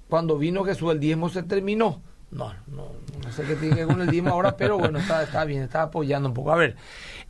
cuando 0.10 0.38
vino 0.38 0.66
Jesús 0.66 0.92
el 0.92 1.00
diezmo 1.00 1.30
se 1.30 1.44
terminó. 1.44 2.02
No, 2.32 2.54
no, 2.68 2.92
no 3.24 3.32
sé 3.32 3.44
qué 3.44 3.56
tiene 3.56 3.86
con 3.86 4.02
el 4.02 4.10
diezmo 4.10 4.32
ahora, 4.32 4.58
pero 4.58 4.78
bueno, 4.78 5.00
está, 5.00 5.24
está 5.24 5.46
bien, 5.46 5.62
está 5.64 5.84
apoyando 5.84 6.28
un 6.28 6.36
poco. 6.36 6.52
A 6.52 6.58
ver, 6.58 6.76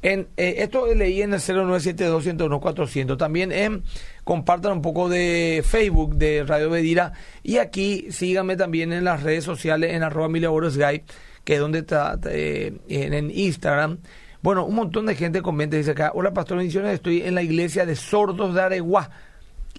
eh, 0.01 0.25
esto 0.35 0.91
leí 0.95 1.21
en 1.21 1.35
el 1.35 1.39
0972 1.39 3.17
También 3.19 3.51
en, 3.51 3.83
compartan 4.23 4.71
un 4.71 4.81
poco 4.81 5.09
de 5.09 5.63
Facebook 5.63 6.15
de 6.15 6.43
Radio 6.43 6.71
Bedira. 6.71 7.13
Y 7.43 7.57
aquí 7.57 8.07
síganme 8.09 8.57
también 8.57 8.93
en 8.93 9.03
las 9.03 9.21
redes 9.21 9.43
sociales 9.43 9.93
en 9.93 10.01
arroba 10.01 10.27
Guy, 10.27 11.03
que 11.49 11.57
donde 11.57 11.79
está 11.79 12.19
eh, 12.29 12.77
en, 12.89 13.31
Instagram. 13.31 13.97
Bueno, 14.43 14.65
un 14.65 14.75
montón 14.75 15.07
de 15.07 15.15
gente 15.15 15.41
comenta 15.41 15.77
dice 15.77 15.91
acá, 15.91 16.11
hola 16.13 16.31
Pastor 16.31 16.57
Bendiciones, 16.57 16.93
estoy 16.93 17.23
en 17.23 17.33
la 17.33 17.41
iglesia 17.41 17.87
de 17.87 17.95
Sordos 17.95 18.53
de 18.53 18.61
Areguá 18.61 19.09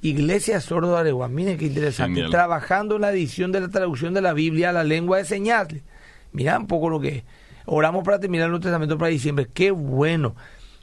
Iglesia 0.03 0.61
Sordo 0.61 0.95
de 0.95 0.99
Areguá. 0.99 1.29
Miren 1.29 1.59
qué 1.59 1.67
interesante. 1.67 2.25
Trabajando 2.29 2.97
en 2.97 3.03
la 3.03 3.13
edición 3.13 3.53
de 3.53 3.61
la 3.61 3.69
traducción 3.69 4.15
de 4.15 4.21
la 4.21 4.33
Biblia 4.33 4.71
a 4.71 4.73
la 4.73 4.83
lengua 4.83 5.19
de 5.19 5.25
señales. 5.25 5.85
Mira 6.33 6.59
un 6.59 6.67
poco 6.67 6.91
lo 6.91 6.99
que 6.99 7.19
es. 7.19 7.25
Oramos 7.67 8.03
para 8.03 8.19
terminar 8.19 8.47
el 8.47 8.51
Nuevo 8.51 8.65
Testamento 8.65 8.99
para 8.99 9.11
diciembre. 9.11 9.47
Qué 9.55 9.71
bueno. 9.71 10.35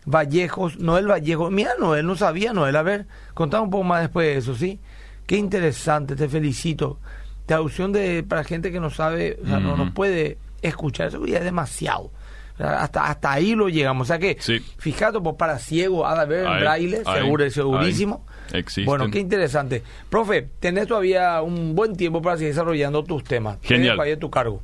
Vallejos, 0.05 0.79
Noel 0.79 1.11
Vallejo. 1.11 1.51
Mira, 1.51 1.71
Noel, 1.77 2.05
no 2.05 2.15
sabía 2.15 2.53
Noel. 2.53 2.77
A 2.77 2.81
ver, 2.81 3.07
contame 3.33 3.65
un 3.65 3.71
poco 3.71 3.83
más 3.83 4.03
después 4.03 4.25
de 4.25 4.37
eso, 4.37 4.55
¿sí? 4.55 4.79
Qué 5.25 5.35
interesante, 5.35 6.15
te 6.15 6.29
felicito. 6.29 6.97
Traducción 7.45 7.91
de, 7.91 8.23
para 8.23 8.45
gente 8.45 8.71
que 8.71 8.79
no 8.79 8.89
sabe, 8.89 9.37
o 9.43 9.47
sea, 9.47 9.59
no, 9.59 9.75
no 9.75 9.93
puede 9.93 10.37
escuchar. 10.61 11.07
Eso 11.07 11.25
ya 11.25 11.39
es 11.39 11.43
demasiado. 11.43 12.11
hasta, 12.57 13.05
hasta 13.05 13.31
ahí 13.31 13.55
lo 13.55 13.69
llegamos. 13.69 14.07
O 14.07 14.07
sea 14.07 14.19
que, 14.19 14.37
fíjate, 14.77 15.19
pues 15.19 15.35
para 15.35 15.59
ciego, 15.59 16.05
a 16.05 16.25
ver 16.25 16.45
en 16.45 16.59
braille, 16.59 17.03
seguro, 17.03 17.49
segurísimo. 17.49 18.25
Bueno, 18.85 19.09
qué 19.11 19.19
interesante. 19.19 19.83
Profe, 20.09 20.49
tenés 20.59 20.87
todavía 20.87 21.41
un 21.41 21.75
buen 21.75 21.95
tiempo 21.95 22.21
para 22.21 22.37
seguir 22.37 22.53
desarrollando 22.53 23.03
tus 23.03 23.23
temas. 23.23 23.57
Genial. 23.61 23.97
Vaya 23.97 24.17
tu 24.17 24.29
cargo. 24.29 24.61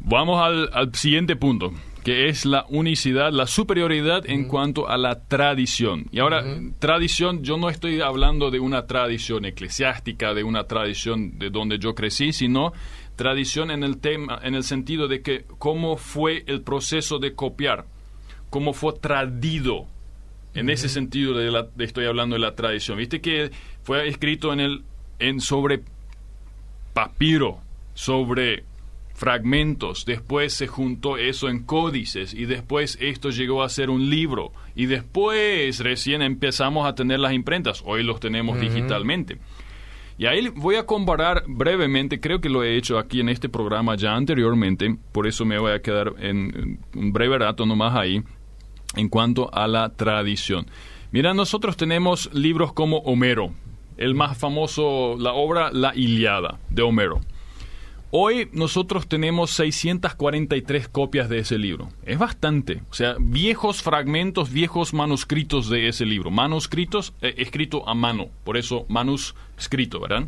Vamos 0.00 0.40
al, 0.40 0.94
siguiente 0.94 1.34
punto, 1.34 1.72
que 2.04 2.28
es 2.28 2.44
la 2.44 2.64
unicidad, 2.68 3.32
la 3.32 3.46
superioridad 3.46 4.22
en 4.26 4.46
cuanto 4.46 4.88
a 4.88 4.96
la 4.96 5.24
tradición. 5.26 6.06
Y 6.12 6.20
ahora, 6.20 6.44
tradición, 6.78 7.42
yo 7.42 7.56
no 7.56 7.70
estoy 7.70 8.00
hablando 8.00 8.50
de 8.50 8.60
una 8.60 8.86
tradición 8.86 9.44
eclesiástica, 9.46 10.32
de 10.32 10.44
una 10.44 10.64
tradición 10.64 11.38
de 11.38 11.50
donde 11.50 11.78
yo 11.78 11.94
crecí, 11.94 12.32
sino 12.32 12.72
tradición 13.16 13.70
en 13.70 13.82
el 13.82 13.98
tema, 13.98 14.38
en 14.42 14.54
el 14.54 14.62
sentido 14.62 15.08
de 15.08 15.22
que 15.22 15.44
cómo 15.58 15.96
fue 15.96 16.44
el 16.46 16.60
proceso 16.60 17.18
de 17.18 17.34
copiar, 17.34 17.86
cómo 18.50 18.72
fue 18.72 18.92
tradido 18.94 19.86
en 20.54 20.70
ese 20.70 20.88
sentido 20.88 21.34
de 21.34 21.50
la, 21.50 21.68
estoy 21.78 22.06
hablando 22.06 22.34
de 22.34 22.40
la 22.40 22.54
tradición. 22.54 22.98
Viste 22.98 23.20
que 23.20 23.50
fue 23.82 24.08
escrito 24.08 24.52
en 24.52 24.60
el 24.60 24.84
en 25.18 25.40
sobre 25.40 25.82
papiro, 26.92 27.58
sobre 27.94 28.64
fragmentos, 29.14 30.04
después 30.04 30.52
se 30.52 30.66
juntó 30.66 31.16
eso 31.16 31.48
en 31.48 31.62
códices 31.62 32.34
y 32.34 32.44
después 32.44 32.98
esto 33.00 33.30
llegó 33.30 33.62
a 33.62 33.68
ser 33.70 33.88
un 33.88 34.10
libro 34.10 34.52
y 34.74 34.86
después 34.86 35.80
recién 35.80 36.20
empezamos 36.20 36.86
a 36.86 36.94
tener 36.94 37.20
las 37.20 37.32
imprentas, 37.32 37.82
hoy 37.86 38.02
los 38.02 38.20
tenemos 38.20 38.60
digitalmente. 38.60 39.38
Y 40.18 40.26
ahí 40.26 40.48
voy 40.48 40.76
a 40.76 40.86
comparar 40.86 41.44
brevemente, 41.46 42.20
creo 42.20 42.40
que 42.40 42.48
lo 42.48 42.64
he 42.64 42.76
hecho 42.76 42.98
aquí 42.98 43.20
en 43.20 43.28
este 43.28 43.50
programa 43.50 43.96
ya 43.96 44.14
anteriormente, 44.14 44.96
por 45.12 45.26
eso 45.26 45.44
me 45.44 45.58
voy 45.58 45.72
a 45.72 45.82
quedar 45.82 46.14
en 46.18 46.80
un 46.94 47.12
breve 47.12 47.38
rato 47.38 47.66
nomás 47.66 47.94
ahí 47.94 48.22
en 48.96 49.08
cuanto 49.10 49.52
a 49.52 49.68
la 49.68 49.90
tradición. 49.90 50.66
Mira, 51.12 51.34
nosotros 51.34 51.76
tenemos 51.76 52.30
libros 52.32 52.72
como 52.72 52.98
Homero, 52.98 53.52
el 53.98 54.14
más 54.14 54.38
famoso, 54.38 55.16
la 55.18 55.32
obra 55.32 55.70
La 55.72 55.94
Iliada 55.94 56.58
de 56.70 56.82
Homero. 56.82 57.20
Hoy 58.12 58.48
nosotros 58.52 59.08
tenemos 59.08 59.50
643 59.50 60.88
copias 60.88 61.28
de 61.28 61.38
ese 61.40 61.58
libro. 61.58 61.88
Es 62.04 62.18
bastante. 62.18 62.82
O 62.90 62.94
sea, 62.94 63.16
viejos 63.18 63.82
fragmentos, 63.82 64.52
viejos 64.52 64.94
manuscritos 64.94 65.68
de 65.68 65.88
ese 65.88 66.06
libro. 66.06 66.30
Manuscritos 66.30 67.12
eh, 67.20 67.34
escrito 67.38 67.88
a 67.88 67.94
mano. 67.94 68.28
Por 68.44 68.56
eso 68.56 68.86
manuscrito, 68.88 70.00
¿verdad? 70.00 70.24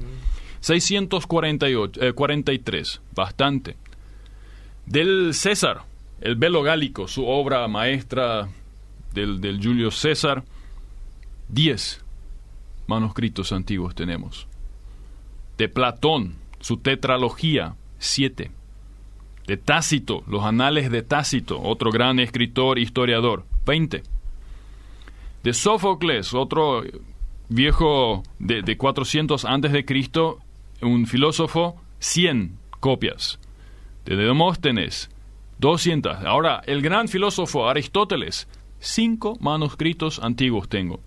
648, 0.61 2.15
43. 2.15 2.95
Eh, 2.95 3.01
bastante. 3.15 3.77
Del 4.87 5.33
César, 5.35 5.83
el 6.21 6.35
Velo 6.35 6.63
Gálico, 6.63 7.07
su 7.07 7.27
obra 7.27 7.69
maestra 7.69 8.49
del, 9.15 9.41
del 9.41 9.63
Julio 9.63 9.93
César, 9.93 10.43
diez 11.49 12.03
manuscritos 12.89 13.53
antiguos 13.53 13.95
tenemos. 13.95 14.49
De 15.59 15.69
Platón, 15.69 16.37
su 16.61 16.79
tetralogía, 16.79 17.75
siete. 17.99 18.51
De 19.47 19.57
Tácito, 19.57 20.23
los 20.27 20.45
anales 20.45 20.91
de 20.91 21.03
Tácito, 21.03 21.61
otro 21.63 21.91
gran 21.91 22.19
escritor, 22.19 22.79
historiador, 22.79 23.45
veinte. 23.65 24.03
De 25.43 25.55
Sófocles, 25.55 26.35
otro 26.35 26.83
viejo 27.49 28.23
de, 28.39 28.63
de 28.63 28.77
400 28.77 29.45
antes 29.45 29.73
de 29.73 29.85
Cristo, 29.85 30.39
un 30.83 31.07
filósofo, 31.07 31.81
cien 31.99 32.59
copias. 32.81 33.39
De 34.05 34.17
Demóstenes, 34.17 35.11
200. 35.59 36.25
Ahora, 36.25 36.63
el 36.67 36.83
gran 36.83 37.09
filósofo 37.09 37.69
Aristóteles, 37.69 38.49
cinco 38.79 39.37
manuscritos 39.41 40.21
antiguos 40.21 40.69
tengo. 40.69 41.01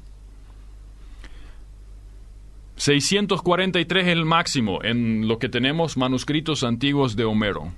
643 2.82 4.08
es 4.08 4.12
el 4.12 4.26
máximo 4.26 4.80
en 4.82 5.28
lo 5.28 5.38
que 5.38 5.50
tenemos 5.50 5.98
manuscritos 5.98 6.64
antiguos 6.64 7.16
de 7.16 7.26
Homero. 7.26 7.72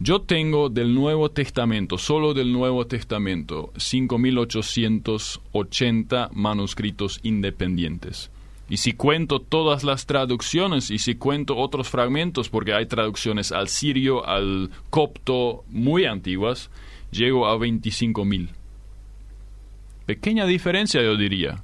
Yo 0.00 0.22
tengo 0.22 0.70
del 0.70 0.94
Nuevo 0.94 1.30
Testamento, 1.30 1.98
solo 1.98 2.32
del 2.32 2.50
Nuevo 2.50 2.86
Testamento, 2.86 3.70
5.880 3.74 6.30
manuscritos 6.32 7.20
independientes. 7.22 8.30
Y 8.70 8.78
si 8.78 8.94
cuento 8.94 9.40
todas 9.40 9.84
las 9.84 10.06
traducciones 10.06 10.90
y 10.90 10.96
si 10.96 11.16
cuento 11.16 11.58
otros 11.58 11.90
fragmentos, 11.90 12.48
porque 12.48 12.72
hay 12.72 12.86
traducciones 12.86 13.52
al 13.52 13.68
sirio, 13.68 14.26
al 14.26 14.70
copto 14.88 15.64
muy 15.68 16.06
antiguas, 16.06 16.70
llego 17.10 17.46
a 17.46 17.58
25.000. 17.58 18.48
Pequeña 20.06 20.46
diferencia, 20.46 21.02
yo 21.02 21.14
diría. 21.14 21.62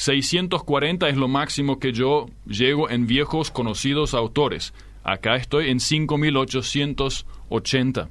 640 0.00 1.08
es 1.10 1.18
lo 1.18 1.28
máximo 1.28 1.78
que 1.78 1.92
yo 1.92 2.30
llego 2.46 2.88
en 2.88 3.06
viejos 3.06 3.50
conocidos 3.50 4.14
autores. 4.14 4.72
Acá 5.04 5.36
estoy 5.36 5.68
en 5.68 5.78
5880. 5.78 8.08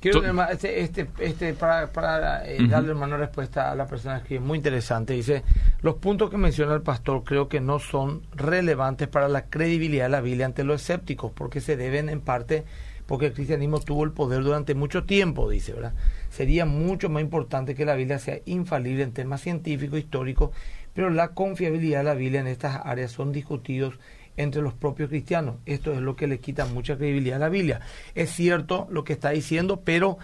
Quiero 0.00 0.22
este, 0.50 0.80
este, 0.80 1.06
este, 1.18 1.52
para, 1.52 1.92
para 1.92 2.48
eh, 2.48 2.66
darle 2.66 2.94
una 2.94 3.18
respuesta 3.18 3.70
a 3.70 3.74
la 3.74 3.86
persona 3.86 4.22
que 4.22 4.36
es 4.36 4.40
muy 4.40 4.56
interesante. 4.56 5.12
Dice, 5.12 5.42
los 5.82 5.96
puntos 5.96 6.30
que 6.30 6.38
menciona 6.38 6.72
el 6.72 6.80
pastor 6.80 7.24
creo 7.24 7.50
que 7.50 7.60
no 7.60 7.78
son 7.78 8.22
relevantes 8.34 9.06
para 9.06 9.28
la 9.28 9.50
credibilidad 9.50 10.06
de 10.06 10.10
la 10.10 10.22
Biblia 10.22 10.46
ante 10.46 10.64
los 10.64 10.80
escépticos, 10.80 11.30
porque 11.30 11.60
se 11.60 11.76
deben 11.76 12.08
en 12.08 12.22
parte 12.22 12.64
porque 13.08 13.24
el 13.24 13.32
cristianismo 13.32 13.80
tuvo 13.80 14.04
el 14.04 14.12
poder 14.12 14.42
durante 14.44 14.74
mucho 14.74 15.04
tiempo, 15.04 15.48
dice, 15.48 15.72
¿verdad? 15.72 15.94
Sería 16.28 16.66
mucho 16.66 17.08
más 17.08 17.22
importante 17.22 17.74
que 17.74 17.86
la 17.86 17.94
Biblia 17.94 18.18
sea 18.18 18.40
infalible 18.44 19.02
en 19.02 19.12
temas 19.12 19.40
científicos, 19.40 19.98
históricos, 19.98 20.50
pero 20.92 21.08
la 21.08 21.28
confiabilidad 21.28 22.00
de 22.00 22.04
la 22.04 22.14
Biblia 22.14 22.40
en 22.40 22.48
estas 22.48 22.82
áreas 22.84 23.10
son 23.10 23.32
discutidos 23.32 23.94
entre 24.36 24.60
los 24.60 24.74
propios 24.74 25.08
cristianos. 25.08 25.56
Esto 25.64 25.94
es 25.94 26.00
lo 26.00 26.16
que 26.16 26.26
le 26.26 26.38
quita 26.38 26.66
mucha 26.66 26.98
credibilidad 26.98 27.36
a 27.36 27.46
la 27.46 27.48
Biblia. 27.48 27.80
Es 28.14 28.28
cierto 28.28 28.86
lo 28.90 29.04
que 29.04 29.14
está 29.14 29.30
diciendo, 29.30 29.80
pero 29.82 30.18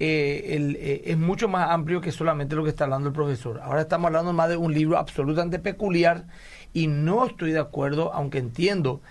eh, 0.00 0.74
eh, 0.76 1.02
es 1.06 1.16
mucho 1.16 1.46
más 1.46 1.70
amplio 1.70 2.00
que 2.00 2.10
solamente 2.10 2.56
lo 2.56 2.64
que 2.64 2.70
está 2.70 2.82
hablando 2.82 3.10
el 3.10 3.14
profesor. 3.14 3.60
Ahora 3.62 3.82
estamos 3.82 4.08
hablando 4.08 4.32
más 4.32 4.48
de 4.48 4.56
un 4.56 4.74
libro 4.74 4.98
absolutamente 4.98 5.60
peculiar 5.60 6.26
y 6.72 6.88
no 6.88 7.26
estoy 7.26 7.52
de 7.52 7.60
acuerdo, 7.60 8.12
aunque 8.12 8.38
entiendo 8.38 9.02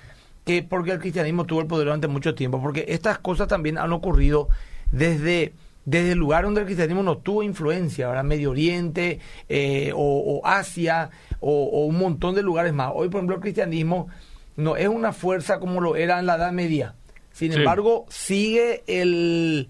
que 0.45 0.63
porque 0.63 0.91
el 0.91 0.99
cristianismo 0.99 1.45
tuvo 1.45 1.61
el 1.61 1.67
poder 1.67 1.85
durante 1.85 2.07
mucho 2.07 2.35
tiempo, 2.35 2.61
porque 2.61 2.85
estas 2.89 3.19
cosas 3.19 3.47
también 3.47 3.77
han 3.77 3.93
ocurrido 3.93 4.49
desde 4.91 5.53
desde 5.85 6.13
el 6.13 6.17
lugar 6.17 6.45
donde 6.45 6.61
el 6.61 6.65
cristianismo 6.65 7.03
no 7.03 7.17
tuvo 7.17 7.43
influencia, 7.43 8.07
ahora 8.07 8.23
Medio 8.23 8.51
Oriente 8.51 9.19
eh, 9.49 9.91
o, 9.95 10.41
Asia 10.45 11.09
o, 11.39 11.85
un 11.85 11.97
montón 11.97 12.35
de 12.35 12.41
lugares 12.41 12.73
más. 12.73 12.91
Hoy, 12.93 13.09
por 13.09 13.19
ejemplo, 13.19 13.35
el 13.35 13.41
cristianismo 13.41 14.07
no 14.55 14.77
es 14.77 14.87
una 14.87 15.11
fuerza 15.11 15.59
como 15.59 15.81
lo 15.81 15.95
era 15.95 16.19
en 16.19 16.25
la 16.25 16.35
Edad 16.35 16.51
Media. 16.51 16.95
Sin 17.31 17.51
embargo, 17.51 18.05
sigue 18.09 18.83
el, 18.87 19.67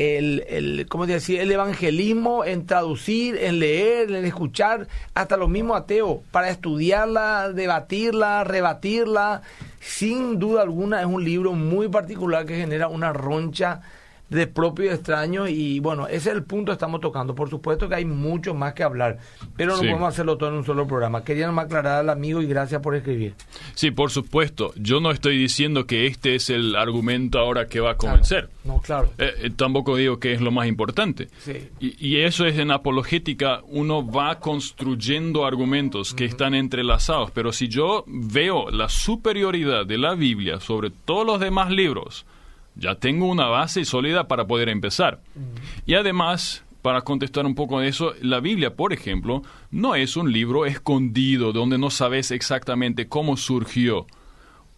el, 0.00 0.44
el, 0.48 0.86
¿cómo 0.88 1.06
decir? 1.06 1.40
el 1.40 1.52
evangelismo 1.52 2.42
en 2.44 2.64
traducir, 2.64 3.36
en 3.36 3.58
leer, 3.58 4.10
en 4.10 4.24
escuchar, 4.24 4.88
hasta 5.14 5.36
los 5.36 5.50
mismos 5.50 5.78
ateos, 5.78 6.20
para 6.30 6.48
estudiarla, 6.48 7.52
debatirla, 7.52 8.44
rebatirla. 8.44 9.42
Sin 9.78 10.38
duda 10.38 10.62
alguna 10.62 11.00
es 11.00 11.06
un 11.06 11.22
libro 11.22 11.52
muy 11.52 11.88
particular 11.88 12.46
que 12.46 12.56
genera 12.56 12.88
una 12.88 13.12
roncha 13.12 13.82
de 14.30 14.46
propio 14.46 14.86
y 14.86 14.88
extraño 14.88 15.48
y 15.48 15.80
bueno, 15.80 16.06
ese 16.06 16.30
es 16.30 16.36
el 16.36 16.44
punto 16.44 16.70
que 16.70 16.74
estamos 16.74 17.00
tocando. 17.00 17.34
Por 17.34 17.50
supuesto 17.50 17.88
que 17.88 17.96
hay 17.96 18.04
mucho 18.04 18.54
más 18.54 18.74
que 18.74 18.82
hablar, 18.82 19.18
pero 19.56 19.72
no 19.72 19.78
podemos 19.78 20.08
hacerlo 20.08 20.38
todo 20.38 20.50
en 20.50 20.56
un 20.56 20.64
solo 20.64 20.86
programa. 20.86 21.24
Quería 21.24 21.46
nomás 21.46 21.66
aclarar 21.66 21.98
al 21.98 22.10
amigo 22.10 22.40
y 22.40 22.46
gracias 22.46 22.80
por 22.80 22.94
escribir. 22.94 23.34
Sí, 23.74 23.90
por 23.90 24.10
supuesto. 24.10 24.72
Yo 24.76 25.00
no 25.00 25.10
estoy 25.10 25.36
diciendo 25.36 25.86
que 25.86 26.06
este 26.06 26.36
es 26.36 26.48
el 26.48 26.76
argumento 26.76 27.38
ahora 27.38 27.66
que 27.66 27.80
va 27.80 27.92
a 27.92 27.96
convencer. 27.96 28.48
No, 28.64 28.80
claro. 28.80 29.10
Eh, 29.18 29.32
eh, 29.42 29.50
tampoco 29.54 29.96
digo 29.96 30.18
que 30.20 30.32
es 30.32 30.40
lo 30.40 30.50
más 30.50 30.68
importante. 30.68 31.28
Sí. 31.40 31.68
Y, 31.80 32.20
eso 32.20 32.44
es 32.44 32.58
en 32.58 32.70
apologética, 32.70 33.62
uno 33.66 34.06
va 34.06 34.38
construyendo 34.40 35.46
argumentos 35.46 36.12
que 36.12 36.26
están 36.26 36.54
entrelazados, 36.54 37.30
pero 37.30 37.52
si 37.52 37.68
yo 37.68 38.04
veo 38.06 38.70
la 38.70 38.88
superioridad 38.88 39.86
de 39.86 39.96
la 39.96 40.14
Biblia 40.14 40.60
sobre 40.60 40.90
todos 40.90 41.26
los 41.26 41.40
demás 41.40 41.70
libros, 41.70 42.26
ya 42.74 42.94
tengo 42.94 43.26
una 43.26 43.46
base 43.46 43.84
sólida 43.84 44.28
para 44.28 44.46
poder 44.46 44.68
empezar. 44.68 45.20
Y 45.86 45.94
además, 45.94 46.64
para 46.82 47.02
contestar 47.02 47.46
un 47.46 47.54
poco 47.54 47.80
de 47.80 47.88
eso, 47.88 48.14
la 48.22 48.40
Biblia, 48.40 48.74
por 48.74 48.92
ejemplo, 48.92 49.42
no 49.70 49.94
es 49.94 50.16
un 50.16 50.32
libro 50.32 50.66
escondido 50.66 51.52
donde 51.52 51.78
no 51.78 51.90
sabes 51.90 52.30
exactamente 52.30 53.08
cómo 53.08 53.36
surgió. 53.36 54.06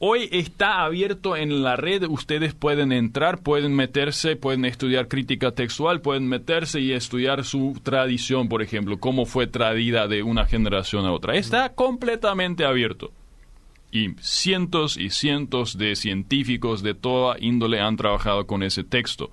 Hoy 0.04 0.28
está 0.32 0.82
abierto 0.82 1.36
en 1.36 1.62
la 1.62 1.76
red, 1.76 2.02
ustedes 2.08 2.54
pueden 2.54 2.90
entrar, 2.90 3.40
pueden 3.40 3.76
meterse, 3.76 4.34
pueden 4.34 4.64
estudiar 4.64 5.06
crítica 5.06 5.52
textual, 5.52 6.00
pueden 6.00 6.26
meterse 6.26 6.80
y 6.80 6.90
estudiar 6.90 7.44
su 7.44 7.78
tradición, 7.84 8.48
por 8.48 8.62
ejemplo, 8.62 8.98
cómo 8.98 9.26
fue 9.26 9.46
tradida 9.46 10.08
de 10.08 10.24
una 10.24 10.44
generación 10.46 11.06
a 11.06 11.12
otra. 11.12 11.36
Está 11.36 11.74
completamente 11.74 12.64
abierto 12.64 13.12
y 13.92 14.14
cientos 14.20 14.96
y 14.96 15.10
cientos 15.10 15.76
de 15.76 15.94
científicos 15.94 16.82
de 16.82 16.94
toda 16.94 17.36
índole 17.38 17.80
han 17.80 17.96
trabajado 17.96 18.46
con 18.46 18.62
ese 18.62 18.82
texto. 18.82 19.30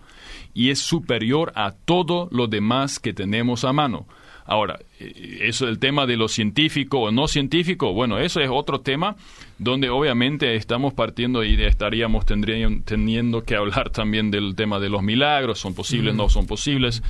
Y 0.54 0.70
es 0.70 0.80
superior 0.80 1.54
a 1.56 1.72
todo 1.72 2.28
lo 2.32 2.48
demás 2.48 3.00
que 3.00 3.14
tenemos 3.14 3.64
a 3.64 3.72
mano. 3.72 4.06
Ahora, 4.46 4.80
eh, 5.00 5.40
eso 5.44 5.68
el 5.68 5.80
tema 5.80 6.06
de 6.06 6.18
lo 6.18 6.28
científico 6.28 7.00
o 7.00 7.12
no 7.12 7.28
científico, 7.28 7.94
bueno, 7.94 8.20
eso 8.20 8.42
es 8.42 8.50
otro 8.52 8.82
tema 8.82 9.16
donde 9.60 9.90
obviamente 9.90 10.56
estamos 10.56 10.94
partiendo 10.94 11.44
y 11.44 11.62
estaríamos 11.62 12.26
teniendo 12.26 13.44
que 13.44 13.56
hablar 13.56 13.92
también 13.92 14.32
del 14.32 14.56
tema 14.56 14.80
de 14.80 14.90
los 14.90 15.04
milagros, 15.04 15.60
son 15.60 15.74
posibles, 15.74 16.16
no 16.16 16.30
son 16.30 16.48
posibles, 16.48 17.04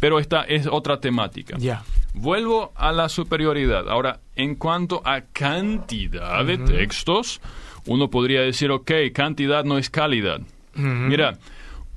pero 0.00 0.18
esta 0.18 0.42
es 0.42 0.66
otra 0.66 1.00
temática. 1.00 1.56
Ya. 1.58 1.82
Vuelvo 2.14 2.72
a 2.74 2.92
la 2.92 3.08
superioridad. 3.08 3.88
Ahora, 3.88 4.20
en 4.36 4.54
cuanto 4.54 5.02
a 5.04 5.22
cantidad 5.32 6.44
de 6.44 6.58
textos, 6.58 7.40
uno 7.86 8.10
podría 8.10 8.42
decir, 8.42 8.70
ok, 8.70 8.90
cantidad 9.12 9.64
no 9.64 9.78
es 9.78 9.90
calidad. 9.90 10.40
Mira, 10.74 11.38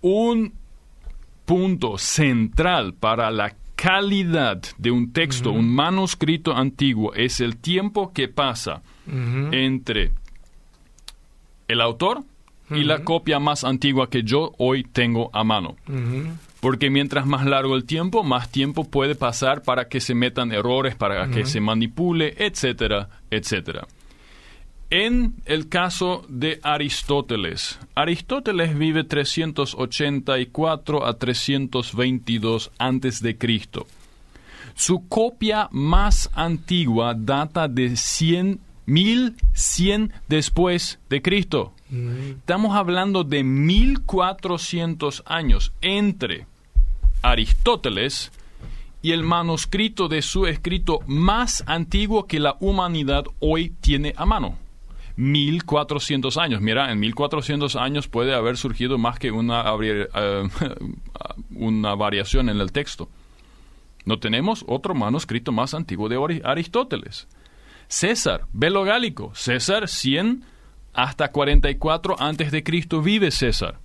un 0.02 0.54
punto 1.45 1.97
central 1.97 2.93
para 2.93 3.30
la 3.30 3.56
calidad 3.76 4.62
de 4.78 4.91
un 4.91 5.12
texto, 5.12 5.52
un 5.52 5.70
manuscrito 5.74 6.56
antiguo, 6.56 7.14
es 7.14 7.39
el 7.41 7.58
tiempo 7.58 8.12
que 8.14 8.28
pasa 8.28 8.82
entre 9.08 10.12
el 11.68 11.82
autor 11.82 12.24
y 12.70 12.84
la 12.84 13.04
copia 13.04 13.39
más 13.39 13.64
antigua 13.64 14.10
que 14.10 14.24
yo 14.24 14.54
hoy 14.58 14.84
tengo 14.84 15.30
a 15.34 15.43
mano. 15.43 15.76
Porque 16.62 16.91
mientras 16.91 17.26
más 17.26 17.45
largo 17.45 17.76
el 17.76 17.86
tiempo, 17.86 18.24
más 18.24 18.49
tiempo 18.49 18.86
puede 18.86 19.16
pasar 19.16 19.64
para 19.64 19.89
que 19.89 19.99
se 19.99 20.14
metan 20.14 20.51
errores, 20.51 20.95
para 20.95 21.30
que 21.30 21.45
se 21.45 21.59
manipule, 21.59 22.36
etcétera, 22.38 23.09
etcétera. 23.32 23.88
En 24.91 25.36
el 25.45 25.70
caso 25.70 26.26
de 26.28 26.59
Aristóteles, 26.62 27.80
Aristóteles 27.95 28.78
vive 28.78 29.05
384 29.05 31.05
a 31.05 31.14
322 31.14 32.72
antes 32.78 33.24
de 33.24 33.38
Cristo. 33.38 33.88
Su 34.76 35.07
copia 35.07 35.70
más 35.72 36.30
antigua 36.34 37.16
data 37.18 37.70
de 37.70 37.95
100, 37.95 38.59
1100 38.86 40.12
después 40.28 40.99
de 41.09 41.22
Cristo. 41.22 41.74
Estamos 42.30 42.76
hablando 42.76 43.24
de 43.24 43.43
1400 43.43 45.24
años 45.26 45.74
entre 45.82 46.47
Aristóteles 47.22 48.32
y 49.01 49.11
el 49.11 49.24
manuscrito 49.24 50.07
de 50.07 50.22
su 50.22 50.45
escrito 50.45 50.99
más 51.07 51.63
antiguo 51.67 52.28
que 52.28 52.39
la 52.39 52.57
humanidad 52.59 53.26
hoy 53.39 53.74
tiene 53.82 54.13
a 54.17 54.26
mano. 54.26 54.57
1400 55.17 56.38
años. 56.38 56.61
Mira, 56.61 56.91
en 56.91 56.99
1400 56.99 57.76
años 57.76 58.07
puede 58.07 58.34
haber 58.34 58.57
surgido 58.57 58.97
más 58.97 59.19
que 59.19 59.32
una, 59.32 59.63
eh, 59.82 60.07
una 61.55 61.95
variación 61.95 62.49
en 62.49 62.59
el 62.59 62.72
texto. 62.72 63.09
No 64.05 64.19
tenemos 64.19 64.63
otro 64.67 64.95
manuscrito 64.95 65.51
más 65.51 65.74
antiguo 65.74 66.09
de 66.09 66.41
Aristóteles. 66.43 67.28
César, 67.88 68.45
Belo 68.53 68.84
Gálico, 68.84 69.32
César 69.36 69.88
100 69.88 70.43
hasta 70.93 71.32
44 71.32 72.15
antes 72.19 72.51
de 72.51 72.63
Cristo 72.63 73.01
vive 73.01 73.32
César. 73.32 73.80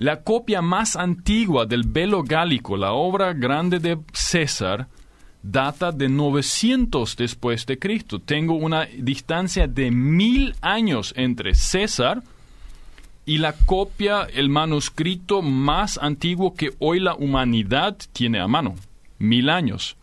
La 0.00 0.22
copia 0.22 0.62
más 0.62 0.96
antigua 0.96 1.66
del 1.66 1.82
Velo 1.82 2.22
Gálico, 2.22 2.74
la 2.78 2.92
obra 2.92 3.34
grande 3.34 3.80
de 3.80 3.98
César, 4.14 4.88
data 5.42 5.92
de 5.92 6.08
900 6.08 7.16
después 7.16 7.66
de 7.66 7.78
Cristo. 7.78 8.18
Tengo 8.18 8.54
una 8.54 8.86
distancia 8.86 9.66
de 9.66 9.90
mil 9.90 10.54
años 10.62 11.12
entre 11.18 11.54
César 11.54 12.22
y 13.26 13.36
la 13.36 13.52
copia, 13.52 14.22
el 14.22 14.48
manuscrito 14.48 15.42
más 15.42 15.98
antiguo 15.98 16.54
que 16.54 16.70
hoy 16.78 16.98
la 16.98 17.14
humanidad 17.14 17.98
tiene 18.14 18.40
a 18.40 18.48
mano. 18.48 18.76
Mil 19.18 19.50
años. 19.50 19.98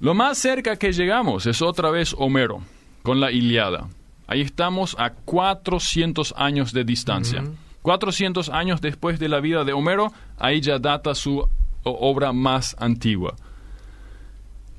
Lo 0.00 0.14
más 0.14 0.38
cerca 0.38 0.76
que 0.76 0.94
llegamos 0.94 1.44
es 1.44 1.60
otra 1.60 1.90
vez 1.90 2.14
Homero, 2.16 2.62
con 3.02 3.20
la 3.20 3.30
Iliada. 3.30 3.90
Ahí 4.26 4.40
estamos 4.40 4.96
a 4.98 5.10
400 5.10 6.32
años 6.38 6.72
de 6.72 6.84
distancia. 6.84 7.44
400 7.82 8.48
años 8.48 8.80
después 8.80 9.18
de 9.18 9.28
la 9.28 9.40
vida 9.40 9.64
de 9.64 9.72
Homero, 9.72 10.12
ahí 10.38 10.60
ya 10.60 10.78
data 10.78 11.14
su 11.14 11.48
obra 11.84 12.32
más 12.32 12.76
antigua. 12.78 13.34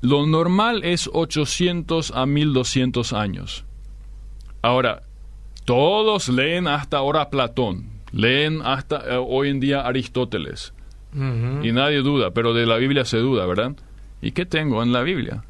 Lo 0.00 0.26
normal 0.26 0.82
es 0.84 1.08
800 1.12 2.10
a 2.14 2.26
1200 2.26 3.12
años. 3.12 3.64
Ahora, 4.60 5.02
todos 5.64 6.28
leen 6.28 6.66
hasta 6.66 6.98
ahora 6.98 7.30
Platón, 7.30 7.86
leen 8.12 8.60
hasta 8.62 8.96
eh, 8.98 9.16
hoy 9.16 9.48
en 9.48 9.60
día 9.60 9.80
Aristóteles. 9.80 10.72
Y 11.62 11.70
nadie 11.70 11.98
duda, 11.98 12.32
pero 12.32 12.54
de 12.54 12.66
la 12.66 12.76
Biblia 12.76 13.04
se 13.04 13.18
duda, 13.18 13.46
¿verdad? 13.46 13.76
¿Y 14.20 14.32
qué 14.32 14.46
tengo 14.46 14.82
en 14.82 14.92
la 14.92 15.02
Biblia? 15.02 15.44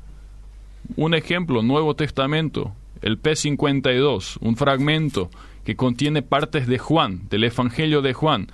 Un 0.96 1.14
ejemplo, 1.14 1.62
Nuevo 1.62 1.96
Testamento, 1.96 2.74
el 3.00 3.18
P52, 3.20 4.36
un 4.42 4.56
fragmento 4.56 5.30
que 5.64 5.76
contiene 5.76 6.22
partes 6.22 6.66
de 6.66 6.78
Juan, 6.78 7.28
del 7.28 7.44
Evangelio 7.44 8.02
de 8.02 8.12
Juan. 8.12 8.48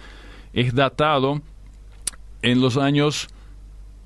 Es 0.52 0.74
datado 0.74 1.42
en 2.42 2.60
los 2.60 2.76
años 2.76 3.28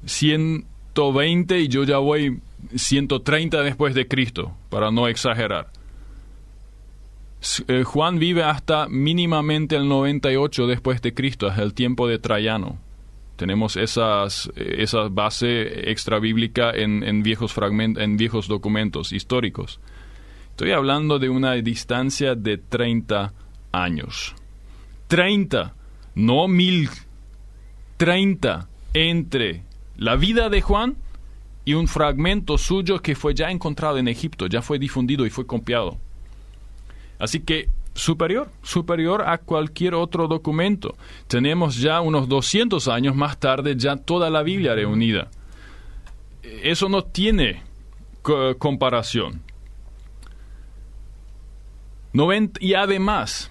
120 0.06 1.60
y 1.60 1.68
yo 1.68 1.84
ya 1.84 1.98
voy 1.98 2.40
130 2.74 3.62
después 3.62 3.94
de 3.94 4.08
Cristo, 4.08 4.56
para 4.70 4.90
no 4.90 5.08
exagerar. 5.08 5.68
Eh, 7.68 7.84
Juan 7.84 8.18
vive 8.18 8.42
hasta 8.42 8.88
mínimamente 8.88 9.76
el 9.76 9.88
98 9.88 10.66
después 10.66 11.02
de 11.02 11.12
Cristo, 11.12 11.48
hasta 11.48 11.62
el 11.62 11.74
tiempo 11.74 12.08
de 12.08 12.18
Traiano. 12.18 12.78
Tenemos 13.36 13.76
esas, 13.76 14.50
esa 14.56 15.08
base 15.08 15.90
extra 15.90 16.18
bíblica 16.20 16.70
en, 16.70 17.02
en 17.02 17.22
viejos 17.22 17.52
fragmentos, 17.52 18.02
en 18.02 18.16
viejos 18.16 18.48
documentos 18.48 19.12
históricos. 19.12 19.80
Estoy 20.54 20.70
hablando 20.70 21.18
de 21.18 21.28
una 21.28 21.54
distancia 21.54 22.36
de 22.36 22.58
30 22.58 23.32
años. 23.72 24.36
30, 25.08 25.74
no 26.14 26.46
mil. 26.46 26.88
30 27.96 28.68
entre 28.92 29.64
la 29.96 30.14
vida 30.14 30.48
de 30.50 30.60
Juan 30.60 30.94
y 31.64 31.74
un 31.74 31.88
fragmento 31.88 32.56
suyo 32.56 33.00
que 33.00 33.16
fue 33.16 33.34
ya 33.34 33.50
encontrado 33.50 33.98
en 33.98 34.06
Egipto, 34.06 34.46
ya 34.46 34.62
fue 34.62 34.78
difundido 34.78 35.26
y 35.26 35.30
fue 35.30 35.44
copiado. 35.44 35.98
Así 37.18 37.40
que 37.40 37.68
superior, 37.92 38.48
superior 38.62 39.22
a 39.26 39.38
cualquier 39.38 39.94
otro 39.94 40.28
documento. 40.28 40.96
Tenemos 41.26 41.78
ya 41.78 42.00
unos 42.00 42.28
200 42.28 42.86
años 42.86 43.16
más 43.16 43.40
tarde 43.40 43.74
ya 43.76 43.96
toda 43.96 44.30
la 44.30 44.44
Biblia 44.44 44.76
reunida. 44.76 45.32
Eso 46.44 46.88
no 46.88 47.02
tiene 47.02 47.60
comparación 48.58 49.43
y 52.60 52.74
además, 52.74 53.50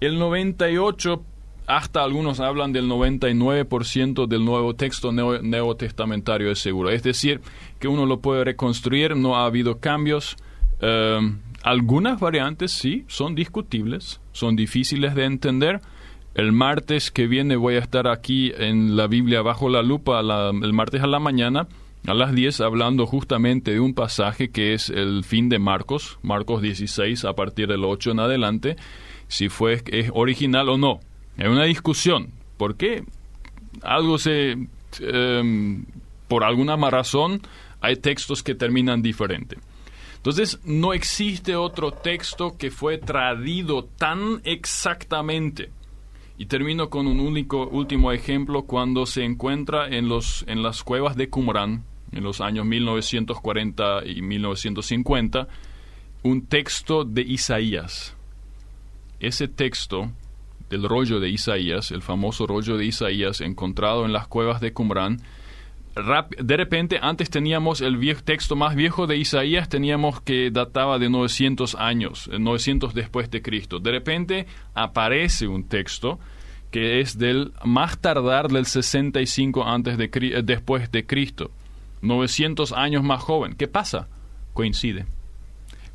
el 0.00 0.18
98, 0.18 1.24
hasta 1.66 2.04
algunos 2.04 2.40
hablan 2.40 2.72
del 2.72 2.86
99% 2.86 4.26
del 4.26 4.44
nuevo 4.44 4.74
texto 4.74 5.12
nuevo, 5.12 5.76
testamentario 5.76 6.50
es 6.50 6.58
seguro. 6.58 6.90
Es 6.90 7.02
decir, 7.02 7.40
que 7.78 7.88
uno 7.88 8.04
lo 8.04 8.20
puede 8.20 8.44
reconstruir, 8.44 9.16
no 9.16 9.36
ha 9.36 9.46
habido 9.46 9.78
cambios. 9.78 10.36
Em, 10.80 11.38
algunas 11.62 12.20
variantes 12.20 12.72
sí 12.72 13.06
son 13.08 13.34
discutibles, 13.34 14.20
son 14.32 14.56
difíciles 14.56 15.14
de 15.14 15.24
entender. 15.24 15.80
El 16.34 16.52
martes 16.52 17.10
que 17.10 17.26
viene 17.26 17.56
voy 17.56 17.76
a 17.76 17.78
estar 17.78 18.08
aquí 18.08 18.52
en 18.58 18.94
la 18.94 19.06
Biblia 19.06 19.40
bajo 19.40 19.70
la 19.70 19.82
lupa 19.82 20.20
el 20.20 20.72
martes 20.74 21.02
a 21.02 21.06
la 21.06 21.18
mañana 21.18 21.66
a 22.06 22.14
las 22.14 22.34
10 22.34 22.60
hablando 22.60 23.06
justamente 23.06 23.72
de 23.72 23.80
un 23.80 23.94
pasaje 23.94 24.50
que 24.50 24.74
es 24.74 24.90
el 24.90 25.24
fin 25.24 25.48
de 25.48 25.58
Marcos, 25.58 26.18
Marcos 26.22 26.60
16 26.60 27.24
a 27.24 27.34
partir 27.34 27.68
del 27.68 27.84
8 27.84 28.10
en 28.10 28.20
adelante, 28.20 28.76
si 29.28 29.48
fue 29.48 29.82
es 29.86 30.10
original 30.12 30.68
o 30.68 30.78
no. 30.78 31.00
Es 31.36 31.48
una 31.48 31.64
discusión. 31.64 32.30
¿Por 32.56 32.76
qué? 32.76 33.04
Algo 33.82 34.18
se... 34.18 34.56
Em, 35.00 35.86
por 36.28 36.44
alguna 36.44 36.76
razón 36.76 37.40
hay 37.80 37.96
textos 37.96 38.42
que 38.42 38.54
terminan 38.54 39.02
diferente. 39.02 39.58
Entonces, 40.16 40.60
no 40.64 40.92
existe 40.92 41.56
otro 41.56 41.90
texto 41.90 42.56
que 42.56 42.70
fue 42.70 42.98
traído 42.98 43.84
tan 43.84 44.40
exactamente. 44.44 45.70
Y 46.38 46.46
termino 46.46 46.90
con 46.90 47.06
un 47.06 47.20
único 47.20 47.66
último 47.66 48.12
ejemplo 48.12 48.62
cuando 48.62 49.04
se 49.04 49.24
encuentra 49.24 49.88
en, 49.88 50.08
los, 50.08 50.44
en 50.46 50.62
las 50.62 50.84
cuevas 50.84 51.16
de 51.16 51.28
Qumran, 51.28 51.84
en 52.12 52.22
los 52.22 52.40
años 52.40 52.64
1940 52.66 54.02
y 54.06 54.22
1950, 54.22 55.48
un 56.22 56.46
texto 56.46 57.04
de 57.04 57.22
Isaías. 57.22 58.16
Ese 59.18 59.48
texto 59.48 60.10
del 60.70 60.88
rollo 60.88 61.20
de 61.20 61.28
Isaías, 61.28 61.90
el 61.90 62.02
famoso 62.02 62.46
rollo 62.46 62.76
de 62.76 62.86
Isaías 62.86 63.40
encontrado 63.40 64.04
en 64.04 64.12
las 64.12 64.26
cuevas 64.26 64.60
de 64.60 64.72
Qumran, 64.72 65.18
de 65.94 66.56
repente 66.56 66.98
antes 67.02 67.28
teníamos 67.28 67.82
el 67.82 67.98
texto 68.24 68.56
más 68.56 68.74
viejo 68.74 69.06
de 69.06 69.18
Isaías, 69.18 69.68
teníamos 69.68 70.22
que 70.22 70.50
databa 70.50 70.98
de 70.98 71.10
900 71.10 71.74
años, 71.74 72.30
900 72.32 72.94
después 72.94 73.30
de 73.30 73.42
Cristo. 73.42 73.78
De 73.78 73.90
repente 73.90 74.46
aparece 74.74 75.46
un 75.46 75.68
texto 75.68 76.18
que 76.70 77.00
es 77.00 77.18
del 77.18 77.52
más 77.64 77.98
tardar 77.98 78.48
del 78.48 78.64
65 78.64 79.64
antes 79.64 79.98
de, 79.98 80.10
eh, 80.14 80.42
después 80.42 80.90
de 80.90 81.04
Cristo. 81.04 81.50
900 82.02 82.72
años 82.72 83.02
más 83.02 83.22
joven. 83.22 83.54
¿Qué 83.54 83.68
pasa? 83.68 84.08
Coincide. 84.52 85.06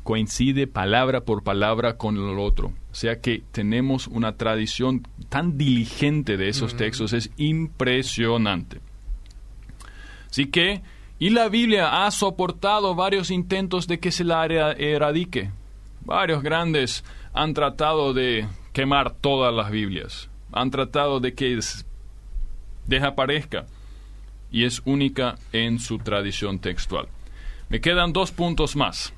Coincide 0.02 0.66
palabra 0.66 1.20
por 1.20 1.44
palabra 1.44 1.96
con 1.96 2.16
el 2.16 2.38
otro. 2.38 2.72
O 2.90 2.94
sea 2.94 3.20
que 3.20 3.42
tenemos 3.52 4.08
una 4.08 4.36
tradición 4.36 5.06
tan 5.28 5.58
diligente 5.58 6.36
de 6.36 6.48
esos 6.48 6.76
textos, 6.76 7.12
es 7.12 7.30
impresionante. 7.36 8.80
Así 10.30 10.46
que, 10.46 10.82
y 11.18 11.30
la 11.30 11.48
Biblia 11.48 12.04
ha 12.04 12.10
soportado 12.10 12.94
varios 12.94 13.30
intentos 13.30 13.86
de 13.86 14.00
que 14.00 14.10
se 14.10 14.24
la 14.24 14.44
eradique. 14.46 15.50
Varios 16.04 16.42
grandes 16.42 17.04
han 17.34 17.54
tratado 17.54 18.14
de 18.14 18.46
quemar 18.72 19.12
todas 19.12 19.54
las 19.54 19.70
Biblias. 19.70 20.30
Han 20.52 20.70
tratado 20.70 21.20
de 21.20 21.34
que 21.34 21.58
desaparezca. 22.86 23.66
Y 24.50 24.64
es 24.64 24.82
única 24.84 25.36
en 25.52 25.78
su 25.78 25.98
tradición 25.98 26.58
textual. 26.58 27.08
Me 27.68 27.80
quedan 27.80 28.12
dos 28.12 28.32
puntos 28.32 28.76
más. 28.76 29.12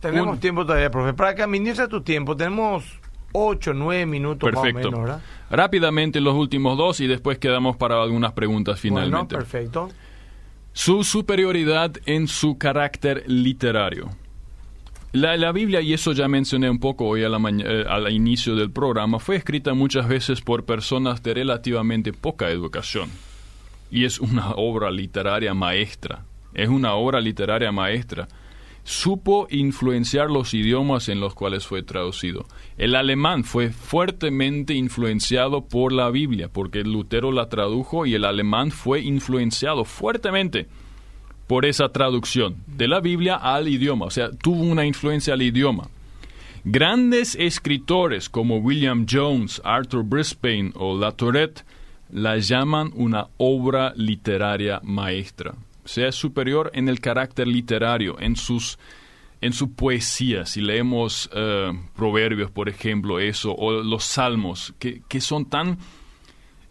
Tenemos 0.00 0.38
tiempo 0.40 0.64
todavía, 0.64 0.90
profe. 0.90 1.14
Para 1.14 1.34
que 1.34 1.42
administre 1.42 1.88
tu 1.88 2.02
tiempo, 2.02 2.36
tenemos 2.36 2.84
ocho, 3.32 3.72
nueve 3.72 4.06
minutos 4.06 4.50
perfecto. 4.50 4.90
más 4.90 4.98
o 4.98 5.02
menos, 5.02 5.22
Rápidamente 5.50 6.20
los 6.20 6.34
últimos 6.34 6.76
dos 6.76 7.00
y 7.00 7.06
después 7.06 7.38
quedamos 7.38 7.76
para 7.76 8.02
algunas 8.02 8.32
preguntas 8.32 8.78
finalmente. 8.80 9.34
Bueno, 9.34 9.48
perfecto. 9.50 9.90
Su 10.72 11.02
superioridad 11.02 11.92
en 12.06 12.28
su 12.28 12.58
carácter 12.58 13.24
literario. 13.26 14.10
La, 15.12 15.52
Biblia, 15.52 15.80
y 15.80 15.94
eso 15.94 16.12
ya 16.12 16.28
mencioné 16.28 16.68
un 16.68 16.78
poco 16.78 17.06
hoy 17.06 17.24
a 17.24 17.30
la 17.30 17.38
eh, 17.48 17.84
al 17.88 18.12
inicio 18.12 18.54
del 18.54 18.70
programa, 18.70 19.18
fue 19.18 19.36
escrita 19.36 19.72
muchas 19.72 20.06
veces 20.06 20.42
por 20.42 20.64
personas 20.64 21.22
de 21.22 21.32
relativamente 21.34 22.12
poca 22.12 22.50
educación. 22.50 23.08
Y 23.90 24.04
es 24.04 24.20
una 24.20 24.50
obra 24.56 24.90
literaria 24.90 25.54
maestra. 25.54 26.24
Es 26.54 26.68
una 26.68 26.94
obra 26.94 27.20
literaria 27.20 27.72
maestra 27.72 28.28
supo 28.88 29.46
influenciar 29.50 30.30
los 30.30 30.54
idiomas 30.54 31.10
en 31.10 31.20
los 31.20 31.34
cuales 31.34 31.66
fue 31.66 31.82
traducido. 31.82 32.46
El 32.78 32.94
alemán 32.94 33.44
fue 33.44 33.68
fuertemente 33.68 34.72
influenciado 34.72 35.66
por 35.66 35.92
la 35.92 36.08
Biblia, 36.08 36.48
porque 36.50 36.84
Lutero 36.84 37.30
la 37.30 37.50
tradujo 37.50 38.06
y 38.06 38.14
el 38.14 38.24
alemán 38.24 38.70
fue 38.70 39.02
influenciado 39.02 39.84
fuertemente 39.84 40.68
por 41.46 41.66
esa 41.66 41.90
traducción 41.90 42.56
de 42.66 42.88
la 42.88 43.00
Biblia 43.00 43.36
al 43.36 43.68
idioma, 43.68 44.06
o 44.06 44.10
sea, 44.10 44.30
tuvo 44.30 44.62
una 44.62 44.86
influencia 44.86 45.34
al 45.34 45.42
idioma. 45.42 45.90
Grandes 46.64 47.34
escritores 47.34 48.30
como 48.30 48.56
William 48.56 49.04
Jones, 49.08 49.60
Arthur 49.64 50.02
Brisbane 50.02 50.72
o 50.74 50.98
La 50.98 51.12
Tourette 51.12 51.62
la 52.10 52.36
llaman 52.38 52.90
una 52.94 53.28
obra 53.36 53.92
literaria 53.96 54.80
maestra 54.82 55.54
sea 55.88 56.12
superior 56.12 56.70
en 56.74 56.88
el 56.88 57.00
carácter 57.00 57.48
literario, 57.48 58.20
en 58.20 58.36
sus 58.36 58.78
en 59.40 59.52
su 59.52 59.72
poesía, 59.72 60.46
si 60.46 60.60
leemos 60.60 61.30
eh, 61.32 61.72
proverbios, 61.94 62.50
por 62.50 62.68
ejemplo, 62.68 63.20
eso, 63.20 63.54
o 63.54 63.84
los 63.84 64.02
salmos, 64.02 64.74
que, 64.80 65.02
que 65.08 65.20
son 65.20 65.48
tan, 65.48 65.78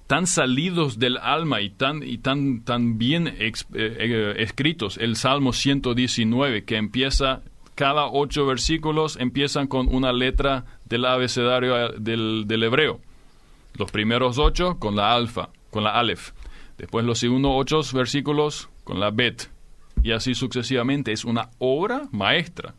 tan 0.06 0.28
salidos 0.28 1.00
del 1.00 1.16
alma 1.16 1.62
y 1.62 1.70
tan, 1.70 2.04
y 2.04 2.18
tan, 2.18 2.66
tan 2.66 2.98
bien 2.98 3.30
eh, 3.30 3.54
eh, 3.74 4.34
escritos. 4.40 4.98
El 4.98 5.16
Salmo 5.16 5.54
119, 5.54 6.66
que 6.66 6.76
empieza, 6.76 7.42
cada 7.74 8.08
ocho 8.08 8.46
versículos 8.46 9.16
empiezan 9.18 9.68
con 9.68 9.88
una 9.88 10.12
letra 10.12 10.66
del 10.84 11.06
abecedario 11.06 11.94
del 11.94 12.64
hebreo. 12.64 13.00
Los 13.76 13.92
primeros 13.92 14.38
ocho 14.38 14.78
con 14.80 14.96
la 14.96 15.14
alfa, 15.14 15.50
con 15.70 15.84
la 15.84 15.92
alef. 15.92 16.32
Después 16.78 17.06
los 17.06 17.20
segundos 17.20 17.52
ocho 17.56 17.82
versículos 17.94 18.70
con 18.84 19.00
la 19.00 19.12
Bet, 19.12 19.50
y 20.04 20.12
así 20.12 20.36
sucesivamente. 20.36 21.12
Es 21.12 21.26
una 21.26 21.50
obra 21.60 22.08
maestra. 22.12 22.74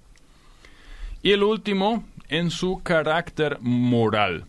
Y 1.22 1.32
el 1.32 1.42
último, 1.42 2.04
en 2.28 2.50
su 2.50 2.80
carácter 2.82 3.58
moral. 3.60 4.44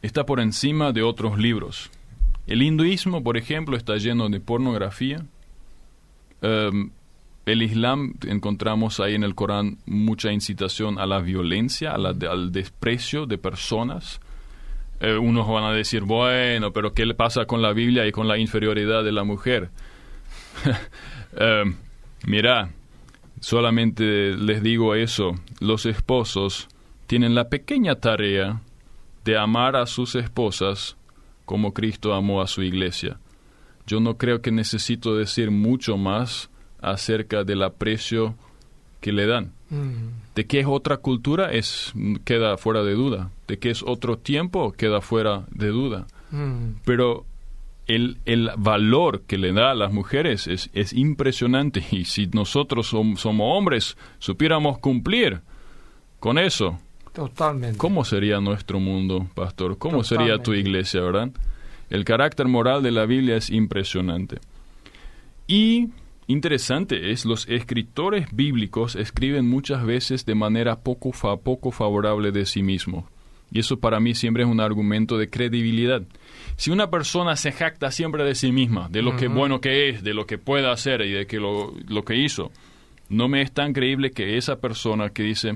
Está 0.00 0.24
por 0.24 0.40
encima 0.40 0.92
de 0.92 1.02
otros 1.02 1.38
libros. 1.38 1.90
El 2.46 2.62
hinduismo, 2.62 3.22
por 3.22 3.36
ejemplo, 3.36 3.76
está 3.76 3.96
lleno 3.96 4.28
de 4.28 4.40
pornografía. 4.40 5.24
Em, 6.40 6.90
el 7.44 7.62
Islam, 7.62 8.14
encontramos 8.26 9.00
ahí 9.00 9.14
en 9.14 9.24
el 9.24 9.34
Corán 9.34 9.78
mucha 9.86 10.32
incitación 10.32 10.98
a 10.98 11.06
la 11.06 11.20
violencia, 11.20 11.92
al 11.92 12.52
desprecio 12.52 13.26
de 13.26 13.38
personas. 13.38 14.20
Eh, 15.00 15.16
unos 15.16 15.46
van 15.46 15.64
a 15.64 15.72
decir, 15.72 16.02
bueno, 16.02 16.72
pero 16.72 16.92
¿qué 16.92 17.06
le 17.06 17.14
pasa 17.14 17.44
con 17.44 17.62
la 17.62 17.72
Biblia 17.72 18.06
y 18.06 18.12
con 18.12 18.26
la 18.26 18.38
inferioridad 18.38 19.04
de 19.04 19.12
la 19.12 19.24
mujer? 19.24 19.70
Eh, 21.40 21.64
mira, 22.26 22.70
solamente 23.40 24.32
les 24.34 24.62
digo 24.62 24.94
eso, 24.94 25.34
los 25.60 25.84
esposos 25.84 26.68
tienen 27.06 27.34
la 27.34 27.50
pequeña 27.50 27.96
tarea 27.96 28.62
de 29.24 29.36
amar 29.36 29.76
a 29.76 29.84
sus 29.86 30.14
esposas 30.14 30.96
como 31.44 31.74
Cristo 31.74 32.14
amó 32.14 32.40
a 32.40 32.46
su 32.46 32.62
iglesia. 32.62 33.18
Yo 33.86 34.00
no 34.00 34.16
creo 34.16 34.40
que 34.40 34.50
necesito 34.50 35.16
decir 35.16 35.50
mucho 35.50 35.96
más 35.96 36.50
acerca 36.80 37.44
del 37.44 37.62
aprecio 37.62 38.34
que 39.00 39.12
le 39.12 39.26
dan. 39.26 39.52
Mm. 39.70 40.27
De 40.38 40.46
que 40.46 40.60
es 40.60 40.66
otra 40.68 40.98
cultura 40.98 41.50
es 41.50 41.92
queda 42.24 42.56
fuera 42.58 42.84
de 42.84 42.92
duda. 42.92 43.32
De 43.48 43.58
que 43.58 43.70
es 43.70 43.82
otro 43.82 44.18
tiempo 44.18 44.70
queda 44.70 45.00
fuera 45.00 45.46
de 45.50 45.66
duda. 45.66 46.06
Mm. 46.30 46.74
Pero 46.84 47.26
el, 47.88 48.18
el, 48.24 48.52
valor 48.56 49.22
que 49.22 49.36
le 49.36 49.52
da 49.52 49.72
a 49.72 49.74
las 49.74 49.92
mujeres 49.92 50.46
es, 50.46 50.70
es 50.74 50.92
impresionante 50.92 51.84
y 51.90 52.04
si 52.04 52.28
nosotros 52.28 52.86
somos 52.86 53.26
hombres 53.26 53.96
supiéramos 54.20 54.78
cumplir 54.78 55.40
con 56.20 56.38
eso, 56.38 56.78
Totalmente. 57.12 57.76
¿cómo 57.76 58.04
sería 58.04 58.40
nuestro 58.40 58.78
mundo, 58.78 59.26
pastor? 59.34 59.76
¿Cómo 59.76 60.04
sería 60.04 60.38
tu 60.38 60.54
iglesia, 60.54 61.00
verdad? 61.00 61.30
El 61.90 62.04
carácter 62.04 62.46
moral 62.46 62.84
de 62.84 62.92
la 62.92 63.06
Biblia 63.06 63.36
es 63.36 63.50
impresionante. 63.50 64.38
Y 65.48 65.88
interesante 66.28 67.10
es, 67.10 67.24
los 67.24 67.48
escritores 67.48 68.28
bíblicos 68.32 68.94
escriben 68.94 69.48
muchas 69.48 69.84
veces 69.84 70.24
de 70.24 70.34
manera 70.34 70.80
poco, 70.80 71.12
fa, 71.12 71.36
poco 71.38 71.72
favorable 71.72 72.30
de 72.30 72.46
sí 72.46 72.62
mismos. 72.62 73.04
Y 73.50 73.60
eso 73.60 73.80
para 73.80 73.98
mí 73.98 74.14
siempre 74.14 74.42
es 74.42 74.48
un 74.48 74.60
argumento 74.60 75.16
de 75.16 75.30
credibilidad. 75.30 76.02
Si 76.56 76.70
una 76.70 76.90
persona 76.90 77.34
se 77.34 77.50
jacta 77.50 77.90
siempre 77.90 78.24
de 78.24 78.34
sí 78.34 78.52
misma, 78.52 78.88
de 78.90 79.02
lo 79.02 79.16
que 79.16 79.28
bueno 79.28 79.60
que 79.60 79.88
es, 79.88 80.02
de 80.02 80.12
lo 80.12 80.26
que 80.26 80.38
puede 80.38 80.70
hacer 80.70 81.00
y 81.00 81.12
de 81.12 81.26
que 81.26 81.38
lo, 81.38 81.74
lo 81.88 82.04
que 82.04 82.16
hizo, 82.16 82.52
no 83.08 83.28
me 83.28 83.40
es 83.40 83.52
tan 83.52 83.72
creíble 83.72 84.10
que 84.10 84.36
esa 84.36 84.60
persona 84.60 85.10
que 85.10 85.22
dice, 85.22 85.54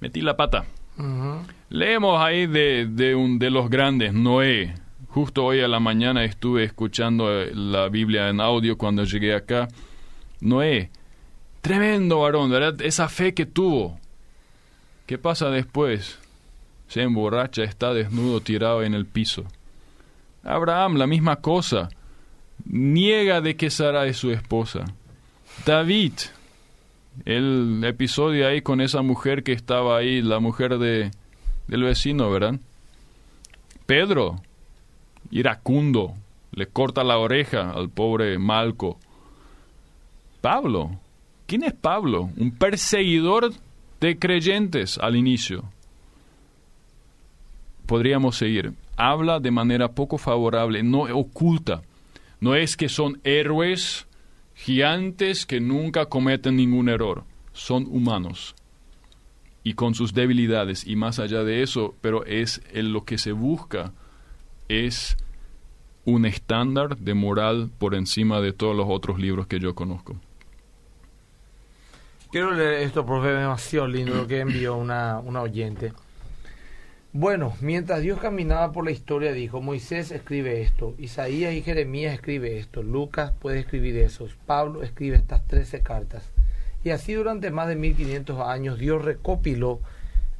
metí 0.00 0.20
la 0.20 0.36
pata. 0.36 0.64
Leemos 1.70 2.20
ahí 2.20 2.46
de, 2.46 2.86
de, 2.86 3.14
un, 3.14 3.38
de 3.38 3.50
los 3.50 3.70
grandes, 3.70 4.12
Noé. 4.12 4.74
Justo 5.08 5.44
hoy 5.44 5.60
a 5.60 5.68
la 5.68 5.78
mañana 5.78 6.24
estuve 6.24 6.64
escuchando 6.64 7.30
eh, 7.30 7.52
la 7.54 7.88
Biblia 7.88 8.28
en 8.30 8.40
audio 8.40 8.76
cuando 8.78 9.04
llegué 9.04 9.34
acá. 9.34 9.68
Noé, 10.42 10.90
tremendo 11.62 12.20
varón, 12.20 12.50
¿verdad? 12.50 12.82
Esa 12.82 13.08
fe 13.08 13.32
que 13.32 13.46
tuvo. 13.46 13.98
¿Qué 15.06 15.16
pasa 15.16 15.48
después? 15.48 16.18
se 16.92 17.00
emborracha, 17.00 17.64
está 17.64 17.94
desnudo, 17.94 18.42
tirado 18.42 18.82
en 18.82 18.92
el 18.92 19.06
piso. 19.06 19.44
Abraham, 20.44 20.96
la 20.96 21.06
misma 21.06 21.36
cosa, 21.36 21.88
niega 22.66 23.40
de 23.40 23.56
que 23.56 23.70
Sara 23.70 24.04
es 24.04 24.18
su 24.18 24.30
esposa. 24.30 24.84
David, 25.64 26.12
el 27.24 27.82
episodio 27.82 28.46
ahí 28.46 28.60
con 28.60 28.82
esa 28.82 29.00
mujer 29.00 29.42
que 29.42 29.52
estaba 29.52 29.96
ahí, 29.96 30.20
la 30.20 30.38
mujer 30.38 30.76
de, 30.76 31.12
del 31.66 31.82
vecino, 31.82 32.30
¿verdad? 32.30 32.60
Pedro, 33.86 34.42
iracundo, 35.30 36.12
le 36.50 36.66
corta 36.66 37.04
la 37.04 37.16
oreja 37.16 37.70
al 37.70 37.88
pobre 37.88 38.38
Malco. 38.38 39.00
Pablo, 40.42 40.98
¿quién 41.46 41.62
es 41.62 41.72
Pablo? 41.72 42.28
Un 42.36 42.50
perseguidor 42.50 43.54
de 44.00 44.18
creyentes 44.18 44.98
al 44.98 45.16
inicio. 45.16 45.64
Podríamos 47.86 48.36
seguir. 48.36 48.74
Habla 48.96 49.40
de 49.40 49.50
manera 49.50 49.92
poco 49.92 50.18
favorable, 50.18 50.82
no 50.82 51.02
oculta. 51.02 51.82
No 52.40 52.54
es 52.54 52.76
que 52.76 52.90
son 52.90 53.20
héroes 53.24 54.06
gigantes 54.54 55.46
que 55.46 55.60
nunca 55.60 56.06
cometen 56.06 56.56
ningún 56.56 56.88
error. 56.90 57.24
Son 57.52 57.86
humanos 57.88 58.54
y 59.64 59.74
con 59.74 59.94
sus 59.94 60.12
debilidades 60.12 60.86
y 60.86 60.96
más 60.96 61.20
allá 61.20 61.44
de 61.44 61.62
eso, 61.62 61.94
pero 62.00 62.24
es 62.26 62.60
lo 62.74 63.04
que 63.04 63.16
se 63.16 63.32
busca 63.32 63.92
es 64.68 65.16
un 66.04 66.26
estándar 66.26 66.96
de 66.98 67.14
moral 67.14 67.70
por 67.78 67.94
encima 67.94 68.40
de 68.40 68.52
todos 68.52 68.74
los 68.74 68.86
otros 68.88 69.20
libros 69.20 69.46
que 69.46 69.60
yo 69.60 69.74
conozco. 69.74 70.16
Quiero 72.32 72.52
leer 72.52 72.84
esto, 72.84 73.04
profe, 73.04 73.28
demasiado 73.28 73.86
lindo 73.86 74.14
lo 74.14 74.26
que 74.26 74.40
envió 74.40 74.74
una, 74.74 75.18
una 75.18 75.42
oyente. 75.42 75.92
Bueno, 77.12 77.52
mientras 77.60 78.00
Dios 78.00 78.18
caminaba 78.20 78.72
por 78.72 78.86
la 78.86 78.90
historia, 78.90 79.34
dijo, 79.34 79.60
Moisés 79.60 80.10
escribe 80.10 80.62
esto, 80.62 80.94
Isaías 80.96 81.52
y 81.52 81.60
Jeremías 81.60 82.14
escribe 82.14 82.56
esto, 82.56 82.82
Lucas 82.82 83.34
puede 83.38 83.58
escribir 83.58 83.98
eso, 83.98 84.26
Pablo 84.46 84.82
escribe 84.82 85.18
estas 85.18 85.46
trece 85.46 85.82
cartas. 85.82 86.30
Y 86.82 86.88
así 86.88 87.12
durante 87.12 87.50
más 87.50 87.68
de 87.68 87.76
1500 87.76 88.40
años 88.40 88.78
Dios 88.78 89.04
recopiló 89.04 89.80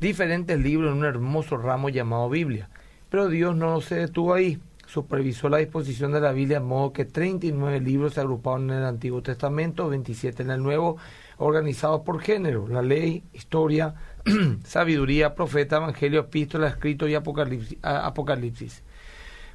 diferentes 0.01 0.59
libros 0.59 0.93
en 0.93 0.99
un 1.01 1.05
hermoso 1.05 1.59
ramo 1.59 1.91
llamado 1.91 2.31
Biblia. 2.31 2.71
Pero 3.11 3.29
Dios 3.29 3.55
no 3.55 3.83
se 3.83 3.97
detuvo 3.97 4.33
ahí, 4.33 4.59
supervisó 4.87 5.51
la 5.51 5.59
disposición 5.59 6.13
de 6.13 6.23
la 6.23 6.33
Biblia 6.33 6.59
de 6.59 6.65
modo 6.65 6.95
que 6.95 7.05
39 7.05 7.81
libros 7.81 8.15
se 8.15 8.21
agruparon 8.21 8.71
en 8.71 8.79
el 8.79 8.85
Antiguo 8.85 9.23
Testamento, 9.23 9.91
27 9.91 10.43
en 10.43 10.51
el 10.51 10.63
Nuevo, 10.63 10.97
organizados 11.43 12.03
por 12.03 12.21
género, 12.21 12.69
la 12.69 12.83
ley, 12.83 13.23
historia, 13.33 13.95
sabiduría, 14.65 15.35
profeta, 15.35 15.77
evangelio, 15.77 16.21
epístola, 16.21 16.69
escrito 16.69 17.09
y 17.09 17.15
apocalipsis, 17.15 18.83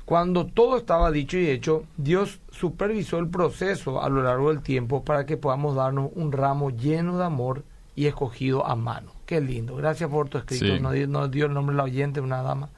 Cuando 0.05 0.45
todo 0.45 0.77
estaba 0.77 1.11
dicho 1.11 1.37
y 1.37 1.49
hecho, 1.49 1.85
Dios 1.95 2.39
supervisó 2.51 3.19
el 3.19 3.29
proceso 3.29 4.01
a 4.01 4.09
lo 4.09 4.23
largo 4.23 4.49
del 4.49 4.61
tiempo 4.61 5.03
para 5.03 5.25
que 5.25 5.37
podamos 5.37 5.75
darnos 5.75 6.11
un 6.15 6.31
ramo 6.31 6.69
lleno 6.69 7.17
de 7.17 7.25
amor 7.25 7.63
y 7.95 8.05
escogido 8.05 8.65
a 8.65 8.75
mano. 8.75 9.11
Qué 9.25 9.41
lindo. 9.41 9.75
Gracias 9.75 10.09
por 10.09 10.29
tu 10.29 10.37
escrito. 10.37 10.79
Nos, 10.79 11.31
dio, 11.31 11.45
el 11.47 11.53
nombre 11.53 11.73
de 11.73 11.77
la 11.77 11.83
oyente, 11.83 12.21
una 12.21 12.41
dama. 12.41 12.69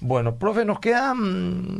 Bueno, 0.00 0.36
profe, 0.36 0.64
nos 0.64 0.80
quedan 0.80 1.76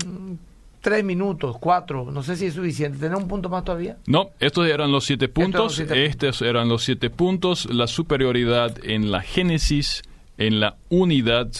tres 0.80 1.04
minutos, 1.04 1.56
cuatro, 1.60 2.10
no 2.10 2.22
sé 2.22 2.36
si 2.36 2.46
es 2.46 2.54
suficiente. 2.54 2.98
¿Tener 2.98 3.16
un 3.16 3.28
punto 3.28 3.48
más 3.48 3.64
todavía? 3.64 3.98
No, 4.06 4.30
estos 4.40 4.66
eran 4.66 4.90
los 4.90 5.04
siete 5.04 5.28
puntos. 5.28 5.78
Estos, 5.78 6.42
eran 6.42 6.68
los 6.68 6.82
siete 6.82 7.10
puntos. 7.10 7.66
La 7.72 7.86
superioridad 7.86 8.76
en 8.82 9.10
la 9.10 9.20
génesis, 9.20 10.02
en 10.38 10.60
la 10.60 10.76
unidad, 10.88 11.50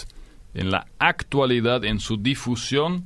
en 0.54 0.70
la 0.70 0.86
actualidad, 0.98 1.84
en 1.84 2.00
su 2.00 2.16
difusión, 2.16 3.04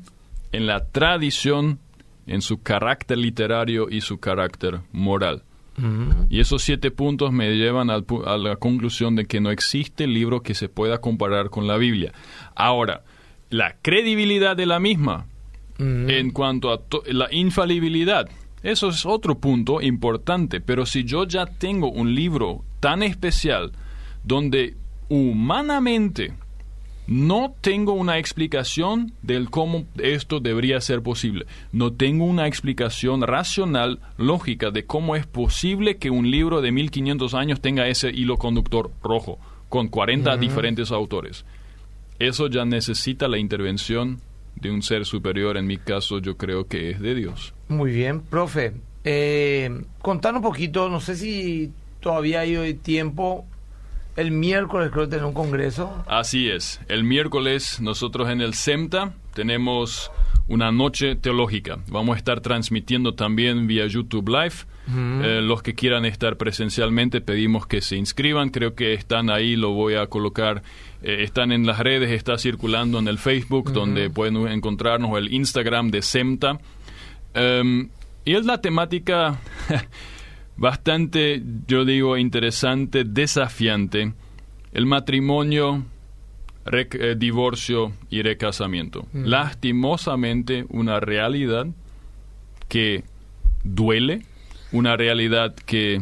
en 0.53 0.67
la 0.67 0.87
tradición, 0.87 1.81
en 2.27 2.43
su 2.43 2.63
carácter 2.63 3.19
literario 3.19 3.89
y 3.91 4.01
su 4.01 4.19
carácter 4.19 4.81
moral. 4.93 5.43
Y 6.31 6.39
esos 6.39 6.63
siete 6.63 6.93
puntos 6.93 7.33
me 7.33 7.51
llevan 7.57 7.91
a 7.91 7.99
la 8.37 8.55
conclusión 8.55 9.17
de 9.17 9.25
que 9.25 9.41
no 9.41 9.51
existe 9.51 10.07
libro 10.07 10.41
que 10.41 10.55
se 10.55 10.69
pueda 10.69 10.99
comparar 10.99 11.51
con 11.51 11.67
la 11.67 11.77
Biblia. 11.77 12.13
Ahora, 12.55 13.03
la 13.51 13.75
credibilidad 13.83 14.57
de 14.57 14.67
la 14.67 14.79
misma 14.79 15.27
en 15.79 16.31
cuanto 16.31 16.73
a 16.73 16.81
la 17.07 17.29
infalibilidad. 17.33 18.29
Eso 18.63 18.89
es 18.89 19.05
otro 19.05 19.39
punto 19.39 19.83
importante, 19.83 20.61
pero 20.61 20.87
si 20.87 21.05
yo 21.05 21.27
ya 21.27 21.47
tengo 21.47 21.91
un 21.91 22.15
libro 22.15 22.65
tan 22.81 23.03
especial 23.03 23.73
donde 24.23 24.75
humanamente 25.09 26.33
no 27.07 27.55
tengo 27.61 27.93
una 27.93 28.19
explicación 28.19 29.13
del 29.21 29.51
cómo 29.51 29.85
esto 29.99 30.41
debería 30.41 30.81
ser 30.81 31.03
posible. 31.03 31.47
No 31.73 31.93
tengo 31.93 32.25
una 32.25 32.47
explicación 32.47 33.21
racional, 33.23 34.01
lógica, 34.17 34.71
de 34.71 34.87
cómo 34.87 35.15
es 35.15 35.27
posible 35.27 35.99
que 35.99 36.11
un 36.11 36.31
libro 36.31 36.63
de 36.63 36.73
1500 36.73 37.35
años 37.35 37.61
tenga 37.61 37.89
ese 37.89 38.09
hilo 38.09 38.39
conductor 38.39 38.91
rojo, 39.03 39.39
con 39.69 39.89
40 39.89 40.37
diferentes 40.39 40.91
autores. 40.91 41.45
Eso 42.19 42.49
ya 42.49 42.65
necesita 42.65 43.29
la 43.29 43.39
intervención 43.39 44.21
de 44.57 44.71
un 44.71 44.83
ser 44.83 45.05
superior, 45.05 45.57
en 45.57 45.67
mi 45.67 45.79
caso 45.79 46.19
yo 46.19 46.37
creo 46.37 46.67
que 46.67 46.91
es 46.91 47.01
de 47.01 47.15
Dios. 47.15 47.55
Muy 47.69 47.93
bien, 47.93 48.21
profe. 48.21 48.75
Eh, 49.05 49.83
contar 50.01 50.35
un 50.35 50.43
poquito, 50.43 50.89
no 50.89 51.01
sé 51.01 51.17
si 51.17 51.71
todavía 52.01 52.41
hay 52.41 52.57
hoy 52.57 52.75
tiempo. 52.75 53.47
El 54.17 54.31
miércoles 54.31 54.91
creo 54.93 55.05
que 55.05 55.11
tenemos 55.11 55.31
un 55.31 55.35
congreso. 55.35 56.05
Así 56.07 56.49
es. 56.49 56.81
El 56.89 57.05
miércoles 57.05 57.81
nosotros 57.81 58.29
en 58.31 58.41
el 58.41 58.55
SEMTA 58.55 59.13
tenemos 59.35 60.11
una 60.47 60.71
noche 60.71 61.17
teológica. 61.17 61.79
Vamos 61.89 62.15
a 62.15 62.19
estar 62.19 62.41
transmitiendo 62.41 63.15
también 63.15 63.67
vía 63.67 63.87
YouTube 63.87 64.29
Live. 64.29 64.55
Eh, 64.87 65.41
los 65.43 65.63
que 65.63 65.75
quieran 65.75 66.05
estar 66.05 66.37
presencialmente 66.37 67.23
pedimos 67.23 67.67
que 67.67 67.81
se 67.81 67.97
inscriban. 67.97 68.51
Creo 68.51 68.75
que 68.75 68.93
están 68.93 69.31
ahí, 69.31 69.57
lo 69.57 69.71
voy 69.71 69.95
a 69.95 70.07
colocar. 70.09 70.63
Eh, 71.03 71.23
están 71.23 71.53
en 71.53 71.67
las 71.67 71.79
redes, 71.79 72.11
está 72.11 72.37
circulando 72.37 72.99
en 72.99 73.09
el 73.09 73.19
Facebook, 73.19 73.73
donde 73.73 74.11
pueden 74.11 74.37
encontrarnos, 74.47 75.17
el 75.17 75.33
Instagram 75.33 75.91
de 75.91 76.03
SEMTA. 76.03 76.59
Em, 77.33 77.89
y 78.27 78.35
es 78.35 78.45
la 78.45 78.61
temática 78.61 79.41
bastante, 80.57 81.43
yo 81.67 81.85
digo, 81.85 82.17
interesante, 82.17 83.05
desafiante. 83.05 84.13
El 84.73 84.87
matrimonio 84.87 85.85
eh, 86.67 87.15
divorcio 87.19 87.93
y 88.09 88.23
recasamiento. 88.23 89.07
Lastimosamente, 89.13 90.65
una 90.71 90.99
realidad 90.99 91.67
que 92.69 93.05
duele, 93.65 94.23
una 94.73 94.97
realidad 94.97 95.55
que 95.55 96.01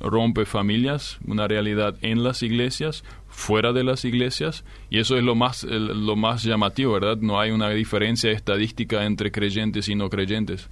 rompe 0.00 0.46
familias, 0.46 1.18
una 1.26 1.46
realidad 1.46 1.96
en 2.00 2.22
las 2.24 2.42
iglesias, 2.42 3.04
fuera 3.28 3.72
de 3.72 3.84
las 3.84 4.06
iglesias, 4.06 4.64
y 4.88 4.98
eso 4.98 5.16
es 5.18 5.22
lo 5.22 5.34
más, 5.34 5.64
lo 5.64 6.16
más 6.16 6.42
llamativo, 6.42 6.94
¿verdad? 6.94 7.18
No 7.18 7.38
hay 7.38 7.50
una 7.50 7.68
diferencia 7.70 8.30
estadística 8.30 9.04
entre 9.04 9.30
creyentes 9.30 9.88
y 9.88 9.94
no 9.94 10.08
creyentes, 10.08 10.68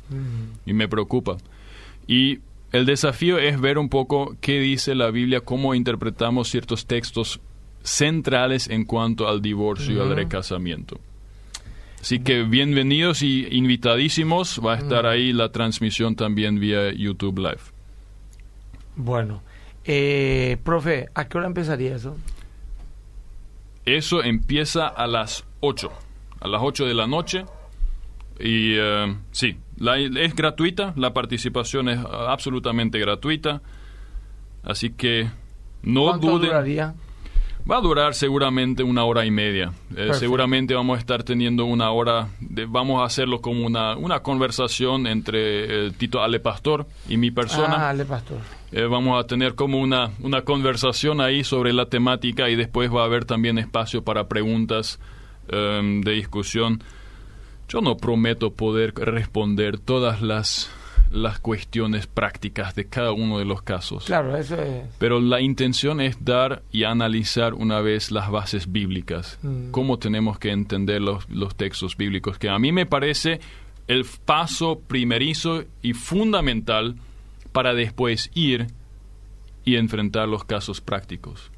y 0.65 0.73
me 0.73 0.89
preocupa. 0.89 1.37
Y 2.07 2.39
el 2.73 2.87
desafío 2.87 3.39
es 3.39 3.61
ver 3.61 3.79
un 3.79 3.89
poco 3.89 4.37
qué 4.41 4.59
dice 4.61 4.95
la 4.95 5.11
Biblia, 5.11 5.41
cómo 5.41 5.75
interpretamos 5.75 6.49
ciertos 6.49 6.87
textos 6.87 7.41
centrales 7.83 8.69
en 8.69 8.85
cuanto 8.85 9.29
al 9.29 9.41
divorcio 9.41 9.97
y 9.97 10.01
al 10.01 10.15
recasamiento. 10.15 10.99
Así 12.01 12.21
que 12.21 12.43
bienvenidos 12.43 13.23
y 13.23 13.47
invitadísimos. 13.51 14.61
Va 14.65 14.75
a 14.75 14.79
estar 14.79 15.07
ahí 15.07 15.33
la 15.33 15.51
transmisión 15.51 16.15
también 16.15 16.61
vía 16.61 16.93
YouTube 16.93 17.39
Live. 17.39 17.61
Bueno, 18.97 19.43
eh, 19.85 20.57
profe, 20.63 21.09
¿a 21.15 21.29
qué 21.29 21.39
hora 21.39 21.47
empezaría 21.47 21.97
eso? 21.97 22.17
Eso 23.85 24.23
empieza 24.23 24.89
a 24.89 25.07
las 25.07 25.45
8, 25.61 25.93
a 26.41 26.49
las 26.49 26.61
8 26.63 26.87
de 26.87 26.95
la 26.95 27.07
noche. 27.07 27.45
Y 28.39 28.75
eh, 28.77 29.17
sí, 29.31 29.57
es 29.79 30.35
gratuita, 30.35 30.93
la 30.97 31.13
participación 31.13 31.89
es 31.89 31.99
absolutamente 31.99 32.99
gratuita. 32.99 33.63
Así 34.63 34.91
que 34.91 35.31
no 35.83 36.05
¿Cuánto 36.05 36.27
duden. 36.27 36.49
Duraría? 36.49 36.95
Va 37.69 37.79
a 37.79 37.81
durar 37.81 38.15
seguramente 38.15 38.85
una 38.85 39.05
hora 39.05 39.27
y 39.27 39.33
media. 39.33 39.73
Eh, 39.97 40.11
seguramente 40.15 40.73
vamos 40.73 40.99
a 40.99 41.01
estar 41.01 41.25
teniendo 41.25 41.65
una 41.65 41.91
hora, 41.91 42.29
de, 42.39 42.65
vamos 42.65 43.03
a 43.03 43.07
hacerlo 43.07 43.41
como 43.41 43.67
una, 43.67 43.97
una 43.97 44.21
conversación 44.21 45.09
entre 45.09 45.89
eh, 45.89 45.91
Tito 45.91 46.23
Ale 46.23 46.39
Pastor 46.39 46.87
y 47.09 47.17
mi 47.17 47.33
persona. 47.33 47.75
Ah, 47.77 47.91
Ale 47.91 48.05
Pastor. 48.05 48.39
Eh, 48.71 48.85
vamos 48.85 49.19
a 49.19 49.27
tener 49.27 49.57
como 49.57 49.81
una, 49.81 50.11
una 50.21 50.43
conversación 50.43 51.21
ahí 51.21 51.43
sobre 51.43 51.73
la 51.73 51.87
temática 51.87 52.49
y 52.49 52.55
después 52.55 52.93
va 52.93 53.03
a 53.03 53.07
haber 53.07 53.25
también 53.25 53.59
espacio 53.59 54.05
para 54.05 54.29
preguntas 54.29 55.01
em, 55.49 56.03
de 56.03 56.13
discusión. 56.13 56.85
Yo 57.69 57.81
no 57.81 57.97
prometo 57.97 58.53
poder 58.53 58.95
responder 58.95 59.79
todas 59.79 60.23
las 60.23 60.71
las 61.09 61.39
cuestiones 61.39 62.09
prácticas 62.09 62.75
de 62.75 62.87
cada 62.87 63.13
uno 63.13 63.39
de 63.39 63.45
los 63.45 63.63
casos. 63.63 64.07
Claro, 64.07 64.37
eso 64.37 64.61
es. 64.61 64.85
Pero 64.99 65.21
la 65.21 65.41
intención 65.41 66.01
es 66.01 66.25
dar 66.25 66.63
y 66.73 66.83
analizar 66.83 67.55
una 67.55 67.81
vez 67.81 68.11
las 68.11 68.29
bases 68.29 68.73
bíblicas, 68.73 69.39
Mm. 69.41 69.71
cómo 69.71 69.99
tenemos 70.01 70.39
que 70.41 70.51
entender 70.51 71.01
los, 71.01 71.29
los 71.31 71.55
textos 71.55 71.97
bíblicos, 71.97 72.39
que 72.39 72.49
a 72.49 72.59
mí 72.59 72.73
me 72.73 72.87
parece 72.87 73.39
el 73.87 74.05
paso 74.25 74.81
primerizo 74.85 75.63
y 75.81 75.93
fundamental 75.95 76.97
para 77.53 77.73
después 77.73 78.31
ir 78.35 78.67
y 79.65 79.77
enfrentar 79.77 80.29
los 80.29 80.43
casos 80.45 80.81
prácticos. 80.81 81.53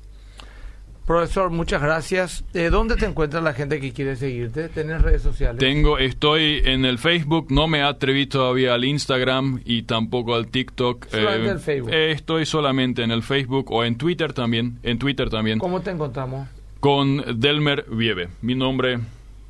Profesor, 1.08 1.48
muchas 1.50 1.80
gracias. 1.80 2.44
Eh, 2.52 2.68
¿Dónde 2.70 2.94
te 2.96 3.06
encuentra 3.06 3.40
la 3.40 3.54
gente 3.54 3.80
que 3.80 3.94
quiere 3.94 4.14
seguirte? 4.14 4.68
¿Tienes 4.68 5.00
redes 5.00 5.22
sociales? 5.22 5.58
Tengo, 5.58 5.96
estoy 5.98 6.60
en 6.66 6.84
el 6.84 6.98
Facebook, 6.98 7.46
no 7.50 7.66
me 7.66 7.80
atreví 7.82 8.26
todavía 8.26 8.74
al 8.74 8.84
Instagram 8.84 9.62
y 9.64 9.84
tampoco 9.84 10.34
al 10.34 10.48
TikTok. 10.48 11.06
Solamente 11.08 11.50
el 11.50 11.58
Facebook. 11.60 11.90
eh, 11.94 12.10
estoy 12.12 12.44
solamente 12.44 13.02
en 13.04 13.10
el 13.10 13.22
Facebook 13.22 13.72
o 13.72 13.84
en 13.86 13.96
Twitter 13.96 14.34
también, 14.34 14.78
en 14.82 14.98
Twitter 14.98 15.30
también, 15.30 15.58
¿Cómo 15.60 15.80
te 15.80 15.92
encontramos? 15.92 16.46
con 16.78 17.40
Delmer 17.40 17.86
Vieve. 17.90 18.28
Mi 18.42 18.54
nombre, 18.54 18.98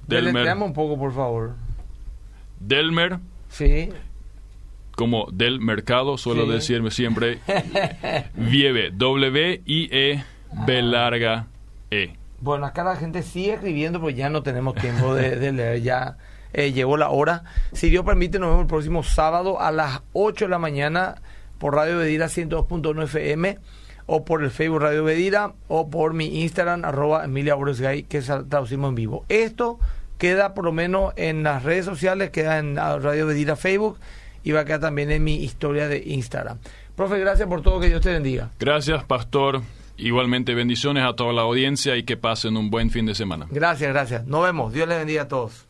Delmer. 0.06 0.32
Deletreame 0.34 0.64
un 0.64 0.72
poco, 0.72 0.96
por 0.96 1.12
favor. 1.12 1.54
Delmer, 2.60 3.18
Sí. 3.48 3.88
como 4.92 5.26
del 5.32 5.58
mercado, 5.58 6.18
suelo 6.18 6.44
Sí. 6.44 6.50
decirme 6.52 6.92
siempre, 6.92 7.40
Vieve, 8.36 8.92
W-I-E, 8.92 10.22
B 10.52 10.82
larga 10.82 11.46
E. 11.90 12.14
Bueno, 12.40 12.66
acá 12.66 12.84
la 12.84 12.96
gente 12.96 13.22
sigue 13.22 13.54
escribiendo, 13.54 14.00
pues 14.00 14.16
ya 14.16 14.30
no 14.30 14.42
tenemos 14.42 14.74
tiempo 14.76 15.14
de, 15.14 15.36
de 15.36 15.52
leer, 15.52 15.82
ya 15.82 16.16
eh, 16.52 16.72
llegó 16.72 16.96
la 16.96 17.10
hora. 17.10 17.44
Si 17.72 17.90
Dios 17.90 18.04
permite, 18.04 18.38
nos 18.38 18.50
vemos 18.50 18.62
el 18.62 18.68
próximo 18.68 19.02
sábado 19.02 19.60
a 19.60 19.70
las 19.70 20.02
8 20.12 20.46
de 20.46 20.50
la 20.50 20.58
mañana 20.58 21.16
por 21.58 21.74
Radio 21.74 21.98
Bedira 21.98 22.26
102.1 22.26 23.04
FM 23.04 23.58
o 24.06 24.24
por 24.24 24.42
el 24.42 24.50
Facebook 24.50 24.80
Radio 24.80 25.04
Bedira 25.04 25.52
o 25.68 25.90
por 25.90 26.14
mi 26.14 26.42
Instagram, 26.42 26.84
arroba 26.84 27.24
Emilia 27.24 27.54
Borges 27.54 28.04
que 28.08 28.22
traducimos 28.48 28.88
en 28.88 28.94
vivo. 28.94 29.24
Esto 29.28 29.78
queda 30.16 30.54
por 30.54 30.64
lo 30.64 30.72
menos 30.72 31.12
en 31.16 31.42
las 31.42 31.62
redes 31.62 31.84
sociales, 31.84 32.30
queda 32.30 32.58
en 32.58 32.78
ah, 32.78 32.98
Radio 32.98 33.26
Bedira 33.26 33.54
Facebook 33.54 33.98
y 34.42 34.52
va 34.52 34.60
a 34.60 34.64
quedar 34.64 34.80
también 34.80 35.10
en 35.10 35.22
mi 35.22 35.36
historia 35.36 35.88
de 35.88 36.02
Instagram. 36.06 36.58
Profe, 36.96 37.18
gracias 37.18 37.46
por 37.48 37.62
todo, 37.62 37.80
que 37.80 37.88
Dios 37.88 38.00
te 38.00 38.10
bendiga. 38.10 38.50
Gracias, 38.58 39.04
pastor. 39.04 39.60
Igualmente 39.98 40.54
bendiciones 40.54 41.04
a 41.04 41.14
toda 41.14 41.32
la 41.32 41.42
audiencia 41.42 41.96
y 41.96 42.04
que 42.04 42.16
pasen 42.16 42.56
un 42.56 42.70
buen 42.70 42.90
fin 42.90 43.04
de 43.04 43.16
semana. 43.16 43.46
Gracias, 43.50 43.92
gracias. 43.92 44.26
Nos 44.26 44.44
vemos. 44.44 44.72
Dios 44.72 44.88
le 44.88 44.96
bendiga 44.96 45.22
a 45.22 45.28
todos. 45.28 45.66